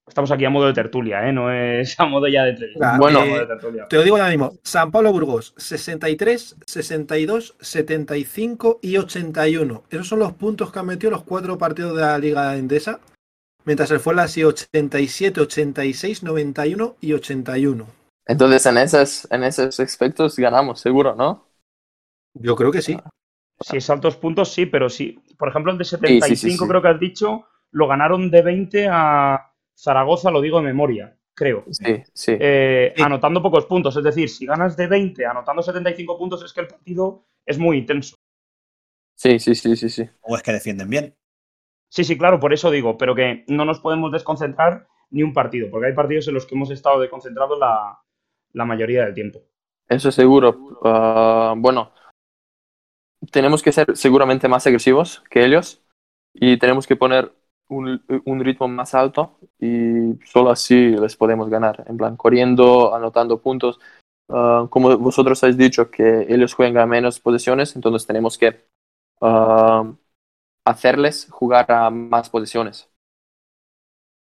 Estamos 0.08 0.32
aquí 0.32 0.44
a 0.46 0.50
modo 0.50 0.68
de 0.68 0.74
tertulia, 0.74 1.28
¿eh? 1.28 1.32
No 1.32 1.52
es 1.52 1.98
a 2.00 2.06
modo 2.06 2.28
ya 2.28 2.44
de. 2.44 2.54
Venga, 2.54 2.98
Bueno, 2.98 3.20
a 3.20 3.26
modo 3.26 3.38
de 3.38 3.44
eh, 3.44 3.48
tertulia. 3.48 3.88
te 3.88 3.96
lo 3.96 4.04
digo 4.04 4.18
ahora 4.18 4.30
mismo. 4.30 4.54
San 4.64 4.92
Pablo 4.92 5.12
Burgos, 5.12 5.54
63, 5.58 6.58
62, 6.66 7.56
75 7.60 8.80
y 8.82 8.98
81. 8.98 9.84
Esos 9.90 10.08
son 10.08 10.20
los 10.20 10.34
puntos 10.34 10.72
que 10.72 10.80
han 10.80 10.88
metido 10.88 11.12
los 11.12 11.24
cuatro 11.24 11.58
partidos 11.58 11.96
de 11.96 12.02
la 12.02 12.18
Liga 12.18 12.56
Endesa. 12.58 13.00
Mientras 13.64 13.92
el 13.92 14.00
Fuenla 14.00 14.24
ha 14.24 14.28
sido 14.28 14.50
87, 14.50 15.40
86, 15.40 16.24
91 16.24 16.96
y 17.00 17.14
81. 17.14 17.86
entonces 18.26 18.66
en 18.66 18.78
esos, 18.78 19.28
en 19.32 19.44
esos 19.44 19.80
aspectos 19.80 20.36
ganamos 20.36 20.80
seguro 20.80 21.16
¿no? 21.16 21.48
Yo 22.34 22.56
creo 22.56 22.72
que 22.72 22.82
sí. 22.82 22.98
Si 23.60 23.78
es 23.78 23.90
altos 23.92 24.18
puntos, 24.18 24.52
sí, 24.52 24.66
pero 24.66 24.90
sí. 24.90 25.20
Por 25.38 25.50
ejemplo, 25.50 25.72
el 25.72 25.78
de 25.78 25.84
75 25.84 26.36
sí, 26.36 26.52
sí. 26.58 26.68
creo 26.68 26.82
que 26.82 26.88
has 26.88 27.00
dicho, 27.00 27.46
lo 27.72 27.88
ganaron 27.88 28.32
de 28.32 28.42
20 28.42 28.88
a 28.90 29.51
Zaragoza, 29.82 30.30
lo 30.30 30.42
digo 30.42 30.60
de 30.60 30.66
memoria, 30.66 31.18
creo. 31.34 31.66
Sí, 31.72 32.04
sí. 32.14 32.38
Eh, 32.40 32.94
Sí. 32.96 33.02
Anotando 33.02 33.42
pocos 33.42 33.66
puntos. 33.66 33.98
Es 33.98 34.04
decir, 34.04 34.30
si 34.30 34.46
ganas 34.46 34.78
de 34.78 34.86
20 34.86 35.26
anotando 35.26 35.64
75 35.64 36.18
puntos, 36.18 36.44
es 36.44 36.54
que 36.54 36.62
el 36.62 36.68
partido 36.68 37.26
es 37.46 37.58
muy 37.58 37.80
intenso. 37.80 38.16
Sí, 39.16 39.40
sí, 39.40 39.56
sí, 39.56 39.76
sí, 39.76 39.90
sí. 39.90 40.08
O 40.22 40.36
es 40.36 40.44
que 40.44 40.54
defienden 40.54 40.90
bien. 40.90 41.16
Sí, 41.90 42.04
sí, 42.04 42.18
claro, 42.18 42.40
por 42.40 42.54
eso 42.54 42.70
digo, 42.70 42.98
pero 42.98 43.16
que 43.16 43.44
no 43.48 43.66
nos 43.66 43.80
podemos 43.80 44.12
desconcentrar 44.12 44.88
ni 45.10 45.24
un 45.24 45.34
partido, 45.34 45.70
porque 45.70 45.88
hay 45.88 45.94
partidos 45.94 46.28
en 46.28 46.36
los 46.36 46.46
que 46.46 46.56
hemos 46.56 46.70
estado 46.70 47.00
desconcentrados 47.00 47.60
la, 47.60 48.00
la 48.54 48.66
mayoría 48.66 49.06
del 49.06 49.14
tiempo. 49.14 49.42
Eso 49.90 50.12
seguro. 50.12 50.80
Ah, 50.84 51.54
bueno, 51.58 51.92
tenemos 53.32 53.62
que 53.62 53.72
ser 53.72 53.98
seguramente 53.98 54.48
más 54.48 54.66
agresivos 54.68 55.24
que 55.30 55.44
ellos 55.44 55.84
y 56.34 56.58
tenemos 56.58 56.88
que 56.88 56.96
poner 56.96 57.34
un, 57.72 58.04
un 58.26 58.40
ritmo 58.44 58.68
más 58.68 58.94
alto 58.94 59.38
y 59.60 60.20
solo 60.26 60.52
así 60.52 60.76
les 60.92 61.16
podemos 61.16 61.50
ganar. 61.50 61.84
En 61.88 61.98
plan, 61.98 62.18
corriendo, 62.18 62.96
anotando 62.96 63.42
puntos. 63.42 63.80
Ah, 64.30 64.68
como 64.70 64.98
vosotros 64.98 65.44
habéis 65.44 65.58
dicho, 65.58 65.92
que 65.92 66.26
ellos 66.30 66.54
juegan 66.54 66.78
a 66.80 66.86
menos 66.86 67.20
posiciones, 67.20 67.76
entonces 67.76 68.08
tenemos 68.08 68.38
que 68.38 68.66
ah, 69.22 69.94
hacerles 70.66 71.28
jugar 71.32 71.72
a 71.72 71.90
más 71.92 72.30
posiciones. 72.30 72.90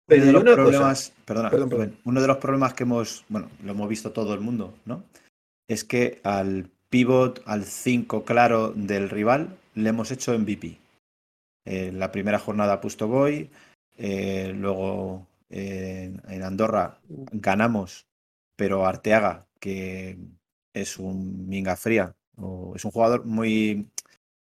Pero 0.08 0.22
uno 0.24 0.28
de 0.28 0.34
los 0.34 0.44
una 0.44 0.52
cosa- 0.56 0.64
problemas, 0.64 1.14
perdona, 1.26 1.50
Perdón, 1.50 1.70
perdón. 1.70 1.88
Rubén, 1.88 2.00
uno 2.06 2.22
de 2.22 2.28
los 2.28 2.38
problemas 2.38 2.74
que 2.74 2.84
hemos, 2.84 3.26
bueno, 3.30 3.50
lo 3.64 3.72
hemos 3.72 3.90
visto 3.90 4.12
todo 4.12 4.34
el 4.34 4.40
mundo, 4.40 4.74
¿no? 4.86 5.04
Es 5.68 5.84
que 5.84 6.22
al 6.24 6.70
pivot, 6.90 7.42
al 7.46 7.66
5 7.66 8.24
claro 8.26 8.72
del 8.76 9.10
rival, 9.10 9.58
le 9.76 9.90
hemos 9.90 10.12
hecho 10.12 10.34
MVP. 10.34 10.80
En 11.70 12.00
la 12.00 12.14
primera 12.14 12.40
jornada 12.40 12.80
Pustoboy, 12.80 13.50
eh, 13.98 14.54
luego 14.56 15.28
eh, 15.50 16.16
en 16.30 16.44
Andorra 16.44 17.02
ganamos, 17.10 18.08
pero 18.56 18.86
Arteaga, 18.86 19.48
que 19.60 20.18
es 20.74 20.98
un 20.98 21.50
minga 21.50 21.76
fría, 21.76 22.16
o 22.38 22.72
es 22.74 22.86
un 22.86 22.92
jugador 22.92 23.26
muy 23.26 23.86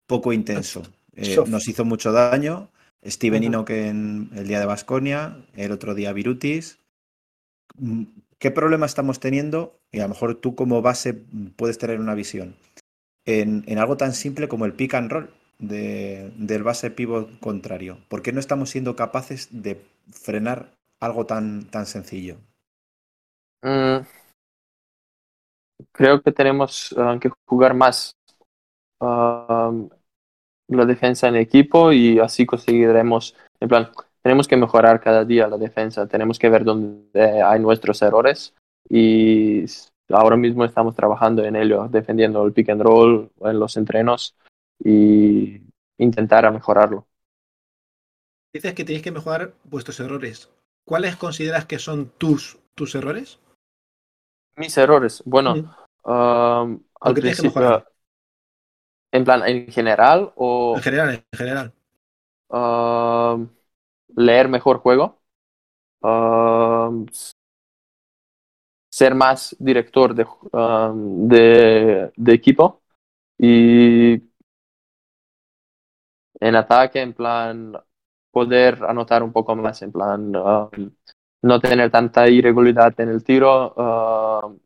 poco 0.08 0.32
intenso, 0.32 0.82
eh, 1.14 1.36
nos 1.46 1.68
hizo 1.68 1.84
mucho 1.84 2.10
daño. 2.10 2.70
Steven 3.06 3.42
Ujú. 3.42 3.46
Enoch 3.46 3.70
en 3.70 4.30
el 4.34 4.48
día 4.48 4.58
de 4.58 4.66
Basconia, 4.66 5.36
el 5.54 5.70
otro 5.70 5.94
día 5.94 6.12
Virutis. 6.12 6.80
Mm, 7.76 8.04
¿Qué 8.38 8.50
problema 8.50 8.86
estamos 8.86 9.20
teniendo? 9.20 9.78
Y 9.92 10.00
a 10.00 10.04
lo 10.04 10.08
mejor 10.08 10.34
tú 10.34 10.56
como 10.56 10.82
base 10.82 11.14
puedes 11.54 11.78
tener 11.78 12.00
una 12.00 12.14
visión. 12.14 12.56
En, 13.24 13.62
en 13.68 13.78
algo 13.78 13.96
tan 13.96 14.14
simple 14.14 14.48
como 14.48 14.64
el 14.64 14.72
pick 14.72 14.94
and 14.94 15.12
roll 15.12 15.30
de- 15.58 16.32
del 16.36 16.62
base 16.62 16.90
pivot 16.90 17.38
contrario. 17.40 17.98
¿Por 18.08 18.22
qué 18.22 18.32
no 18.32 18.40
estamos 18.40 18.70
siendo 18.70 18.96
capaces 18.96 19.48
de 19.50 19.80
frenar 20.12 20.70
algo 21.00 21.26
tan, 21.26 21.64
tan 21.70 21.86
sencillo? 21.86 22.36
Mm, 23.64 24.04
creo 25.92 26.22
que 26.22 26.32
tenemos 26.32 26.94
ah, 26.98 27.18
que 27.20 27.30
jugar 27.46 27.74
más 27.74 28.16
ah, 29.00 29.72
la 30.68 30.84
defensa 30.86 31.28
en 31.28 31.36
equipo 31.36 31.92
y 31.92 32.18
así 32.18 32.46
conseguiremos, 32.46 33.34
en 33.60 33.68
plan, 33.68 33.90
tenemos 34.22 34.48
que 34.48 34.56
mejorar 34.56 35.00
cada 35.00 35.24
día 35.24 35.48
la 35.48 35.58
defensa, 35.58 36.06
tenemos 36.06 36.38
que 36.38 36.48
ver 36.48 36.64
dónde 36.64 37.42
hay 37.42 37.60
nuestros 37.60 38.00
errores 38.02 38.54
y 38.88 39.64
ahora 40.10 40.36
mismo 40.36 40.64
estamos 40.64 40.94
trabajando 40.94 41.44
en 41.44 41.56
ello, 41.56 41.88
defendiendo 41.88 42.44
el 42.46 42.52
pick 42.52 42.70
and 42.70 42.82
roll 42.82 43.30
en 43.40 43.58
los 43.58 43.76
entrenos 43.76 44.34
y 44.78 45.60
intentar 45.98 46.44
a 46.46 46.50
mejorarlo. 46.50 47.06
Dices 48.52 48.74
que 48.74 48.84
tenéis 48.84 49.02
que 49.02 49.10
mejorar 49.10 49.54
vuestros 49.64 49.98
errores. 50.00 50.50
¿Cuáles 50.86 51.16
consideras 51.16 51.66
que 51.66 51.78
son 51.78 52.10
tus, 52.18 52.58
tus 52.74 52.94
errores? 52.94 53.40
Mis 54.56 54.76
errores, 54.78 55.22
bueno, 55.26 55.56
Mm. 56.06 56.76
al 57.00 57.14
principio, 57.14 57.86
en 59.10 59.24
plan, 59.24 59.42
en 59.46 59.68
general 59.72 60.32
o... 60.36 60.74
En 60.76 60.82
general, 60.82 61.24
en 61.32 61.38
general. 61.38 61.72
Leer 64.16 64.48
mejor 64.48 64.78
juego, 64.78 65.22
ser 68.90 69.14
más 69.14 69.56
director 69.58 70.14
de, 70.14 70.26
um, 70.52 71.26
de, 71.26 72.12
de 72.14 72.32
equipo 72.34 72.82
y 73.38 74.18
en 76.40 76.56
ataque, 76.56 77.00
en 77.02 77.12
plan, 77.14 77.72
poder 78.30 78.84
anotar 78.84 79.22
un 79.22 79.32
poco 79.32 79.56
más, 79.56 79.82
en 79.82 79.92
plan, 79.92 80.34
um, 80.36 80.90
no 81.42 81.60
tener 81.60 81.90
tanta 81.90 82.28
irregularidad 82.28 82.98
en 83.00 83.08
el 83.10 83.24
tiro. 83.24 83.74
um, 83.76 84.58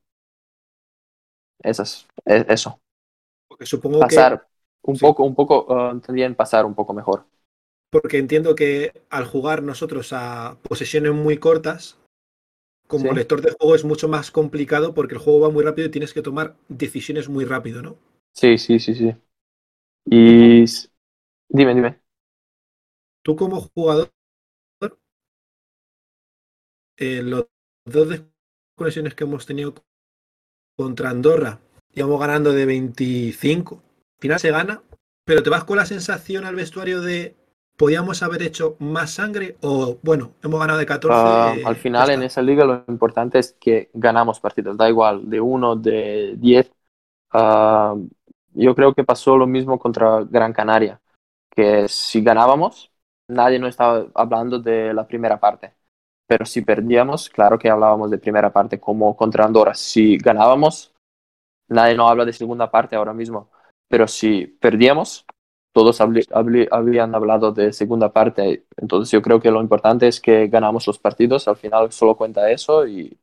esas- 1.62 2.06
e- 2.26 2.46
eso, 2.48 2.80
Porque 3.48 3.66
supongo 3.72 3.98
pasar 3.98 4.46
un 4.82 4.98
sí. 4.98 5.04
poco, 5.04 5.24
un 5.24 5.34
poco, 5.34 5.66
uh, 5.68 6.00
también 6.00 6.34
pasar 6.34 6.64
un 6.66 6.74
poco 6.74 6.92
mejor. 6.94 7.26
que, 7.26 7.28
porque 7.90 8.18
entiendo 8.18 8.54
que 8.54 8.92
al 9.10 9.24
jugar 9.26 9.62
nosotros 9.62 10.12
a 10.12 10.58
posesiones 10.62 11.12
muy 11.12 11.38
cortas, 11.38 11.98
como 12.88 13.12
Sí. 13.12 13.14
lector 13.14 13.42
de 13.42 13.52
juego 13.58 13.74
es 13.76 13.84
mucho 13.84 14.08
más 14.08 14.30
complicado 14.32 14.94
porque 14.94 15.14
el 15.14 15.20
juego 15.20 15.40
va 15.40 15.50
muy 15.50 15.64
rápido 15.64 15.88
y 15.88 15.92
tienes 15.92 16.14
que 16.14 16.22
tomar 16.22 16.56
decisiones 16.68 17.28
muy 17.28 17.44
rápido, 17.46 17.82
¿no? 17.82 17.98
Sí, 18.32 18.56
sí, 18.58 18.78
sí, 18.78 18.94
sí. 18.94 19.14
Y 20.06 20.64
dime, 21.48 21.74
dime. 21.74 22.00
Tú 23.22 23.36
como 23.36 23.60
jugador, 23.60 24.12
eh, 26.96 27.22
los 27.22 27.46
dos 27.84 28.08
desconexiones 28.08 29.14
que 29.14 29.24
hemos 29.24 29.46
tenido 29.46 29.74
contra 30.76 31.10
Andorra, 31.10 31.60
íbamos 31.92 32.20
ganando 32.20 32.52
de 32.52 32.66
25, 32.66 33.74
al 33.76 34.20
final 34.20 34.40
se 34.40 34.50
gana, 34.50 34.82
pero 35.24 35.42
te 35.42 35.50
vas 35.50 35.64
con 35.64 35.76
la 35.76 35.86
sensación 35.86 36.44
al 36.44 36.54
vestuario 36.54 37.00
de 37.00 37.36
podíamos 37.78 38.22
haber 38.22 38.42
hecho 38.42 38.76
más 38.80 39.12
sangre 39.12 39.56
o 39.62 39.98
bueno, 40.02 40.32
hemos 40.42 40.58
ganado 40.58 40.78
de 40.78 40.86
14. 40.86 41.16
Ah, 41.16 41.54
eh, 41.56 41.62
al 41.64 41.76
final 41.76 42.10
en 42.10 42.24
esa 42.24 42.42
liga 42.42 42.64
lo 42.64 42.84
importante 42.88 43.38
es 43.38 43.56
que 43.58 43.88
ganamos 43.94 44.40
partidos, 44.40 44.76
da 44.76 44.88
igual, 44.88 45.30
de 45.30 45.40
1, 45.40 45.76
de 45.76 46.34
10. 46.36 46.72
Ah, 47.30 47.94
yo 48.54 48.74
creo 48.74 48.94
que 48.94 49.04
pasó 49.04 49.36
lo 49.36 49.46
mismo 49.46 49.78
contra 49.78 50.24
Gran 50.24 50.52
Canaria, 50.52 51.00
que 51.62 51.88
si 51.88 52.22
ganábamos, 52.22 52.92
nadie 53.28 53.58
no 53.58 53.66
estaba 53.68 54.06
hablando 54.14 54.58
de 54.60 54.94
la 54.94 55.06
primera 55.06 55.40
parte. 55.40 55.74
Pero 56.26 56.44
si 56.46 56.62
perdíamos, 56.62 57.28
claro 57.30 57.58
que 57.58 57.70
hablábamos 57.70 58.10
de 58.10 58.18
primera 58.18 58.52
parte, 58.52 58.80
como 58.80 59.16
contra 59.16 59.44
Andorra. 59.46 59.74
Si 59.74 60.18
ganábamos, 60.18 60.94
nadie 61.68 61.96
no 61.96 62.08
habla 62.08 62.24
de 62.24 62.32
segunda 62.34 62.70
parte 62.70 62.96
ahora 62.96 63.14
mismo. 63.14 63.50
Pero 63.88 64.08
si 64.08 64.46
perdíamos, 64.46 65.26
todos 65.72 66.00
habli- 66.00 66.26
habli- 66.30 66.68
habían 66.70 67.14
hablado 67.14 67.52
de 67.52 67.72
segunda 67.72 68.12
parte. 68.12 68.66
Entonces 68.76 69.10
yo 69.12 69.22
creo 69.22 69.40
que 69.40 69.50
lo 69.52 69.62
importante 69.62 70.08
es 70.08 70.20
que 70.20 70.48
ganamos 70.48 70.86
los 70.86 70.98
partidos. 71.00 71.48
Al 71.48 71.56
final 71.56 71.92
solo 71.92 72.16
cuenta 72.16 72.50
eso 72.50 72.86
y 72.88 73.18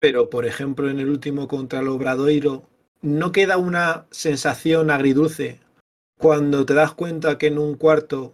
Pero, 0.00 0.30
por 0.30 0.46
ejemplo, 0.46 0.88
en 0.88 1.00
el 1.00 1.08
último 1.10 1.48
contra 1.48 1.80
el 1.80 1.88
Obradoiro, 1.88 2.68
¿no 3.02 3.30
queda 3.32 3.58
una 3.58 4.06
sensación 4.10 4.90
agridulce 4.90 5.60
cuando 6.18 6.64
te 6.66 6.74
das 6.74 6.92
cuenta 6.94 7.38
que 7.38 7.48
en 7.48 7.58
un 7.58 7.74
cuarto 7.76 8.32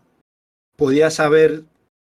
podías 0.77 1.21
haber 1.21 1.65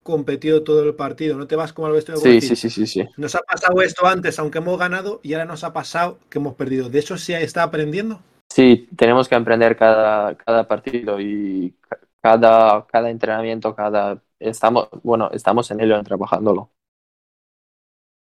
competido 0.02 0.62
todo 0.64 0.82
el 0.84 0.94
partido? 0.94 1.36
¿No 1.36 1.46
te 1.46 1.56
vas 1.56 1.72
como 1.72 1.88
al 1.88 1.94
vestuario 1.94 2.22
sí, 2.22 2.40
sí, 2.40 2.56
sí, 2.56 2.70
sí, 2.70 2.86
sí. 2.86 3.08
Nos 3.16 3.34
ha 3.34 3.40
pasado 3.40 3.80
esto 3.82 4.06
antes, 4.06 4.38
aunque 4.38 4.58
hemos 4.58 4.78
ganado, 4.78 5.20
y 5.22 5.34
ahora 5.34 5.46
nos 5.46 5.64
ha 5.64 5.72
pasado 5.72 6.18
que 6.30 6.38
hemos 6.38 6.54
perdido. 6.54 6.88
¿De 6.90 6.98
eso 6.98 7.16
se 7.16 7.42
está 7.42 7.62
aprendiendo? 7.62 8.20
Sí, 8.48 8.88
tenemos 8.96 9.28
que 9.28 9.34
aprender 9.34 9.76
cada, 9.76 10.36
cada 10.36 10.68
partido 10.68 11.20
y 11.20 11.76
ca- 11.80 11.98
cada, 12.20 12.86
cada 12.86 13.10
entrenamiento, 13.10 13.74
cada 13.74 14.22
estamos, 14.38 14.88
bueno, 15.02 15.30
estamos 15.32 15.70
en 15.70 15.80
ello 15.80 16.02
trabajándolo. 16.02 16.70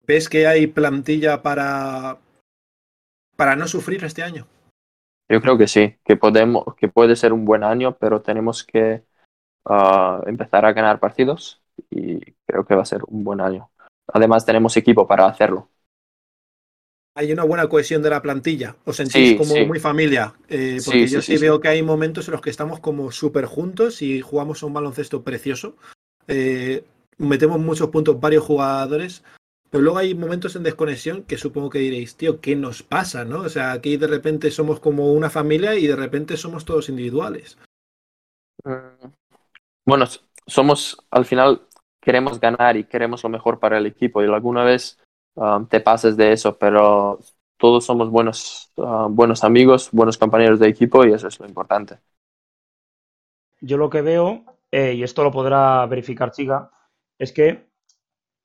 ¿Ves 0.07 0.27
que 0.29 0.47
hay 0.47 0.67
plantilla 0.67 1.43
para, 1.43 2.17
para 3.35 3.55
no 3.55 3.67
sufrir 3.67 4.03
este 4.03 4.23
año? 4.23 4.47
Yo 5.29 5.41
creo 5.41 5.57
que 5.57 5.67
sí, 5.67 5.95
que 6.05 6.15
podemos, 6.15 6.63
que 6.75 6.87
puede 6.87 7.15
ser 7.15 7.33
un 7.33 7.45
buen 7.45 7.63
año, 7.63 7.97
pero 7.97 8.21
tenemos 8.21 8.63
que 8.63 9.03
ah, 9.65 10.21
empezar 10.25 10.65
a 10.65 10.73
ganar 10.73 10.99
partidos 10.99 11.61
y 11.89 12.19
creo 12.45 12.65
que 12.65 12.75
va 12.75 12.83
a 12.83 12.85
ser 12.85 13.01
un 13.07 13.23
buen 13.23 13.41
año. 13.41 13.69
Además 14.13 14.45
tenemos 14.45 14.77
equipo 14.77 15.05
para 15.05 15.25
hacerlo. 15.25 15.69
Hay 17.15 17.31
una 17.33 17.43
buena 17.43 17.67
cohesión 17.67 18.03
de 18.03 18.11
la 18.11 18.21
plantilla. 18.21 18.75
Os 18.85 18.95
sentís 18.97 19.29
Sí, 19.31 19.37
como 19.37 19.53
sí. 19.55 19.65
muy 19.65 19.79
familia. 19.79 20.35
Eh, 20.47 20.79
Sí, 20.79 20.85
porque 20.85 21.07
sí, 21.07 21.15
yo 21.15 21.21
sí, 21.21 21.31
sí, 21.33 21.37
sí. 21.37 21.43
veo 21.43 21.59
que 21.59 21.67
hay 21.67 21.81
momentos 21.81 22.27
en 22.27 22.33
los 22.33 22.41
que 22.41 22.51
estamos 22.51 22.79
como 22.79 23.11
súper 23.11 23.45
juntos 23.45 24.01
y 24.01 24.21
jugamos 24.21 24.61
un 24.63 24.73
baloncesto 24.73 25.23
precioso. 25.23 25.75
Eh, 26.27 26.85
metemos 27.17 27.59
muchos 27.59 27.89
puntos 27.89 28.19
varios 28.19 28.43
jugadores. 28.43 29.23
Pero 29.69 29.83
luego 29.83 29.97
hay 29.97 30.15
momentos 30.15 30.55
en 30.55 30.63
desconexión 30.63 31.23
que 31.23 31.37
supongo 31.37 31.69
que 31.69 31.79
diréis, 31.79 32.15
tío, 32.15 32.39
¿qué 32.39 32.55
nos 32.55 32.83
pasa? 32.83 33.25
¿no? 33.25 33.41
O 33.41 33.49
sea, 33.49 33.73
aquí 33.73 33.97
de 33.97 34.07
repente 34.07 34.49
somos 34.51 34.79
como 34.79 35.11
una 35.13 35.29
familia 35.29 35.75
y 35.75 35.87
de 35.87 35.95
repente 35.95 36.37
somos 36.37 36.65
todos 36.65 36.89
individuales. 36.89 37.57
Mm, 38.63 39.07
Bueno, 39.85 40.05
somos, 40.45 40.97
al 41.11 41.25
final, 41.25 41.61
queremos 42.01 42.39
ganar 42.39 42.77
y 42.77 42.85
queremos 42.85 43.23
lo 43.23 43.29
mejor 43.29 43.59
para 43.59 43.77
el 43.77 43.85
equipo 43.85 44.21
y 44.21 44.25
alguna 44.25 44.63
vez 44.63 44.97
um, 45.35 45.67
te 45.67 45.81
pases 45.81 46.15
de 46.15 46.31
eso, 46.31 46.57
pero 46.57 47.19
todos 47.57 47.85
somos 47.85 48.09
buenos, 48.09 48.71
uh, 48.77 49.09
buenos 49.09 49.43
amigos, 49.43 49.89
buenos 49.91 50.17
compañeros 50.17 50.59
de 50.59 50.69
equipo 50.69 51.05
y 51.05 51.13
eso 51.13 51.27
es 51.27 51.39
lo 51.39 51.47
importante. 51.47 51.99
Yo 53.59 53.77
lo 53.77 53.89
que 53.89 54.01
veo, 54.01 54.45
eh, 54.71 54.93
y 54.93 55.03
esto 55.03 55.23
lo 55.23 55.31
podrá 55.31 55.85
verificar 55.87 56.31
Chica, 56.31 56.69
es 57.17 57.31
que 57.31 57.67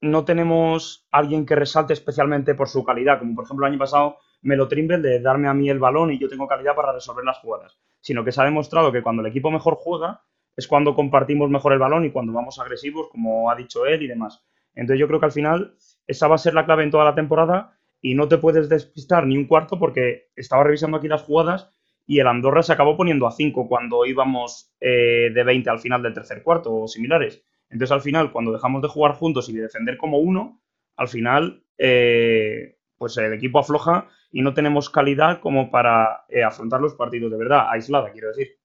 no 0.03 0.25
tenemos 0.25 1.07
alguien 1.13 1.47
que 1.47 1.55
resalte 1.55 1.93
especialmente 1.93 2.55
por 2.55 2.69
su 2.69 2.85
calidad, 2.85 3.21
como 3.21 3.37
por 3.37 3.45
ejemplo 3.45 3.65
el 3.65 3.73
año 3.73 3.79
pasado 3.79 4.19
Melo 4.43 4.67
Trimble 4.67 4.99
de 4.99 5.21
darme 5.21 5.49
a 5.49 5.55
mí 5.55 5.71
el 5.71 5.79
balón 5.79 6.13
y 6.13 6.19
yo 6.19 6.29
tengo 6.29 6.49
calidad 6.49 6.75
para 6.75 6.93
resolver 6.93 7.25
las 7.25 7.39
jugadas, 7.39 7.79
sino 8.01 8.25
que 8.25 8.33
se 8.33 8.43
ha 8.43 8.45
demostrado 8.45 8.91
que 8.91 9.01
cuando 9.03 9.23
el 9.23 9.29
equipo 9.29 9.51
mejor 9.53 9.77
juega 9.77 10.23
es 10.57 10.67
cuando 10.67 10.97
compartimos 10.97 11.49
mejor 11.51 11.73
el 11.73 11.79
balón 11.79 12.05
y 12.05 12.11
cuando 12.11 12.33
vamos 12.33 12.59
agresivos, 12.59 13.09
como 13.11 13.49
ha 13.49 13.55
dicho 13.55 13.87
él 13.87 14.03
y 14.03 14.09
demás. 14.09 14.45
Entonces 14.75 14.99
yo 14.99 15.07
creo 15.07 15.21
que 15.21 15.27
al 15.27 15.33
final 15.33 15.77
esa 16.09 16.27
va 16.27 16.35
a 16.35 16.39
ser 16.39 16.55
la 16.55 16.65
clave 16.65 16.83
en 16.83 16.91
toda 16.91 17.05
la 17.05 17.15
temporada 17.15 17.79
y 18.01 18.17
no 18.17 18.27
te 18.27 18.39
puedes 18.39 18.69
despistar 18.69 19.25
ni 19.25 19.37
un 19.37 19.47
cuarto 19.47 19.79
porque 19.79 20.31
estaba 20.35 20.65
revisando 20.65 20.97
aquí 20.97 21.07
las 21.07 21.23
jugadas 21.23 21.71
y 22.07 22.19
el 22.19 22.27
Andorra 22.27 22.65
se 22.65 22.73
acabó 22.73 22.97
poniendo 22.97 23.29
a 23.29 23.31
5 23.31 23.69
cuando 23.69 24.05
íbamos 24.05 24.75
eh, 24.81 25.31
de 25.33 25.45
20 25.45 25.71
al 25.71 25.79
final 25.79 26.03
del 26.03 26.13
tercer 26.13 26.43
cuarto 26.43 26.75
o 26.75 26.89
similares. 26.89 27.45
Entonces, 27.73 27.93
al 27.93 28.03
final, 28.03 28.33
cuando 28.33 28.53
dejamos 28.53 28.83
de 28.83 28.89
jugar 28.89 29.15
juntos 29.15 29.49
y 29.49 29.55
de 29.55 29.63
defender 29.63 29.97
como 29.97 30.19
uno, 30.19 30.61
al 30.97 31.09
final, 31.09 31.65
eh, 31.79 32.77
pues 32.99 33.17
el 33.19 33.33
equipo 33.33 33.59
afloja 33.59 34.09
y 34.31 34.43
no 34.43 34.55
tenemos 34.55 34.91
calidad 34.91 35.41
como 35.41 35.71
para 35.71 36.25
eh, 36.29 36.45
afrontar 36.45 36.81
los 36.81 36.95
partidos 36.95 37.33
de 37.33 37.39
verdad, 37.39 37.67
aislada, 37.71 38.13
quiero 38.13 38.29
decir. 38.29 38.59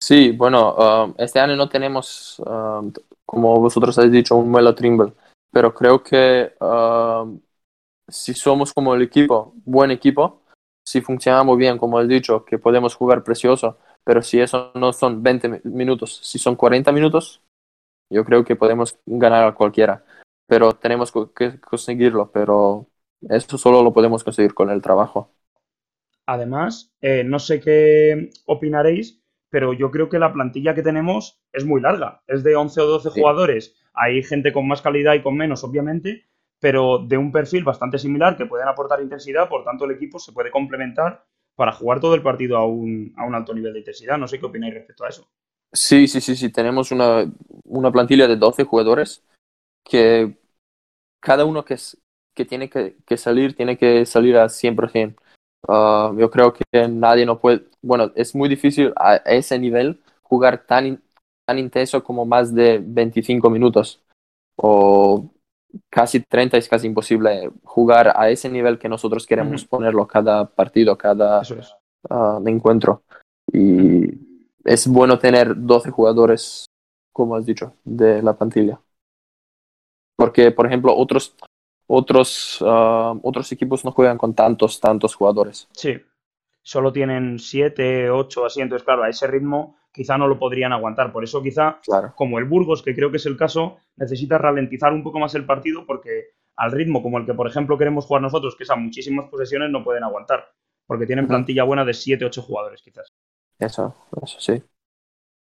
Sí, 0.00 0.30
bueno, 0.32 0.74
um, 0.76 1.14
este 1.18 1.40
año 1.40 1.56
no 1.56 1.68
tenemos, 1.68 2.38
um, 2.40 2.92
como 3.24 3.58
vosotros 3.60 3.96
habéis 3.98 4.12
dicho, 4.12 4.36
un 4.36 4.50
Melo 4.50 4.74
Trimble, 4.74 5.12
pero 5.50 5.74
creo 5.74 6.02
que 6.02 6.52
um, 6.60 7.40
si 8.08 8.34
somos 8.34 8.72
como 8.74 8.94
el 8.94 9.02
equipo, 9.02 9.54
buen 9.64 9.90
equipo, 9.92 10.42
si 10.84 11.00
funcionamos 11.02 11.58
bien, 11.58 11.78
como 11.78 12.00
he 12.00 12.08
dicho, 12.08 12.44
que 12.44 12.58
podemos 12.58 12.94
jugar 12.96 13.24
precioso, 13.24 13.78
pero 14.04 14.22
si 14.22 14.40
eso 14.40 14.72
no 14.76 14.92
son 14.92 15.22
20 15.22 15.48
mi- 15.48 15.60
minutos, 15.64 16.20
si 16.24 16.38
son 16.38 16.56
40 16.56 16.92
minutos, 16.92 17.42
yo 18.10 18.24
creo 18.24 18.44
que 18.44 18.56
podemos 18.56 18.98
ganar 19.06 19.46
a 19.46 19.54
cualquiera, 19.54 20.04
pero 20.46 20.72
tenemos 20.72 21.12
que 21.34 21.60
conseguirlo, 21.60 22.30
pero 22.32 22.86
eso 23.28 23.58
solo 23.58 23.82
lo 23.82 23.92
podemos 23.92 24.24
conseguir 24.24 24.54
con 24.54 24.70
el 24.70 24.82
trabajo. 24.82 25.32
Además, 26.26 26.94
eh, 27.00 27.22
no 27.24 27.38
sé 27.38 27.60
qué 27.60 28.30
opinaréis, 28.46 29.22
pero 29.50 29.72
yo 29.72 29.90
creo 29.90 30.08
que 30.08 30.18
la 30.18 30.32
plantilla 30.32 30.74
que 30.74 30.82
tenemos 30.82 31.40
es 31.52 31.64
muy 31.64 31.80
larga. 31.80 32.22
Es 32.26 32.42
de 32.42 32.56
11 32.56 32.80
o 32.80 32.86
12 32.86 33.10
Sí. 33.10 33.20
jugadores. 33.20 33.76
Hay 33.94 34.22
gente 34.22 34.52
con 34.52 34.66
más 34.66 34.82
calidad 34.82 35.14
y 35.14 35.22
con 35.22 35.36
menos, 35.36 35.62
obviamente, 35.64 36.24
pero 36.60 36.98
de 36.98 37.16
un 37.16 37.30
perfil 37.32 37.64
bastante 37.64 37.98
similar 37.98 38.36
que 38.36 38.46
pueden 38.46 38.68
aportar 38.68 39.00
intensidad. 39.00 39.48
Por 39.48 39.64
tanto, 39.64 39.84
el 39.84 39.92
equipo 39.92 40.18
se 40.18 40.32
puede 40.32 40.50
complementar 40.50 41.24
para 41.54 41.72
jugar 41.72 42.00
todo 42.00 42.14
el 42.14 42.22
partido 42.22 42.56
a 42.58 42.66
un, 42.66 43.14
a 43.16 43.24
un 43.24 43.34
alto 43.34 43.54
nivel 43.54 43.72
de 43.72 43.78
intensidad. 43.80 44.18
No 44.18 44.26
sé 44.28 44.38
qué 44.40 44.46
opináis 44.46 44.74
respecto 44.74 45.04
a 45.04 45.08
eso. 45.08 45.28
Sí, 45.76 46.08
sí, 46.08 46.20
sí, 46.20 46.36
sí, 46.36 46.50
tenemos 46.50 46.90
una, 46.90 47.30
una 47.64 47.92
plantilla 47.92 48.26
de 48.26 48.36
12 48.36 48.64
jugadores 48.64 49.22
que 49.84 50.38
cada 51.20 51.44
uno 51.46 51.64
que, 51.64 51.76
que 52.34 52.44
tiene 52.46 52.70
que, 52.70 52.96
que 53.06 53.16
salir, 53.18 53.56
tiene 53.56 53.78
que 53.78 54.06
salir 54.06 54.36
a 54.38 54.48
100%. 54.48 55.22
Ah, 55.68 56.12
yo 56.18 56.30
creo 56.30 56.52
que 56.54 56.64
nadie 56.88 57.26
no 57.26 57.40
puede, 57.40 57.66
bueno, 57.82 58.12
es 58.16 58.34
muy 58.34 58.48
difícil 58.48 58.92
a 58.96 59.16
ese 59.16 59.58
nivel 59.58 60.00
jugar 60.22 60.66
tan, 60.66 60.86
in- 60.86 61.02
tan 61.46 61.58
intenso 61.58 62.04
como 62.04 62.26
más 62.26 62.54
de 62.54 62.80
25 62.84 63.50
minutos 63.50 64.02
o 64.56 65.30
casi 65.90 66.20
30 66.20 66.56
es 66.58 66.68
casi 66.68 66.86
imposible 66.88 67.50
jugar 67.64 68.12
a 68.16 68.30
ese 68.30 68.48
nivel 68.50 68.78
que 68.78 68.88
nosotros 68.88 69.26
queremos 69.26 69.64
ponerlo 69.64 70.06
cada 70.08 70.46
partido, 70.48 70.98
cada 70.98 71.42
es. 71.42 71.74
ah, 72.10 72.40
encuentro. 72.46 73.02
Y 73.52 74.25
es 74.66 74.86
bueno 74.88 75.18
tener 75.18 75.54
12 75.56 75.90
jugadores, 75.90 76.66
como 77.12 77.36
has 77.36 77.46
dicho, 77.46 77.74
de 77.84 78.22
la 78.22 78.36
plantilla. 78.36 78.80
Porque, 80.16 80.50
por 80.50 80.66
ejemplo, 80.66 80.94
otros, 80.96 81.36
otros, 81.86 82.58
ah, 82.66 83.14
otros 83.22 83.50
equipos 83.52 83.84
no 83.84 83.92
juegan 83.92 84.18
con 84.18 84.34
tantos, 84.34 84.80
tantos 84.80 85.14
jugadores. 85.14 85.68
Sí. 85.72 85.96
Solo 86.62 86.92
tienen 86.92 87.38
7, 87.38 88.10
8 88.10 88.44
así. 88.44 88.60
Entonces, 88.60 88.84
claro, 88.84 89.04
a 89.04 89.08
ese 89.08 89.26
ritmo 89.28 89.76
quizá 89.92 90.18
no 90.18 90.26
lo 90.26 90.38
podrían 90.38 90.72
aguantar. 90.72 91.12
Por 91.12 91.22
eso 91.22 91.42
quizá 91.42 91.80
Claro. 91.82 92.12
como 92.16 92.38
el 92.38 92.44
Burgos, 92.44 92.82
que 92.82 92.94
creo 92.94 93.10
que 93.10 93.18
es 93.18 93.26
el 93.26 93.36
caso, 93.36 93.76
necesita 93.96 94.36
ralentizar 94.36 94.92
un 94.92 95.04
poco 95.04 95.20
más 95.20 95.34
el 95.36 95.46
partido 95.46 95.86
porque 95.86 96.34
al 96.56 96.72
ritmo 96.72 97.02
como 97.02 97.18
el 97.18 97.26
que, 97.26 97.34
por 97.34 97.46
ejemplo, 97.46 97.78
queremos 97.78 98.06
jugar 98.06 98.22
nosotros, 98.22 98.56
que 98.56 98.64
es 98.64 98.70
a 98.70 98.76
muchísimas 98.76 99.28
posesiones, 99.30 99.70
no 99.70 99.84
pueden 99.84 100.02
aguantar. 100.02 100.48
Porque 100.86 101.06
tienen 101.06 101.28
plantilla 101.28 101.64
buena 101.64 101.84
de 101.84 101.94
7, 101.94 102.24
8 102.24 102.42
jugadores, 102.42 102.82
quizás. 102.82 103.12
Eso, 103.58 103.94
eso 104.22 104.40
sí. 104.40 104.62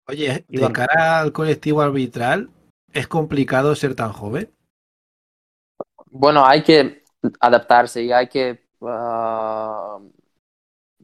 Oye, 0.08 0.46
de 0.48 0.72
cara 0.72 1.20
al 1.20 1.32
colectivo 1.32 1.82
arbitral, 1.82 2.48
¿es 2.94 3.06
complicado 3.06 3.74
ser 3.74 3.94
tan 3.94 4.12
joven? 4.14 4.50
Bueno, 6.06 6.44
hay 6.46 6.62
que 6.62 7.02
adaptarse 7.40 8.02
y 8.02 8.12
hay 8.12 8.28
que... 8.28 8.64
ah, 8.82 9.98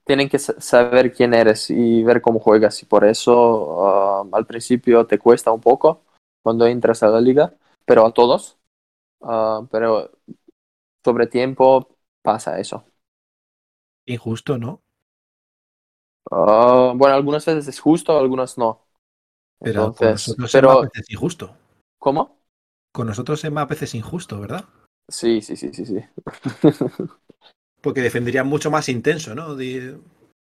tienen 0.05 0.29
que 0.29 0.39
sa- 0.39 0.61
saber 0.61 1.13
quién 1.13 1.35
eres 1.35 1.71
y 1.71 2.03
ver 2.03 2.21
cómo 2.21 2.41
juegas. 2.41 2.83
Y 2.83 2.87
por 2.87 3.05
eso 3.05 3.87
ah, 3.87 4.25
al 4.33 4.47
principio 4.47 5.07
te 5.07 5.19
cuesta 5.19 5.53
un 5.53 5.61
poco 5.61 6.05
cuando 6.43 6.67
entras 6.67 7.03
a 7.03 7.09
la 7.09 7.21
liga, 7.21 7.55
pero 7.85 8.07
a 8.07 8.13
todos. 8.15 8.59
Ah, 9.23 9.63
pero 9.71 10.13
sobre 11.05 11.27
tiempo 11.29 11.97
pasa 12.23 12.61
eso. 12.61 12.85
Injusto, 14.07 14.59
¿no? 14.59 14.83
Ah, 16.31 16.93
bueno, 16.97 17.15
algunas 17.15 17.45
veces 17.47 17.69
es 17.69 17.81
justo, 17.81 18.17
algunas 18.19 18.57
no. 18.59 18.87
Pero 19.63 19.95
con 19.95 20.11
Entonces, 20.13 20.13
nosotros 20.13 20.55
es 20.55 20.63
pero, 20.63 20.69
más 20.69 20.79
veces 20.79 21.07
injusto. 21.09 21.57
¿cómo? 21.99 22.41
Con 22.93 23.09
nosotros 23.09 23.43
es 23.45 23.51
más 23.51 23.67
veces 23.67 23.97
injusto, 23.97 24.39
¿verdad? 24.39 24.65
Sí, 25.09 25.41
sí, 25.43 25.57
sí, 25.57 25.73
sí, 25.75 25.85
sí. 25.87 25.97
Porque 27.83 28.03
defenderían 28.03 28.47
mucho 28.47 28.71
más 28.71 28.89
intenso, 28.89 29.35
¿no? 29.35 29.57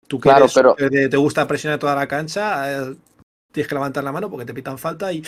Tú 0.07 0.19
que 0.19 0.29
Claro, 0.29 0.31
eres- 0.31 0.53
pero- 0.53 0.83
te 1.09 1.17
gusta 1.17 1.47
presionar 1.47 1.79
toda 1.79 1.95
la 1.95 2.07
cancha, 2.07 2.71
eh, 2.71 2.95
tienes 3.51 3.67
que 3.67 3.75
levantar 3.75 4.03
la 4.03 4.11
mano 4.11 4.29
porque 4.29 4.45
te 4.45 4.53
pitan 4.53 4.77
falta 4.77 5.11
y 5.13 5.23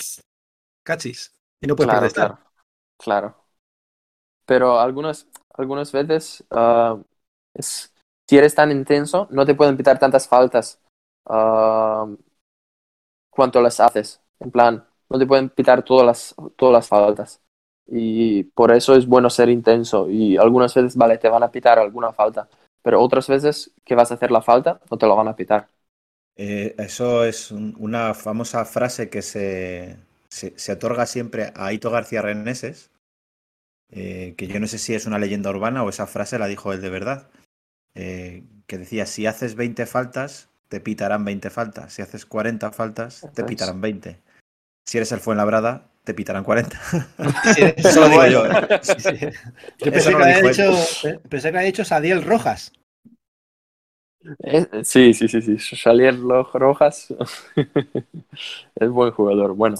cachis. 0.83 1.33
Y 1.61 1.67
no 1.67 1.75
puedes 1.75 1.89
Claro, 1.89 1.91
protestar. 1.91 2.35
claro, 2.37 2.39
claro. 2.97 3.47
Pero 4.45 4.79
algunas, 4.79 5.27
algunas 5.53 5.91
veces, 5.91 6.43
ah, 6.51 6.99
es- 7.53 7.93
si 8.29 8.37
eres 8.37 8.53
tan 8.53 8.69
intenso, 8.71 9.27
no 9.31 9.43
te 9.45 9.55
pueden 9.55 9.75
pitar 9.75 9.97
tantas 9.97 10.27
faltas 10.27 10.79
ah, 11.25 12.05
cuanto 13.29 13.61
las 13.61 13.79
haces. 13.79 14.21
En 14.39 14.51
plan, 14.51 14.85
no 15.09 15.17
te 15.19 15.25
pueden 15.25 15.49
pitar 15.49 15.83
todas 15.83 16.05
las, 16.05 16.35
todas 16.55 16.73
las 16.73 16.87
faltas. 16.87 17.41
Y 17.87 18.43
por 18.43 18.71
eso 18.71 18.95
es 18.95 19.07
bueno 19.07 19.29
ser 19.31 19.49
intenso. 19.49 20.09
Y 20.09 20.37
algunas 20.37 20.73
veces, 20.75 20.95
vale, 20.95 21.17
te 21.17 21.29
van 21.29 21.43
a 21.43 21.51
pitar 21.51 21.79
alguna 21.79 22.13
falta. 22.13 22.47
Pero 22.83 23.01
otras 23.01 23.27
veces 23.27 23.71
que 23.83 23.95
vas 23.95 24.11
a 24.11 24.13
hacer 24.15 24.31
la 24.31 24.41
falta, 24.41 24.79
no 24.91 24.97
te 24.97 25.07
lo 25.07 25.15
van 25.15 25.27
a 25.27 25.35
pitar. 25.35 25.67
Eh, 26.37 26.75
eso 26.77 27.25
es 27.25 27.51
un- 27.51 27.75
una 27.79 28.13
famosa 28.13 28.63
frase 28.63 29.09
que 29.09 29.21
se, 29.21 29.97
se, 30.29 30.71
otorga 30.71 31.05
siempre 31.05 31.51
a 31.55 31.65
Aito 31.65 31.89
García 31.91 32.21
Reneses, 32.21 32.91
eh, 33.91 34.35
que 34.37 34.47
yo 34.47 34.59
no 34.59 34.67
sé 34.67 34.77
si 34.77 34.93
es 34.93 35.05
una 35.05 35.19
leyenda 35.19 35.49
urbana 35.49 35.83
o 35.83 35.89
esa 35.89 36.07
frase 36.07 36.39
la 36.39 36.47
dijo 36.47 36.71
él 36.71 36.81
de 36.81 36.89
verdad, 36.89 37.27
eh, 37.95 38.43
que 38.67 38.77
decía, 38.77 39.05
si 39.05 39.25
haces 39.25 39.55
20 39.55 39.85
faltas, 39.85 40.49
te 40.67 40.79
pitarán 40.79 41.25
20 41.25 41.49
faltas, 41.49 41.93
si 41.93 42.01
haces 42.01 42.25
40 42.25 42.71
faltas, 42.71 43.27
te 43.33 43.43
pitarán 43.43 43.81
20. 43.81 44.19
Si 44.85 44.97
eres 44.97 45.11
el 45.11 45.19
Fuenlabrada, 45.19 45.87
te 46.03 46.13
pitarán 46.13 46.43
40. 46.43 46.79
Sí, 47.55 47.61
Eso 47.77 48.01
lo 48.01 48.09
digo 48.09 48.25
yo. 48.27 48.43
Sí, 48.81 48.93
sí. 48.99 49.17
Yo 49.79 49.91
Eso 49.91 49.91
pensé 49.91 50.11
no 50.11 50.17
que, 50.17 50.23
había 50.23 50.41
dicho, 50.41 51.07
eh, 51.07 51.19
pensé 51.29 51.51
que 51.51 51.57
había 51.57 51.67
dicho 51.67 51.85
Sadiel 51.85 52.23
Rojas. 52.23 52.71
Eh, 54.43 54.67
Sí, 54.83 55.13
sí, 55.13 55.27
sí, 55.27 55.41
sí. 55.41 55.57
Xalier 55.57 56.15
Lo- 56.15 56.43
Rojas 56.53 57.13
es 58.75 58.89
buen 58.89 59.11
jugador. 59.11 59.55
Bueno, 59.55 59.77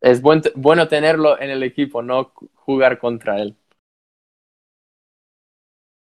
es 0.00 0.20
buen, 0.20 0.42
bueno 0.54 0.88
tenerlo 0.88 1.40
en 1.40 1.50
el 1.50 1.62
equipo, 1.62 2.02
no 2.02 2.32
jugar 2.54 2.98
contra 2.98 3.40
él. 3.40 3.56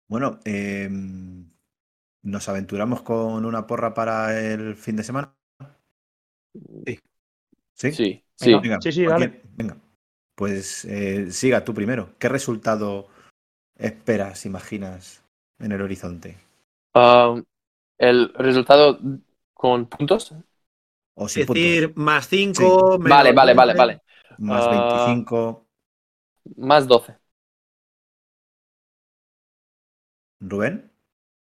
Bueno, 0.09 0.39
eh, 0.45 0.89
¿nos 2.23 2.47
aventuramos 2.49 3.01
con 3.01 3.45
una 3.45 3.65
porra 3.65 3.93
para 3.93 4.39
el 4.39 4.75
fin 4.75 4.95
de 4.95 5.03
semana? 5.03 5.35
Sí. 6.85 6.99
¿Sí? 7.73 7.91
Sí, 7.91 8.23
Venga. 8.39 8.59
sí. 8.59 8.61
Venga, 8.61 8.79
Sí. 8.81 9.41
Venga. 9.55 9.77
Pues 10.35 10.85
eh, 10.85 11.31
siga 11.31 11.63
tú 11.63 11.73
primero. 11.73 12.15
¿Qué 12.19 12.29
resultado 12.29 13.07
esperas, 13.77 14.45
imaginas 14.45 15.23
en 15.59 15.71
el 15.71 15.81
horizonte? 15.81 16.37
Um, 16.93 17.43
el 17.99 18.33
resultado 18.35 18.99
con 19.53 19.87
puntos, 19.87 20.33
O 21.15 21.27
sin 21.27 21.41
Es 21.43 21.47
decir, 21.47 21.93
más 21.95 22.27
5. 22.27 22.97
Sí. 22.97 23.03
Vale, 23.03 23.33
vale, 23.33 23.53
vale, 23.53 23.73
vale. 23.73 24.01
Más 24.39 24.65
Ah. 24.65 24.71
25. 24.71 25.67
Más 26.57 26.87
12. 26.87 27.17
Rubén. 30.39 30.91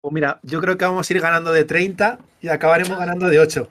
Pues 0.00 0.12
mira, 0.12 0.40
yo 0.42 0.60
creo 0.60 0.76
que 0.76 0.84
vamos 0.84 1.08
a 1.08 1.12
ir 1.14 1.20
ganando 1.20 1.52
de 1.52 1.64
30 1.64 2.18
y 2.42 2.48
acabaremos 2.48 2.98
ganando 2.98 3.26
de 3.28 3.38
8. 3.38 3.70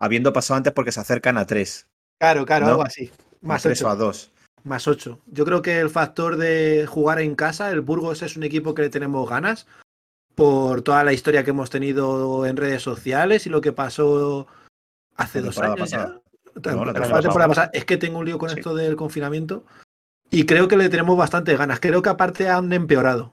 Habiendo 0.00 0.32
pasado 0.32 0.56
antes 0.58 0.72
porque 0.72 0.90
se 0.92 1.00
acercan 1.00 1.38
a 1.38 1.46
3. 1.46 1.86
Claro, 2.18 2.44
claro, 2.44 2.64
¿No? 2.66 2.70
algo 2.72 2.82
así. 2.84 3.10
Más 3.40 3.62
3 3.62 3.82
o 3.82 3.88
a 3.88 3.92
8. 3.92 3.98
2. 4.04 4.32
Más 4.64 4.88
8. 4.88 5.20
Yo 5.26 5.44
creo 5.44 5.62
que 5.62 5.78
el 5.80 5.90
factor 5.90 6.36
de 6.36 6.86
jugar 6.88 7.20
en 7.20 7.34
casa, 7.36 7.70
el 7.70 7.80
Burgos 7.80 8.22
es 8.22 8.36
un 8.36 8.42
equipo 8.42 8.74
que 8.74 8.82
le 8.82 8.90
tenemos 8.90 9.28
ganas 9.28 9.66
por 10.34 10.82
toda 10.82 11.04
la 11.04 11.12
historia 11.12 11.44
que 11.44 11.50
hemos 11.50 11.70
tenido 11.70 12.46
en 12.46 12.56
redes 12.56 12.82
sociales 12.82 13.46
y 13.46 13.50
lo 13.50 13.60
que 13.60 13.72
pasó 13.72 14.46
hace 15.16 15.40
dos 15.40 15.58
años 15.58 15.90
ya. 15.90 15.98
pasada. 15.98 16.20
La 16.64 16.72
No, 16.72 16.84
la 16.84 16.92
la 16.92 16.92
temporada 17.00 17.22
temporada 17.22 17.48
pasada. 17.48 17.70
Es 17.72 17.84
que 17.84 17.96
tengo 17.96 18.18
un 18.18 18.24
lío 18.26 18.38
con 18.38 18.50
Sí. 18.50 18.56
esto 18.58 18.74
del 18.74 18.96
confinamiento 18.96 19.64
y 20.32 20.46
creo 20.46 20.66
que 20.66 20.78
le 20.78 20.88
tenemos 20.88 21.16
bastante 21.16 21.56
ganas. 21.56 21.78
Creo 21.78 22.00
que 22.00 22.08
aparte 22.08 22.48
han 22.48 22.72
empeorado. 22.72 23.32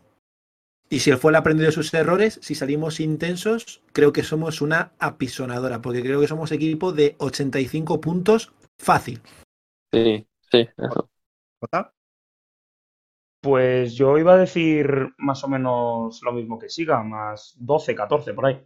Y 0.90 1.00
si 1.00 1.12
el 1.12 1.18
fue 1.18 1.32
el 1.32 1.38
aprendido 1.38 1.68
de 1.68 1.72
sus 1.72 1.94
errores, 1.94 2.40
si 2.42 2.56
salimos 2.56 3.00
intensos, 3.00 3.82
creo 3.94 4.12
que 4.12 4.24
somos 4.24 4.62
una 4.62 4.92
apisonadora, 5.00 5.82
porque 5.82 6.02
creo 6.02 6.20
que 6.20 6.28
somos 6.28 6.52
equipo 6.52 6.92
de 6.92 7.16
85 7.20 8.02
puntos 8.02 8.52
fácil. 8.78 9.22
Sí, 9.94 10.28
sí, 10.52 10.68
eso. 10.78 11.10
¿Jota? 11.62 11.94
Pues 13.42 13.94
yo 13.96 14.18
iba 14.18 14.34
a 14.34 14.38
decir 14.38 15.14
más 15.18 15.44
o 15.46 15.48
menos 15.48 16.22
lo 16.22 16.34
mismo 16.34 16.60
que 16.60 16.70
siga, 16.70 17.02
más 17.02 17.56
12, 17.60 17.96
14 17.96 18.34
por 18.34 18.48
ahí. 18.48 18.62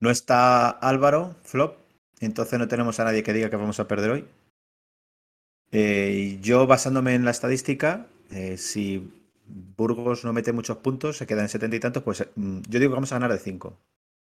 No 0.00 0.10
está 0.10 0.70
Álvaro, 0.70 1.34
flop. 1.42 1.76
Entonces 2.20 2.58
no 2.58 2.68
tenemos 2.68 2.98
a 3.00 3.04
nadie 3.04 3.22
que 3.22 3.32
diga 3.32 3.50
que 3.50 3.56
vamos 3.56 3.80
a 3.80 3.88
perder 3.88 4.10
hoy. 4.12 4.28
Eh, 5.72 6.38
yo, 6.40 6.66
basándome 6.66 7.14
en 7.14 7.24
la 7.24 7.30
estadística, 7.30 8.06
eh, 8.30 8.56
si 8.56 9.12
Burgos 9.76 10.24
no 10.24 10.32
mete 10.32 10.52
muchos 10.52 10.78
puntos, 10.78 11.16
se 11.18 11.26
queda 11.26 11.42
en 11.42 11.48
70 11.48 11.76
y 11.76 11.80
tantos, 11.80 12.02
pues 12.02 12.26
mm, 12.36 12.60
yo 12.68 12.78
digo 12.78 12.90
que 12.90 12.96
vamos 12.96 13.12
a 13.12 13.16
ganar 13.16 13.32
de 13.32 13.38
5. 13.38 13.76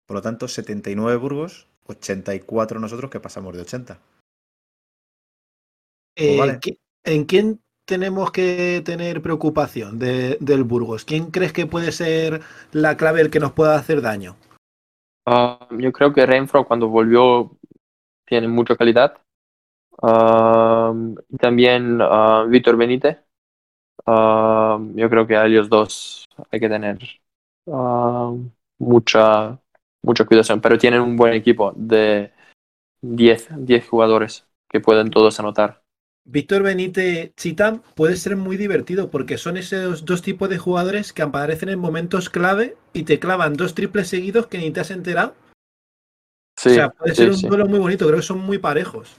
Por 0.06 0.16
lo 0.16 0.22
tanto, 0.22 0.48
79 0.48 1.16
Burgos, 1.16 1.66
84 1.86 2.80
nosotros 2.80 3.10
que 3.10 3.20
pasamos 3.20 3.54
de 3.54 3.62
80. 3.62 3.98
Eh, 6.16 6.36
vale. 6.38 6.58
¿qui- 6.60 6.78
¿En 7.04 7.24
quién 7.24 7.60
tenemos 7.86 8.30
que 8.30 8.82
tener 8.84 9.22
preocupación 9.22 9.98
de- 9.98 10.36
del 10.40 10.64
Burgos? 10.64 11.04
¿Quién 11.04 11.30
crees 11.30 11.52
que 11.52 11.66
puede 11.66 11.92
ser 11.92 12.42
la 12.72 12.96
clave 12.96 13.20
el 13.20 13.30
que 13.30 13.40
nos 13.40 13.52
pueda 13.52 13.76
hacer 13.76 14.02
daño? 14.02 14.36
Ah, 15.26 15.66
yo 15.78 15.92
creo 15.92 16.12
que 16.12 16.26
Renfro 16.26 16.64
cuando 16.64 16.88
volvió 16.88 17.56
tiene 18.26 18.48
mucha 18.48 18.76
calidad. 18.76 19.18
Y 20.02 21.36
también 21.36 21.98
ah, 22.00 22.46
Víctor 22.48 22.76
Benítez. 22.76 23.18
Yo 24.06 25.10
creo 25.10 25.26
que 25.26 25.36
a 25.36 25.46
ellos 25.46 25.68
dos 25.68 26.26
hay 26.50 26.60
que 26.60 26.68
tener 26.68 26.98
mucha, 28.78 29.60
mucha 30.02 30.24
cuidación, 30.24 30.60
pero 30.60 30.78
tienen 30.78 31.00
un 31.00 31.16
buen 31.16 31.34
equipo 31.34 31.72
de 31.76 32.32
10, 33.02 33.48
10 33.58 33.88
jugadores 33.88 34.46
que 34.68 34.80
pueden 34.80 35.10
todos 35.10 35.38
anotar. 35.40 35.82
Víctor 36.24 36.62
Benítez 36.62 37.34
Chitam 37.34 37.82
puede 37.94 38.16
ser 38.16 38.36
muy 38.36 38.56
divertido 38.56 39.10
porque 39.10 39.38
son 39.38 39.56
esos 39.56 40.04
dos 40.04 40.22
tipos 40.22 40.48
de 40.48 40.58
jugadores 40.58 41.12
que 41.12 41.22
aparecen 41.22 41.70
en 41.70 41.78
momentos 41.78 42.28
clave 42.28 42.76
y 42.92 43.04
te 43.04 43.18
clavan 43.18 43.54
dos 43.54 43.74
triples 43.74 44.08
seguidos 44.08 44.46
que 44.46 44.58
ni 44.58 44.70
te 44.70 44.80
has 44.80 44.90
enterado. 44.90 45.34
Sí, 46.56 46.70
o 46.70 46.74
sea, 46.74 46.90
puede 46.90 47.14
sí, 47.14 47.22
ser 47.22 47.30
un 47.30 47.36
sí. 47.36 47.48
duelo 47.48 47.66
muy 47.66 47.78
bonito, 47.78 48.06
creo 48.06 48.18
que 48.18 48.22
son 48.22 48.38
muy 48.38 48.58
parejos. 48.58 49.18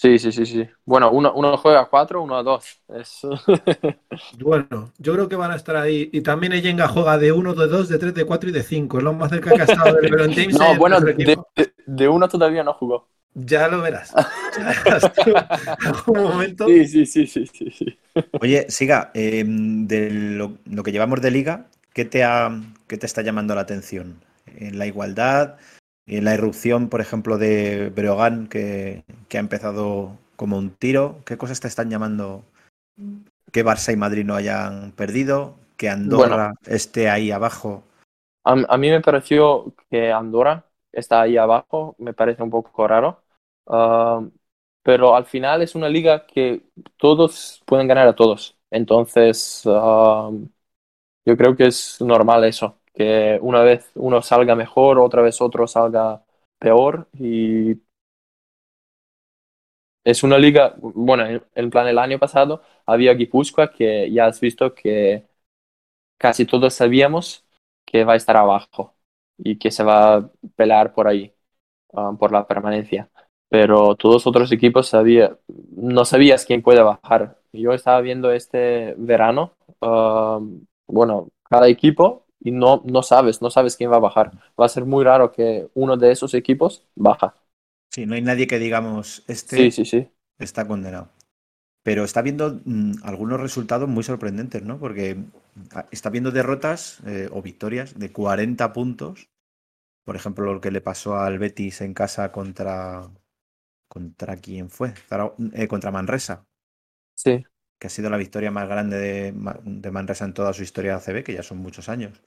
Sí, 0.00 0.16
sí, 0.18 0.30
sí, 0.30 0.46
sí. 0.46 0.68
Bueno, 0.84 1.10
uno, 1.10 1.32
uno 1.34 1.56
juega 1.56 1.80
a 1.80 1.86
cuatro, 1.86 2.22
uno 2.22 2.36
a 2.36 2.42
dos. 2.42 2.80
Es... 2.88 3.20
Bueno, 4.38 4.92
yo 4.98 5.12
creo 5.14 5.28
que 5.28 5.36
van 5.36 5.50
a 5.50 5.56
estar 5.56 5.76
ahí. 5.76 6.08
Y 6.12 6.20
también 6.22 6.52
Eyenga 6.52 6.88
juega 6.88 7.18
de 7.18 7.32
1, 7.32 7.54
de 7.54 7.66
2, 7.66 7.88
de 7.88 7.98
3, 7.98 8.14
de 8.14 8.24
4 8.24 8.48
y 8.50 8.52
de 8.52 8.62
5. 8.62 8.98
Es 8.98 9.04
lo 9.04 9.12
más 9.12 9.30
cerca 9.30 9.52
que 9.52 9.62
ha 9.62 9.64
estado 9.64 9.94
de 9.94 10.02
LeBron 10.02 10.32
James. 10.32 10.58
No, 10.58 10.70
en 10.72 10.78
bueno, 10.78 11.00
de, 11.00 11.10
equipo. 11.12 11.48
de- 11.56 11.72
de 11.86 12.08
uno 12.08 12.28
todavía 12.28 12.62
no 12.62 12.74
jugó. 12.74 13.08
Ya 13.34 13.68
lo 13.68 13.80
verás. 13.82 14.12
Algún 15.84 16.22
momento. 16.22 16.66
Sí, 16.66 16.86
sí, 16.86 17.06
sí, 17.06 17.26
sí, 17.26 17.46
sí, 17.46 17.70
sí. 17.70 17.98
Oye, 18.40 18.66
Siga, 18.68 19.10
eh, 19.14 19.44
de 19.46 20.10
lo, 20.10 20.58
lo 20.64 20.82
que 20.82 20.92
llevamos 20.92 21.20
de 21.20 21.30
liga, 21.30 21.66
¿qué 21.92 22.04
te, 22.04 22.24
ha, 22.24 22.50
qué 22.86 22.96
te 22.96 23.06
está 23.06 23.22
llamando 23.22 23.54
la 23.54 23.62
atención? 23.62 24.20
¿En 24.46 24.78
la 24.78 24.86
igualdad? 24.86 25.56
¿En 26.08 26.24
la 26.24 26.34
irrupción, 26.34 26.88
por 26.88 27.00
ejemplo, 27.00 27.36
de 27.38 27.90
Breogán, 27.94 28.48
que, 28.48 29.04
que 29.28 29.36
ha 29.36 29.40
empezado 29.40 30.16
como 30.36 30.56
un 30.56 30.70
tiro? 30.70 31.16
¿Qué 31.26 31.36
cosas 31.36 31.60
te 31.60 31.68
están 31.68 31.90
llamando? 31.90 32.42
¿Que 33.52 33.64
Barça 33.64 33.92
y 33.92 33.96
Madrid 33.96 34.24
no 34.24 34.34
hayan 34.34 34.92
perdido? 34.92 35.54
¿Que 35.76 35.90
Andorra 35.90 36.54
esté 36.66 37.10
ahí 37.10 37.30
abajo? 37.30 37.82
A, 38.44 38.52
a 38.68 38.78
mí 38.78 38.90
me 38.90 39.00
pareció 39.00 39.74
que 39.90 40.10
Andorra 40.10 40.64
está 40.92 41.20
ahí 41.22 41.36
abajo, 41.36 41.94
me 41.98 42.14
parece 42.14 42.42
un 42.42 42.50
poco 42.50 42.88
raro. 42.88 43.22
Ah, 43.66 44.26
pero 44.82 45.14
al 45.14 45.26
final 45.26 45.60
es 45.60 45.74
una 45.74 45.88
liga 45.88 46.26
que 46.26 46.62
todos 46.96 47.62
pueden 47.66 47.86
ganar 47.86 48.08
a 48.08 48.16
todos. 48.16 48.56
Entonces, 48.70 49.62
ah, 49.66 50.30
yo 51.24 51.36
creo 51.36 51.56
que 51.56 51.66
es 51.66 52.00
normal 52.00 52.44
eso, 52.44 52.80
que 52.98 53.38
una 53.42 53.62
vez 53.62 53.90
uno 53.94 54.22
salga 54.22 54.56
mejor, 54.56 54.98
otra 54.98 55.22
vez 55.22 55.40
otro 55.40 55.68
salga 55.68 56.24
peor. 56.58 57.08
Y 57.18 57.80
es 60.04 60.22
una 60.22 60.38
liga, 60.38 60.74
bueno, 60.78 61.24
en, 61.54 61.70
plan 61.70 61.86
el 61.88 61.98
año 61.98 62.18
pasado 62.18 62.62
había 62.86 63.14
Guipúzcoa 63.14 63.70
que 63.70 64.10
ya 64.10 64.26
has 64.26 64.40
visto 64.40 64.74
que 64.74 65.26
casi 66.18 66.46
todos 66.46 66.74
sabíamos 66.74 67.46
que 67.86 68.04
va 68.04 68.14
a 68.14 68.16
estar 68.16 68.36
abajo 68.36 68.94
y 69.38 69.58
que 69.58 69.70
se 69.70 69.84
va 69.84 70.16
a 70.16 70.30
pelear 70.56 70.94
por 70.94 71.08
ahí, 71.08 71.34
ah, 71.94 72.12
por 72.18 72.32
la 72.32 72.46
permanencia. 72.46 73.10
Pero 73.50 73.96
todos 73.96 74.26
otros 74.26 74.52
equipos 74.52 74.88
sabía, 74.88 75.38
no 75.76 76.04
sabías 76.04 76.46
quién 76.46 76.62
puede 76.62 76.82
bajar. 76.82 77.38
Yo 77.52 77.72
estaba 77.74 78.00
viendo 78.02 78.32
este 78.32 78.94
verano, 78.98 79.54
ah, 79.82 80.40
bueno, 80.88 81.28
cada 81.50 81.68
equipo 81.68 82.27
y 82.40 82.50
no, 82.52 82.82
no 82.84 83.02
sabes, 83.02 83.42
no 83.42 83.50
sabes 83.50 83.76
quién 83.76 83.90
va 83.92 83.96
a 83.96 83.98
bajar. 84.00 84.32
Va 84.60 84.66
a 84.66 84.68
ser 84.68 84.84
muy 84.84 85.04
raro 85.04 85.32
que 85.32 85.68
uno 85.74 85.96
de 85.96 86.12
esos 86.12 86.34
equipos 86.34 86.84
baja. 86.94 87.34
Sí, 87.90 88.06
no 88.06 88.14
hay 88.14 88.22
nadie 88.22 88.46
que 88.46 88.58
digamos, 88.58 89.24
este 89.28 89.56
Sí, 89.56 89.70
sí, 89.72 89.84
sí. 89.84 90.08
está 90.38 90.66
condenado. 90.66 91.10
Pero 91.84 92.04
está 92.04 92.22
viendo 92.22 92.60
mm, 92.64 92.94
algunos 93.04 93.40
resultados 93.40 93.88
muy 93.88 94.04
sorprendentes, 94.04 94.62
¿no? 94.64 94.78
Porque 94.80 95.18
ah, 95.74 95.86
está 95.92 96.10
viendo 96.10 96.32
derrotas 96.32 97.00
eh, 97.06 97.28
o 97.32 97.42
victorias 97.42 97.98
de 97.98 98.12
40 98.12 98.72
puntos. 98.72 99.30
Por 100.04 100.16
ejemplo, 100.16 100.54
lo 100.54 100.60
que 100.62 100.70
le 100.72 100.80
pasó 100.82 101.18
al 101.18 101.38
Betis 101.38 101.82
en 101.82 101.94
casa 101.94 102.32
contra. 102.32 103.10
¿Contra 103.88 104.36
quién 104.36 104.70
fue? 104.70 104.94
Eh, 105.54 105.68
contra 105.68 105.92
Manresa, 105.92 106.46
Sí. 107.14 107.44
Que 107.78 107.86
ha 107.86 107.90
sido 107.90 108.10
la 108.10 108.16
victoria 108.16 108.50
más 108.50 108.68
grande 108.68 108.98
de, 108.98 109.32
Ma- 109.32 109.58
de 109.64 109.90
Manresa 109.90 110.24
en 110.24 110.34
toda 110.34 110.52
su 110.52 110.62
historia 110.62 110.92
de 110.92 110.96
ACB, 110.98 111.24
que 111.24 111.34
ya 111.34 111.42
son 111.42 111.58
muchos 111.58 111.88
años. 111.88 112.20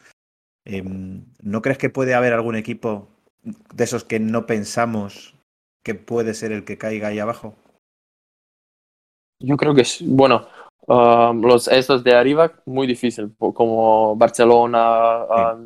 Em, 0.66 1.26
¿No 1.42 1.62
crees 1.62 1.78
que 1.78 1.90
puede 1.90 2.14
haber 2.16 2.34
algún 2.34 2.56
equipo 2.56 3.10
de 3.74 3.84
esos 3.84 4.04
que 4.04 4.20
no 4.20 4.46
pensamos 4.46 5.36
que 5.84 5.96
puede 5.96 6.34
ser 6.34 6.52
el 6.52 6.66
que 6.66 6.78
caiga 6.78 7.10
ahí 7.10 7.20
abajo? 7.20 7.56
Yo 9.40 9.58
creo 9.58 9.74
que 9.74 9.82
es, 9.82 10.00
bueno, 10.06 10.48
ah, 10.88 11.34
los 11.36 11.68
estos 11.68 12.04
de 12.04 12.14
arriba, 12.14 12.52
muy 12.66 12.86
difícil, 12.88 13.34
como 13.38 14.16
Barcelona, 14.16 14.80
ah, 14.80 15.58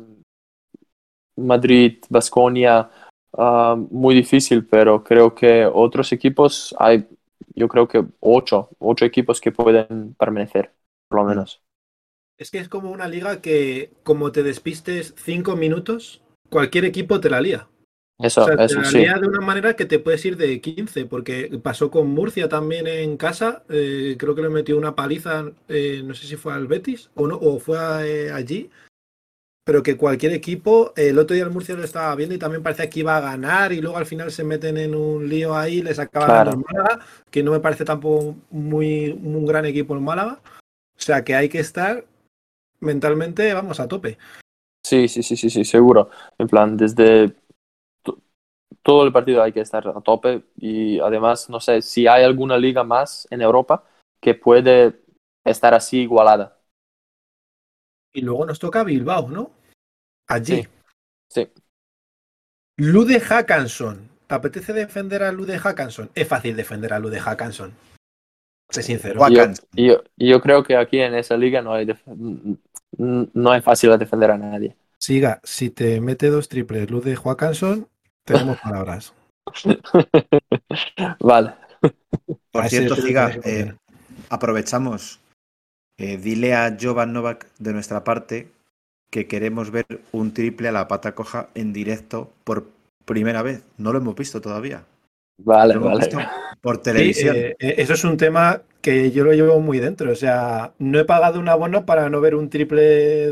Madrid, 1.36 1.98
Baskonia, 2.08 2.90
muy 3.90 4.14
difícil, 4.14 4.66
pero 4.66 5.02
creo 5.04 5.34
que 5.34 5.66
otros 5.66 6.12
equipos, 6.12 6.74
hay, 6.78 7.06
yo 7.56 7.68
creo 7.68 7.88
que 7.88 8.04
ocho, 8.20 8.70
ocho 8.78 9.04
equipos 9.04 9.40
que 9.40 9.52
pueden 9.52 10.14
permanecer, 10.14 10.72
por 11.08 11.18
lo 11.20 11.24
Mm. 11.24 11.28
menos. 11.30 11.62
Es 12.38 12.50
que 12.50 12.58
es 12.58 12.68
como 12.68 12.90
una 12.90 13.08
liga 13.08 13.40
que, 13.40 13.90
como 14.02 14.30
te 14.30 14.42
despistes 14.42 15.14
5 15.16 15.56
minutos, 15.56 16.22
cualquier 16.50 16.84
equipo 16.84 17.18
te 17.18 17.30
la 17.30 17.40
lía. 17.40 17.66
Eso, 18.18 18.42
O 18.42 18.44
sea, 18.44 18.56
te 18.66 18.74
la 18.74 18.90
sí. 18.90 18.98
lía 18.98 19.14
de 19.18 19.26
una 19.26 19.40
manera 19.40 19.74
que 19.74 19.86
te 19.86 19.98
puedes 19.98 20.24
ir 20.24 20.36
de 20.36 20.60
15, 20.60 21.06
porque 21.06 21.58
pasó 21.62 21.90
con 21.90 22.08
Murcia 22.08 22.48
también 22.48 22.86
en 22.86 23.16
casa. 23.16 23.64
eh, 23.70 24.16
creo 24.18 24.34
que 24.34 24.42
le 24.42 24.50
metió 24.50 24.76
una 24.76 24.94
paliza, 24.94 25.50
eh, 25.68 26.02
no 26.04 26.14
sé 26.14 26.26
si 26.26 26.36
fue 26.36 26.52
al 26.52 26.66
Betis 26.66 27.10
o 27.14 27.26
no, 27.26 27.36
o 27.36 27.58
fue 27.58 27.78
eh, 28.06 28.32
allí. 28.32 28.70
Pero 29.66 29.82
que 29.82 29.96
cualquier 29.96 30.32
equipo, 30.32 30.92
el 30.96 31.18
otro 31.18 31.34
día 31.34 31.42
el 31.42 31.50
Murcia 31.50 31.74
lo 31.74 31.82
estaba 31.82 32.14
viendo 32.14 32.36
y 32.36 32.38
también 32.38 32.62
parecía 32.62 32.88
que 32.88 33.00
iba 33.00 33.16
a 33.16 33.20
ganar 33.20 33.72
y 33.72 33.80
luego 33.80 33.96
al 33.98 34.06
final 34.06 34.30
se 34.30 34.44
meten 34.44 34.76
en 34.78 34.94
un 34.94 35.28
lío 35.28 35.56
ahí, 35.56 35.82
les 35.82 35.98
acaba 35.98 36.26
Claro. 36.26 36.52
dando 36.52 36.52
el 36.52 36.58
Málaga, 36.58 37.04
que 37.32 37.42
no 37.42 37.50
me 37.50 37.58
parece 37.60 37.84
tampoco 37.84 38.36
muy 38.50 39.10
un 39.10 39.44
gran 39.44 39.66
equipo 39.66 39.94
el 39.94 40.00
Málaga. 40.00 40.40
O 40.96 41.00
sea 41.02 41.24
que 41.24 41.34
hay 41.34 41.48
que 41.48 41.58
estar 41.58 42.06
mentalmente, 42.80 43.52
vamos, 43.54 43.80
a 43.80 43.88
tope. 43.88 44.18
Sí, 44.84 45.08
sí, 45.08 45.22
sí, 45.22 45.36
sí, 45.36 45.50
sí, 45.50 45.64
seguro. 45.64 46.10
En 46.38 46.46
plan, 46.46 46.76
desde 46.76 47.34
to- 48.02 48.22
todo 48.82 49.04
el 49.06 49.12
partido 49.12 49.42
hay 49.42 49.52
que 49.52 49.60
estar 49.60 49.86
a 49.88 50.00
tope 50.02 50.44
y 50.56 51.00
además, 51.00 51.50
no 51.50 51.60
sé, 51.60 51.82
si 51.82 52.06
hay 52.06 52.24
alguna 52.24 52.58
liga 52.58 52.84
más 52.84 53.26
en 53.30 53.42
Europa 53.42 53.84
que 54.20 54.34
puede 54.34 55.00
estar 55.44 55.74
así 55.74 56.00
igualada. 56.02 56.60
Y 58.12 58.22
luego 58.22 58.46
nos 58.46 58.58
toca 58.58 58.82
Bilbao, 58.82 59.28
¿no? 59.30 59.52
Allí. 60.28 60.62
Sí. 60.62 60.68
Sí. 61.28 61.48
Lude 62.78 63.20
Hackanson. 63.20 64.08
¿Te 64.26 64.34
apetece 64.34 64.72
defender 64.72 65.22
a 65.22 65.32
Lude 65.32 65.58
Hackanson? 65.58 66.10
Es 66.14 66.26
fácil 66.28 66.56
defender 66.56 66.92
a 66.92 66.98
Lude 66.98 67.20
Hackanson. 67.20 67.72
Sé 68.68 68.82
sincero. 68.82 69.20
Yo, 69.28 69.44
yo, 69.74 70.02
yo 70.16 70.40
creo 70.40 70.64
que 70.64 70.76
aquí 70.76 70.98
en 70.98 71.14
esa 71.14 71.36
liga 71.36 71.62
no 71.62 71.72
hay 71.72 71.86
def- 71.86 72.02
no 72.98 73.54
es 73.54 73.62
fácil 73.62 73.96
defender 73.98 74.32
a 74.32 74.38
nadie. 74.38 74.76
Siga, 74.98 75.40
si 75.44 75.70
te 75.70 76.00
mete 76.00 76.28
dos 76.28 76.48
triples 76.48 76.90
Lude 76.90 77.16
Hackanson, 77.16 77.88
tenemos 78.24 78.58
palabras. 78.58 79.14
vale. 81.20 81.54
Por 82.50 82.68
cierto, 82.68 82.96
parece 82.96 83.40
eh, 83.44 83.74
aprovechamos. 84.30 85.20
eh, 85.98 86.16
dile 86.16 86.54
a 86.54 86.76
Jovan 86.78 87.12
Novak 87.12 87.46
de 87.58 87.72
nuestra 87.72 88.02
parte 88.02 88.48
que 89.10 89.26
queremos 89.26 89.70
ver 89.70 89.86
un 90.12 90.32
triple 90.34 90.68
a 90.68 90.72
la 90.72 90.88
pata 90.88 91.14
coja 91.14 91.48
en 91.54 91.72
directo 91.72 92.32
por 92.44 92.66
primera 93.04 93.42
vez. 93.42 93.64
No 93.78 93.92
lo 93.92 93.98
hemos 93.98 94.14
visto 94.16 94.40
todavía. 94.40 94.84
Vale, 95.38 95.74
Lo 95.74 95.80
hemos 95.80 95.94
vale. 95.94 95.98
visto 95.98 96.18
por 96.60 96.78
televisión. 96.82 97.36
eh, 97.36 97.56
eh, 97.58 97.74
eso 97.78 97.94
es 97.94 98.04
un 98.04 98.16
tema 98.16 98.62
que 98.80 99.10
yo 99.10 99.24
lo 99.24 99.32
llevo 99.32 99.60
muy 99.60 99.78
dentro. 99.78 100.12
O 100.12 100.14
sea, 100.14 100.72
no 100.78 100.98
he 100.98 101.04
pagado 101.04 101.40
un 101.40 101.48
abono 101.48 101.84
para 101.86 102.08
no 102.10 102.20
ver 102.20 102.34
un 102.34 102.50
triple 102.50 102.82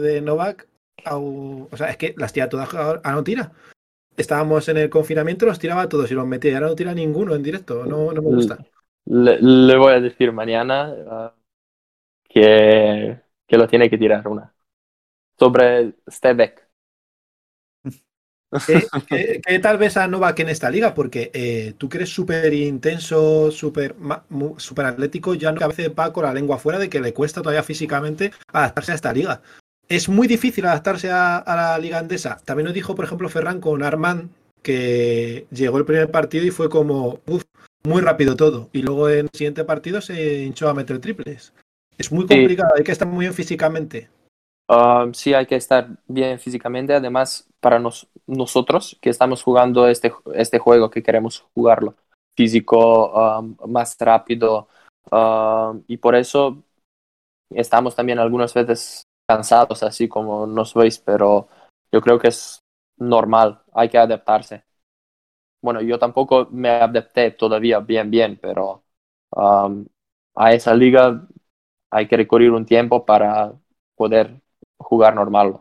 de 0.01 0.21
Novak. 0.21 0.67
au- 1.05 1.69
O 1.71 1.77
sea, 1.77 1.89
es 1.91 1.97
que 1.97 2.15
las 2.17 2.33
tira 2.33 2.49
todas 2.49 2.69
a 2.75 3.13
no 3.13 3.25
tira. 3.25 3.53
Estábamos 4.17 4.69
en 4.69 4.79
el 4.79 4.91
confinamiento, 4.91 5.47
los 5.47 5.59
tiraba 5.61 5.83
a 5.83 5.89
todos 5.91 6.11
y 6.11 6.15
los 6.15 6.27
metía. 6.27 6.53
Y 6.53 6.55
ahora 6.55 6.69
no 6.69 6.77
tira 6.77 6.95
ninguno 6.95 7.35
en 7.35 7.43
directo. 7.43 7.87
No, 7.87 8.13
no 8.13 8.23
me 8.23 8.31
gusta. 8.31 8.59
Le, 9.07 9.39
le 9.41 9.77
voy 9.77 9.93
a 9.93 10.01
decir 10.01 10.33
mañana 10.33 10.95
ah, 11.11 11.35
que, 12.29 13.21
que 13.47 13.59
lo 13.59 13.69
tiene 13.69 13.91
que 13.91 13.99
tirar 13.99 14.27
una. 14.29 14.54
Sobre 15.39 15.95
step 16.09 16.37
back. 16.37 16.69
¿Qué, 18.67 18.89
qué- 19.07 19.41
qué 19.45 19.59
tal 19.59 19.77
vez 19.77 19.97
a 19.99 20.09
Novak 20.09 20.41
en 20.41 20.49
esta 20.49 20.71
liga? 20.71 20.95
Porque 20.95 21.31
eh, 21.35 21.75
tú 21.77 21.89
que 21.89 21.99
eres 21.99 22.09
súper 22.11 22.53
intenso, 22.55 23.51
súper 23.51 23.95
súper 24.57 24.87
atlético, 24.87 25.35
ya 25.35 25.53
no 25.53 25.59
que 25.59 25.65
a 25.65 25.69
veces 25.69 25.91
va 25.99 26.13
con 26.13 26.25
la 26.25 26.33
lengua 26.33 26.59
fuera 26.59 26.79
de 26.79 26.89
que 26.89 27.01
le 27.01 27.13
cuesta 27.13 27.43
todavía 27.43 27.63
físicamente 27.63 28.33
adaptarse 28.53 28.93
a 28.93 28.95
esta 28.95 29.13
liga. 29.13 29.43
Es 29.89 30.09
muy 30.09 30.27
difícil 30.27 30.65
adaptarse 30.65 31.11
a, 31.11 31.37
a 31.39 31.57
la 31.57 31.79
liga 31.79 31.99
andesa. 31.99 32.39
También 32.45 32.67
lo 32.69 32.73
dijo, 32.73 32.95
por 32.95 33.05
ejemplo, 33.05 33.29
Ferran 33.29 33.61
con 33.61 33.83
Armand, 33.83 34.31
que 34.63 35.47
llegó 35.51 35.77
el 35.77 35.85
primer 35.85 36.11
partido 36.11 36.47
y 36.47 36.51
fue 36.51 36.71
como, 36.71 37.21
uff, 37.27 37.43
muy 37.85 38.01
rápido 38.01 38.35
todo. 38.35 38.71
Y 38.73 38.81
luego 38.81 39.11
en 39.11 39.27
el 39.27 39.31
siguiente 39.35 39.65
partido 39.65 40.01
se 40.01 40.43
hinchó 40.45 40.71
a 40.71 40.75
meter 40.75 41.01
triples. 41.01 41.53
Es 41.99 42.11
muy 42.11 42.27
Sí. 42.27 42.29
complicado, 42.29 42.73
hay 42.77 42.83
que 42.83 42.93
estar 42.93 43.07
muy 43.07 43.25
bien 43.27 43.35
físicamente. 43.35 44.09
Ah, 44.69 45.07
sí, 45.13 45.35
hay 45.35 45.47
que 45.47 45.57
estar 45.57 45.89
bien 46.07 46.39
físicamente. 46.39 46.95
Además, 46.95 47.49
para 47.61 47.79
nos- 47.79 48.09
nosotros 48.27 48.99
que 49.01 49.11
estamos 49.11 49.43
jugando 49.43 49.87
este, 49.89 50.13
este 50.35 50.59
juego, 50.59 50.91
que 50.91 51.03
queremos 51.03 51.45
jugarlo 51.55 51.97
físico, 52.37 53.13
ah, 53.19 53.43
más 53.67 53.95
rápido. 54.01 54.69
ah, 55.13 55.75
y 55.87 55.99
por 55.99 56.15
eso 56.15 56.65
estamos 57.51 57.97
también 57.97 58.19
algunas 58.21 58.55
veces 58.55 59.05
cansados, 59.29 59.83
así 59.85 60.09
como 60.09 60.47
nos 60.47 60.75
veis, 60.75 60.99
pero 61.01 61.49
yo 61.93 62.01
creo 62.03 62.19
que 62.21 62.29
es 62.29 62.61
normal, 62.99 63.63
hay 63.75 63.89
que 63.91 63.99
adaptarse. 63.99 64.65
Bueno, 65.63 65.81
yo 65.81 65.99
tampoco 65.99 66.49
me 66.51 66.69
adapté 66.71 67.31
todavía 67.31 67.81
bien, 67.81 68.11
bien, 68.11 68.39
pero 68.41 68.85
um, 69.31 69.87
a 70.35 70.53
esa 70.53 70.75
liga 70.75 71.27
hay 71.91 72.07
que 72.09 72.17
recurrir 72.19 72.51
un 72.53 72.67
tiempo 72.67 73.07
para 73.07 73.55
poder 73.97 74.43
jugar 74.79 75.15
normal. 75.15 75.61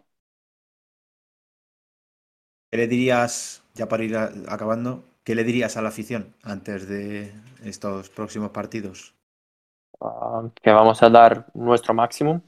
¿Qué 2.70 2.78
le 2.78 2.88
dirías, 2.88 3.64
ya 3.74 3.88
para 3.88 4.03
ir 4.03 4.18
acabando, 4.18 5.05
qué 5.24 5.34
le 5.36 5.45
dirías 5.45 5.78
a 5.78 5.82
la 5.82 5.89
afición 5.89 6.36
antes 6.43 6.89
de 6.89 7.32
estos 7.64 8.09
próximos 8.09 8.49
partidos? 8.51 9.14
Ah, 10.01 10.43
que 10.61 10.72
vamos 10.72 11.01
a 11.03 11.09
dar 11.09 11.47
nuestro 11.53 11.93
máximo 11.93 12.41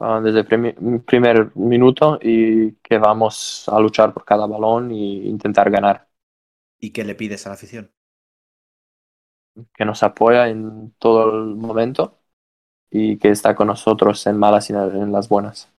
ah, 0.00 0.20
desde 0.22 0.40
el 0.40 1.02
primer 1.04 1.54
minuto 1.56 2.18
y 2.22 2.72
que 2.76 2.98
vamos 2.98 3.68
a 3.68 3.78
luchar 3.80 4.12
por 4.14 4.24
cada 4.24 4.46
balón 4.46 4.90
e 4.90 4.94
intentar 5.28 5.70
ganar. 5.70 6.08
¿Y 6.78 6.90
qué 6.92 7.02
le 7.04 7.16
pides 7.16 7.46
a 7.46 7.48
la 7.48 7.56
afición? 7.56 7.90
que 9.74 9.84
nos 9.84 10.02
apoya 10.02 10.48
en 10.48 10.92
todo 10.98 11.30
el 11.30 11.56
momento 11.56 12.18
y 12.90 13.18
que 13.18 13.30
está 13.30 13.56
con 13.56 13.68
nosotros 13.68 14.26
en 14.28 14.38
malas 14.38 14.70
y 14.70 14.74
en 14.74 15.12
las 15.12 15.28
buenas. 15.30 15.73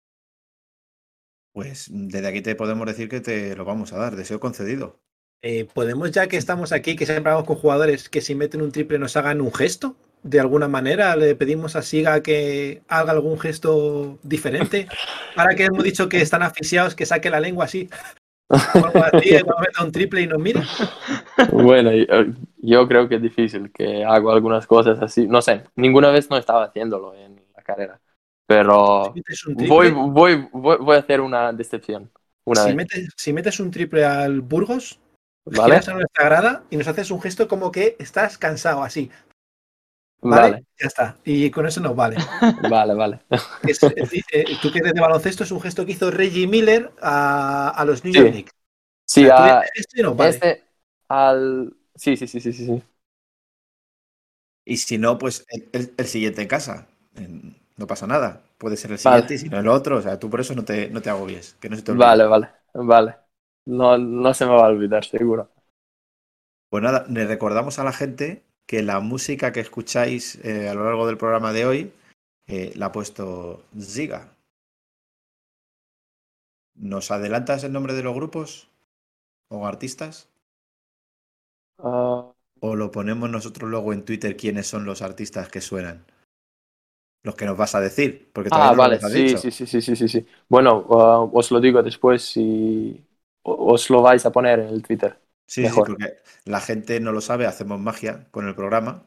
Pues 1.55 1.89
desde 1.89 2.27
aquí 2.27 2.43
te 2.43 2.57
podemos 2.57 2.85
decir 2.85 3.09
que 3.09 3.21
te 3.21 3.55
lo 3.55 3.65
vamos 3.65 3.93
a 3.93 3.97
dar, 3.97 4.17
deseo 4.17 4.41
concedido. 4.41 4.99
Eh, 5.41 5.69
¿Podemos, 5.73 6.11
ya 6.11 6.27
que 6.27 6.37
estamos 6.37 6.73
aquí, 6.73 6.97
que 6.97 7.07
siempre 7.07 7.31
hablamos 7.31 7.47
con 7.47 7.57
jugadores, 7.57 8.09
que 8.09 8.21
si 8.21 8.35
meten 8.35 8.61
un 8.61 8.73
triple 8.73 8.99
nos 8.99 9.17
hagan 9.17 9.41
un 9.41 9.55
gesto? 9.55 9.95
De 10.25 10.41
alguna 10.41 10.67
manera, 10.67 11.15
le 11.15 11.37
pedimos 11.37 11.77
a 11.77 11.83
Siga 11.83 12.25
que 12.25 12.83
haga 12.89 13.13
algún 13.13 13.39
gesto 13.39 14.19
diferente. 14.25 14.89
Ahora 15.37 15.55
que 15.55 15.67
hemos 15.67 15.85
dicho 15.85 16.09
que 16.09 16.21
están 16.21 16.43
asfixiados, 16.43 16.97
que 16.97 17.07
saque 17.07 17.31
la 17.31 17.39
lengua 17.39 17.67
así. 17.67 17.89
Algo 18.49 19.05
así, 19.05 19.31
meta 19.61 19.85
un 19.85 19.93
triple 19.93 20.23
y 20.23 20.27
nos 20.27 20.41
mire. 20.41 20.61
Bueno, 21.53 21.93
y, 21.93 22.03
eh, 22.11 22.33
yo 22.59 22.89
creo 22.89 23.09
que 23.09 23.17
es 23.17 23.23
difícil 23.23 23.71
que 23.71 24.05
hago 24.05 24.33
algunas 24.33 24.67
cosas 24.67 25.01
así. 25.01 25.29
No 25.29 25.41
sé, 25.41 25.63
ninguna 25.77 26.11
vez 26.11 26.29
no 26.31 26.37
estaba 26.37 26.65
haciéndolo 26.65 27.15
en 27.15 27.41
la 27.55 27.63
carrera, 27.63 28.01
pero 28.47 29.13
Si 29.15 29.23
triple, 29.23 29.67
voy, 29.69 29.91
voy, 29.91 30.49
voy, 30.53 30.77
voy 30.79 30.97
a 30.97 31.01
hacer 31.01 31.21
una 31.21 31.53
decepción. 31.53 32.11
Una 32.45 32.61
si 32.63 32.67
vez, 32.69 32.77
metes, 32.77 33.09
si 33.17 33.33
metes 33.33 33.59
un 33.61 33.71
triple 33.71 34.05
al 34.05 34.41
Burgos, 34.43 35.01
¿vale? 35.47 35.75
giras 35.75 35.89
a 35.89 35.95
nuestra 35.95 36.25
grada 36.25 36.65
y 36.71 36.77
nos 36.77 36.87
haces 36.89 37.11
un 37.11 37.21
gesto 37.23 37.49
como 37.49 37.73
que 37.73 37.97
estás 37.99 38.37
cansado, 38.39 38.83
así. 38.83 39.11
¿Vale? 40.21 40.43
Vale, 40.53 40.65
Ya 40.81 40.87
está. 40.87 41.17
Y 41.25 41.51
con 41.51 41.67
eso 41.67 41.81
nos 41.81 41.95
vale. 41.97 42.17
vale, 42.71 42.95
vale. 42.95 43.21
Es- 43.63 43.83
es- 43.83 44.13
eh, 44.33 44.45
tú 44.61 44.71
que 44.73 44.79
eres 44.79 44.95
de 44.95 45.01
baloncesto, 45.01 45.45
es 45.45 45.51
un 45.51 45.61
gesto 45.61 45.85
que 45.85 45.93
hizo 45.93 46.11
Reggie 46.11 46.47
Miller 46.47 46.93
a, 47.01 47.69
a 47.71 47.85
los 47.85 48.05
New 48.05 48.13
Sí. 48.13 48.19
York 48.19 48.31
Knicks. 48.33 48.53
Sí, 49.07 49.25
O 49.25 49.27
sea, 49.29 49.37
tú 49.37 49.43
a- 49.43 49.61
dices 49.61 49.71
esto 49.77 50.01
y 50.01 50.03
nos 50.03 50.17
vale. 50.17 50.31
este 50.31 50.65
al... 51.09 51.77
Sí, 51.95 52.17
sí, 52.17 52.27
sí, 52.27 52.41
sí, 52.41 52.53
sí, 52.53 52.67
sí. 52.67 52.83
Y 54.67 54.77
si 54.79 54.97
no, 54.99 55.19
pues 55.19 55.45
el, 55.49 55.69
el- 55.73 55.95
el 55.97 56.07
siguiente 56.07 56.43
en 56.43 56.49
casa. 56.49 56.89
En- 57.17 57.57
No 57.77 57.87
pasa 57.87 58.07
nada. 58.07 58.43
Puede 58.59 58.77
ser 58.77 58.93
el 58.93 58.99
Vale. 59.03 59.25
siguiente 59.25 59.35
y 59.35 59.39
si 59.39 59.49
no 59.49 59.59
el 59.61 59.69
otro. 59.69 59.97
O 59.99 60.03
sea, 60.03 60.19
tú 60.19 60.31
por 60.31 60.41
eso 60.41 60.55
no 60.55 60.65
te, 60.65 60.91
no 60.91 61.03
te 61.03 61.11
agobies. 61.11 61.57
Que 61.61 61.69
no 61.69 61.77
se 61.77 61.83
te 61.83 61.93
olvide. 61.93 62.17
Vale, 62.17 62.27
vale, 62.27 62.51
vale. 62.75 63.17
No, 63.67 63.97
no 63.99 64.35
se 64.35 64.45
me 64.47 64.53
va 64.53 64.67
a 64.67 64.69
olvidar, 64.69 65.05
seguro. 65.05 65.51
Pues 66.69 66.83
nada, 66.83 67.07
le 67.09 67.27
recordamos 67.27 67.79
a 67.79 67.85
la 67.85 67.93
gente 67.93 68.45
que 68.67 68.83
la 68.83 69.01
música 69.01 69.53
que 69.53 69.61
escucháis 69.61 70.37
eh, 70.45 70.69
a 70.69 70.75
lo 70.75 70.85
largo 70.85 71.07
del 71.07 71.17
programa 71.19 71.53
de 71.55 71.65
hoy 71.67 71.93
eh, 72.47 72.73
la 72.77 72.87
ha 72.87 72.93
puesto 72.93 73.65
Ziga. 73.81 74.31
¿Nos 76.77 77.11
adelantas 77.11 77.65
el 77.65 77.73
nombre 77.73 77.95
de 77.95 78.05
los 78.05 78.15
grupos 78.15 78.69
o 79.49 79.67
artistas? 79.67 80.29
Ah, 81.79 82.35
¿O 82.59 82.75
lo 82.75 82.91
ponemos 82.91 83.31
nosotros 83.31 83.71
luego 83.71 83.93
en 83.93 84.05
Twitter 84.05 84.37
quiénes 84.37 84.67
son 84.67 84.85
los 84.87 85.03
artistas 85.03 85.49
que 85.49 85.61
suenan? 85.61 86.05
Los 87.25 87.35
que 87.35 87.47
nos 87.47 87.57
vas 87.57 87.75
a 87.75 87.81
decir, 87.81 88.31
porque 88.33 88.51
Ah, 88.51 88.73
no 88.73 88.77
vale, 88.77 89.01
sí, 89.01 89.09
dicho. 89.25 89.39
sí, 89.39 89.51
sí, 89.51 89.67
sí, 89.67 89.81
sí, 89.83 89.97
sí, 89.97 90.09
sí. 90.09 90.27
Bueno, 90.49 90.87
ah, 90.91 91.21
os 91.33 91.51
lo 91.51 91.61
digo 91.61 91.83
después 91.83 92.23
si 92.23 93.05
os 93.43 93.91
lo 93.91 94.03
vais 94.03 94.25
a 94.27 94.33
poner 94.33 94.61
en 94.61 94.69
el 94.69 94.83
Twitter. 94.83 95.19
Sí, 95.47 95.69
sí, 95.69 95.83
porque 95.83 96.17
la 96.45 96.61
gente 96.61 97.01
no 97.01 97.13
lo 97.13 97.21
sabe, 97.21 97.47
hacemos 97.47 97.79
magia 97.81 98.27
con 98.31 98.49
el 98.49 98.55
programa, 98.55 99.07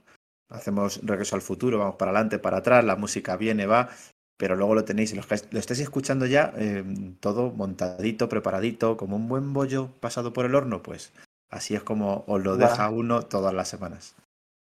hacemos 0.49 0.99
regreso 1.03 1.35
al 1.35 1.41
futuro, 1.41 1.79
vamos 1.79 1.95
para 1.95 2.11
adelante, 2.11 2.39
para 2.39 2.57
atrás, 2.57 2.85
la 2.85 2.95
música 2.95 3.37
viene, 3.37 3.65
va, 3.65 3.89
pero 4.37 4.55
luego 4.55 4.75
lo 4.75 4.85
tenéis, 4.85 5.15
los 5.15 5.25
que 5.25 5.35
lo 5.51 5.59
estáis 5.59 5.79
escuchando 5.79 6.25
ya, 6.27 6.53
eh, 6.57 6.83
todo 7.19 7.51
montadito, 7.51 8.29
preparadito, 8.29 8.97
como 8.97 9.15
un 9.15 9.27
buen 9.27 9.51
bollo 9.51 9.89
pasado 9.99 10.31
por 10.31 10.45
el 10.45 10.53
horno, 10.55 10.83
pues 10.83 11.11
así 11.49 11.73
es 11.75 11.83
como 11.83 12.23
os 12.27 12.43
lo 12.43 12.55
Vale. 12.55 12.65
deja 12.69 12.89
uno 12.89 13.23
todas 13.23 13.53
las 13.53 13.67
semanas. 13.67 14.15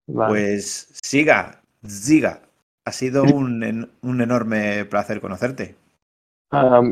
Vale. 0.06 0.32
Pues 0.32 0.88
siga, 1.02 1.62
siga, 1.86 2.42
ha 2.84 2.92
sido 2.92 3.24
un, 3.24 3.90
un 4.02 4.20
enorme 4.20 4.84
placer 4.86 5.20
conocerte. 5.20 5.76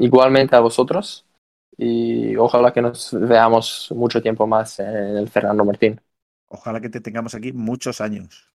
Igualmente 0.00 0.56
a 0.56 0.60
vosotros 0.60 1.26
y 1.76 2.36
ojalá 2.36 2.72
que 2.72 2.82
nos 2.82 3.12
veamos 3.12 3.88
mucho 3.94 4.20
tiempo 4.20 4.46
más 4.46 4.78
en 4.80 4.86
el 5.16 5.28
Fernando 5.28 5.64
Martín. 5.64 6.00
Ojalá 6.46 6.80
que 6.80 6.88
te 6.88 7.00
tengamos 7.00 7.34
aquí 7.34 7.52
muchos 7.52 8.00
años. 8.00 8.48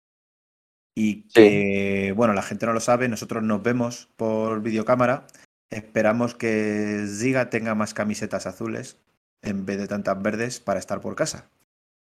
Y 0.95 1.27
que, 1.29 2.13
bueno, 2.15 2.33
la 2.33 2.41
gente 2.41 2.65
no 2.65 2.73
lo 2.73 2.79
sabe, 2.79 3.07
nosotros 3.07 3.43
nos 3.43 3.61
vemos 3.63 4.09
por 4.15 4.61
videocámara. 4.61 5.27
Esperamos 5.69 6.33
que 6.35 7.05
Ziga 7.07 7.49
tenga 7.49 7.75
más 7.75 7.93
camisetas 7.93 8.47
azules 8.47 8.97
en 9.41 9.65
vez 9.65 9.77
de 9.77 9.88
tantas 9.88 10.21
verdes 10.21 10.59
para 10.59 10.79
estar 10.79 10.99
por 11.01 11.15
casa. 11.15 11.49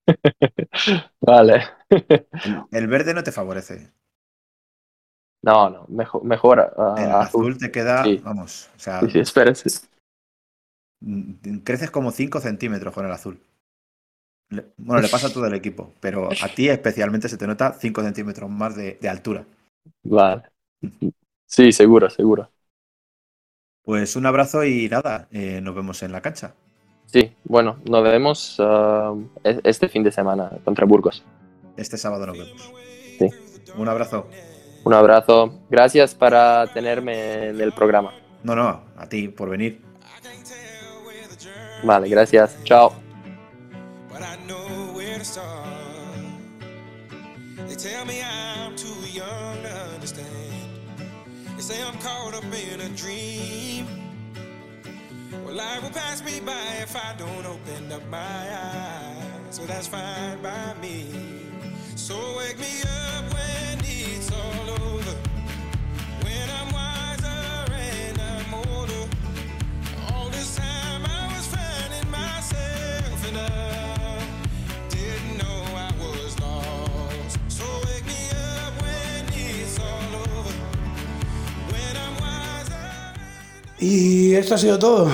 Vale. 1.22 1.64
El, 2.44 2.66
el 2.72 2.88
verde 2.88 3.14
no 3.14 3.24
te 3.24 3.34
favorece. 3.34 3.92
No, 5.46 5.70
no, 5.70 5.86
mejor, 5.90 6.24
mejor 6.24 6.74
ah, 6.76 6.96
El 6.98 7.12
azul 7.12 7.58
te 7.60 7.72
queda, 7.72 8.04
Sí. 8.04 8.20
vamos, 8.24 8.70
o 8.76 8.80
sea, 8.80 9.02
Sí, 9.02 9.24
sí. 9.70 9.88
mm, 11.02 11.60
creces 11.64 11.92
como 11.92 12.12
5 12.12 12.40
centímetros 12.42 12.94
con 12.94 13.06
el 13.06 13.12
azul. 13.12 13.40
Bueno, 14.78 15.02
le 15.02 15.10
pasa 15.10 15.28
a 15.28 15.34
todo 15.34 15.46
el 15.46 15.54
equipo, 15.54 15.94
pero 16.00 16.30
a 16.30 16.48
ti 16.56 16.70
especialmente 16.70 17.30
se 17.30 17.38
te 17.38 17.48
nota 17.48 17.74
5 17.74 18.02
centímetros 18.02 18.50
más 18.50 18.76
de, 18.76 18.98
de 19.02 19.10
altura. 19.10 19.46
Vale. 20.04 20.44
Sí, 21.46 21.72
seguro, 21.72 22.10
seguro. 22.10 22.50
Pues 23.84 24.16
un 24.16 24.26
abrazo 24.26 24.64
y 24.64 24.90
nada, 24.90 25.28
eh, 25.32 25.62
nos 25.62 25.76
vemos 25.76 26.02
en 26.02 26.12
la 26.12 26.22
cancha. 26.22 26.56
Sí, 27.06 27.32
bueno, 27.44 27.78
nos 27.88 28.04
vemos 28.04 28.58
ah, 28.60 29.14
e- 29.44 29.62
este 29.64 29.90
fin 29.90 30.04
de 30.04 30.12
semana 30.12 30.52
contra 30.64 30.86
Burgos. 30.86 31.24
Este 31.78 31.98
sábado 31.98 32.26
nos 32.26 32.38
vemos. 32.38 32.74
Sí. 33.20 33.30
Un 33.78 33.88
abrazo. 33.88 34.28
Un 34.86 34.94
abrazo. 34.94 35.60
Gracias 35.70 36.14
para 36.14 36.68
tenerme 36.68 37.50
en 37.50 37.60
el 37.60 37.74
programa. 37.74 38.14
No, 38.44 38.56
no, 38.56 38.84
a 38.96 39.10
ti 39.10 39.28
por 39.28 39.50
venir. 39.50 39.82
Vale, 41.84 42.08
gracias. 42.08 42.56
Chao. 42.64 42.94
but 44.16 44.22
I 44.22 44.38
know 44.48 44.94
where 44.94 45.18
to 45.18 45.26
start. 45.26 45.68
They 47.68 47.76
tell 47.76 48.06
me 48.06 48.22
I'm 48.22 48.76
too 48.76 48.96
young 49.12 49.62
to 49.64 49.74
understand. 49.96 50.26
They 51.56 51.62
say 51.62 51.82
I'm 51.82 51.98
caught 52.00 52.34
up 52.34 52.44
in 52.46 52.80
a 52.82 52.90
dream. 52.96 53.88
Well, 55.44 55.56
life 55.56 55.82
will 55.84 55.90
pass 55.90 56.24
me 56.24 56.40
by 56.40 56.82
if 56.82 56.96
I 56.96 57.14
don't 57.18 57.46
open 57.46 57.92
up 57.92 58.08
my 58.10 58.18
eyes. 58.18 59.50
So 59.50 59.66
that's 59.66 59.88
fine 59.88 60.42
by 60.42 60.74
me. 60.82 61.12
So 61.96 62.16
wake 62.38 62.60
me 62.60 62.82
up 62.84 63.34
when 63.34 63.65
Y 83.88 84.34
esto 84.34 84.56
ha 84.56 84.58
sido 84.58 84.80
todo. 84.80 85.12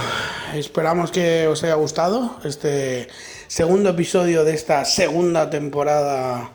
Esperamos 0.53 1.11
que 1.11 1.45
os 1.45 1.61
haya 1.63 1.73
gustado 1.75 2.39
este 2.45 3.09
segundo 3.47 3.89
episodio 3.89 4.45
de 4.45 4.53
esta 4.53 4.85
segunda 4.85 5.49
temporada 5.49 6.51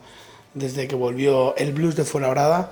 desde 0.57 0.89
que 0.89 0.97
volvió 0.97 1.55
el 1.57 1.73
blues 1.73 1.95
de 1.95 2.05
Fuenlabrada. 2.05 2.71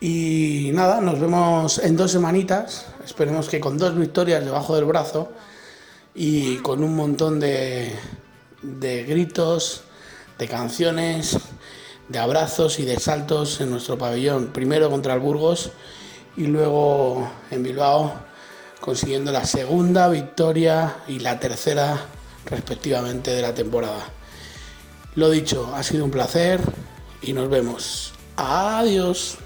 Y 0.00 0.70
nada, 0.72 1.00
nos 1.00 1.20
vemos 1.20 1.78
en 1.78 1.96
dos 1.96 2.12
semanitas. 2.12 2.86
Esperemos 3.04 3.48
que 3.48 3.60
con 3.60 3.76
dos 3.76 3.96
victorias 3.96 4.44
debajo 4.44 4.74
del 4.76 4.86
brazo 4.86 5.30
y 6.14 6.56
con 6.58 6.82
un 6.82 6.94
montón 6.96 7.40
de, 7.40 7.92
de 8.62 9.04
gritos, 9.04 9.82
de 10.38 10.48
canciones, 10.48 11.38
de 12.08 12.18
abrazos 12.18 12.78
y 12.78 12.84
de 12.84 12.98
saltos 12.98 13.60
en 13.60 13.70
nuestro 13.70 13.98
pabellón. 13.98 14.48
Primero 14.52 14.90
contra 14.90 15.14
el 15.14 15.20
Burgos 15.20 15.72
y 16.36 16.46
luego 16.46 17.28
en 17.50 17.62
Bilbao 17.62 18.12
consiguiendo 18.80 19.32
la 19.32 19.44
segunda 19.44 20.08
victoria 20.08 20.96
y 21.08 21.18
la 21.20 21.40
tercera 21.40 22.06
respectivamente 22.44 23.30
de 23.30 23.42
la 23.42 23.54
temporada. 23.54 24.04
Lo 25.14 25.30
dicho, 25.30 25.72
ha 25.74 25.82
sido 25.82 26.04
un 26.04 26.10
placer 26.10 26.60
y 27.26 27.32
nos 27.32 27.48
vemos. 27.48 28.12
Adiós. 28.36 29.38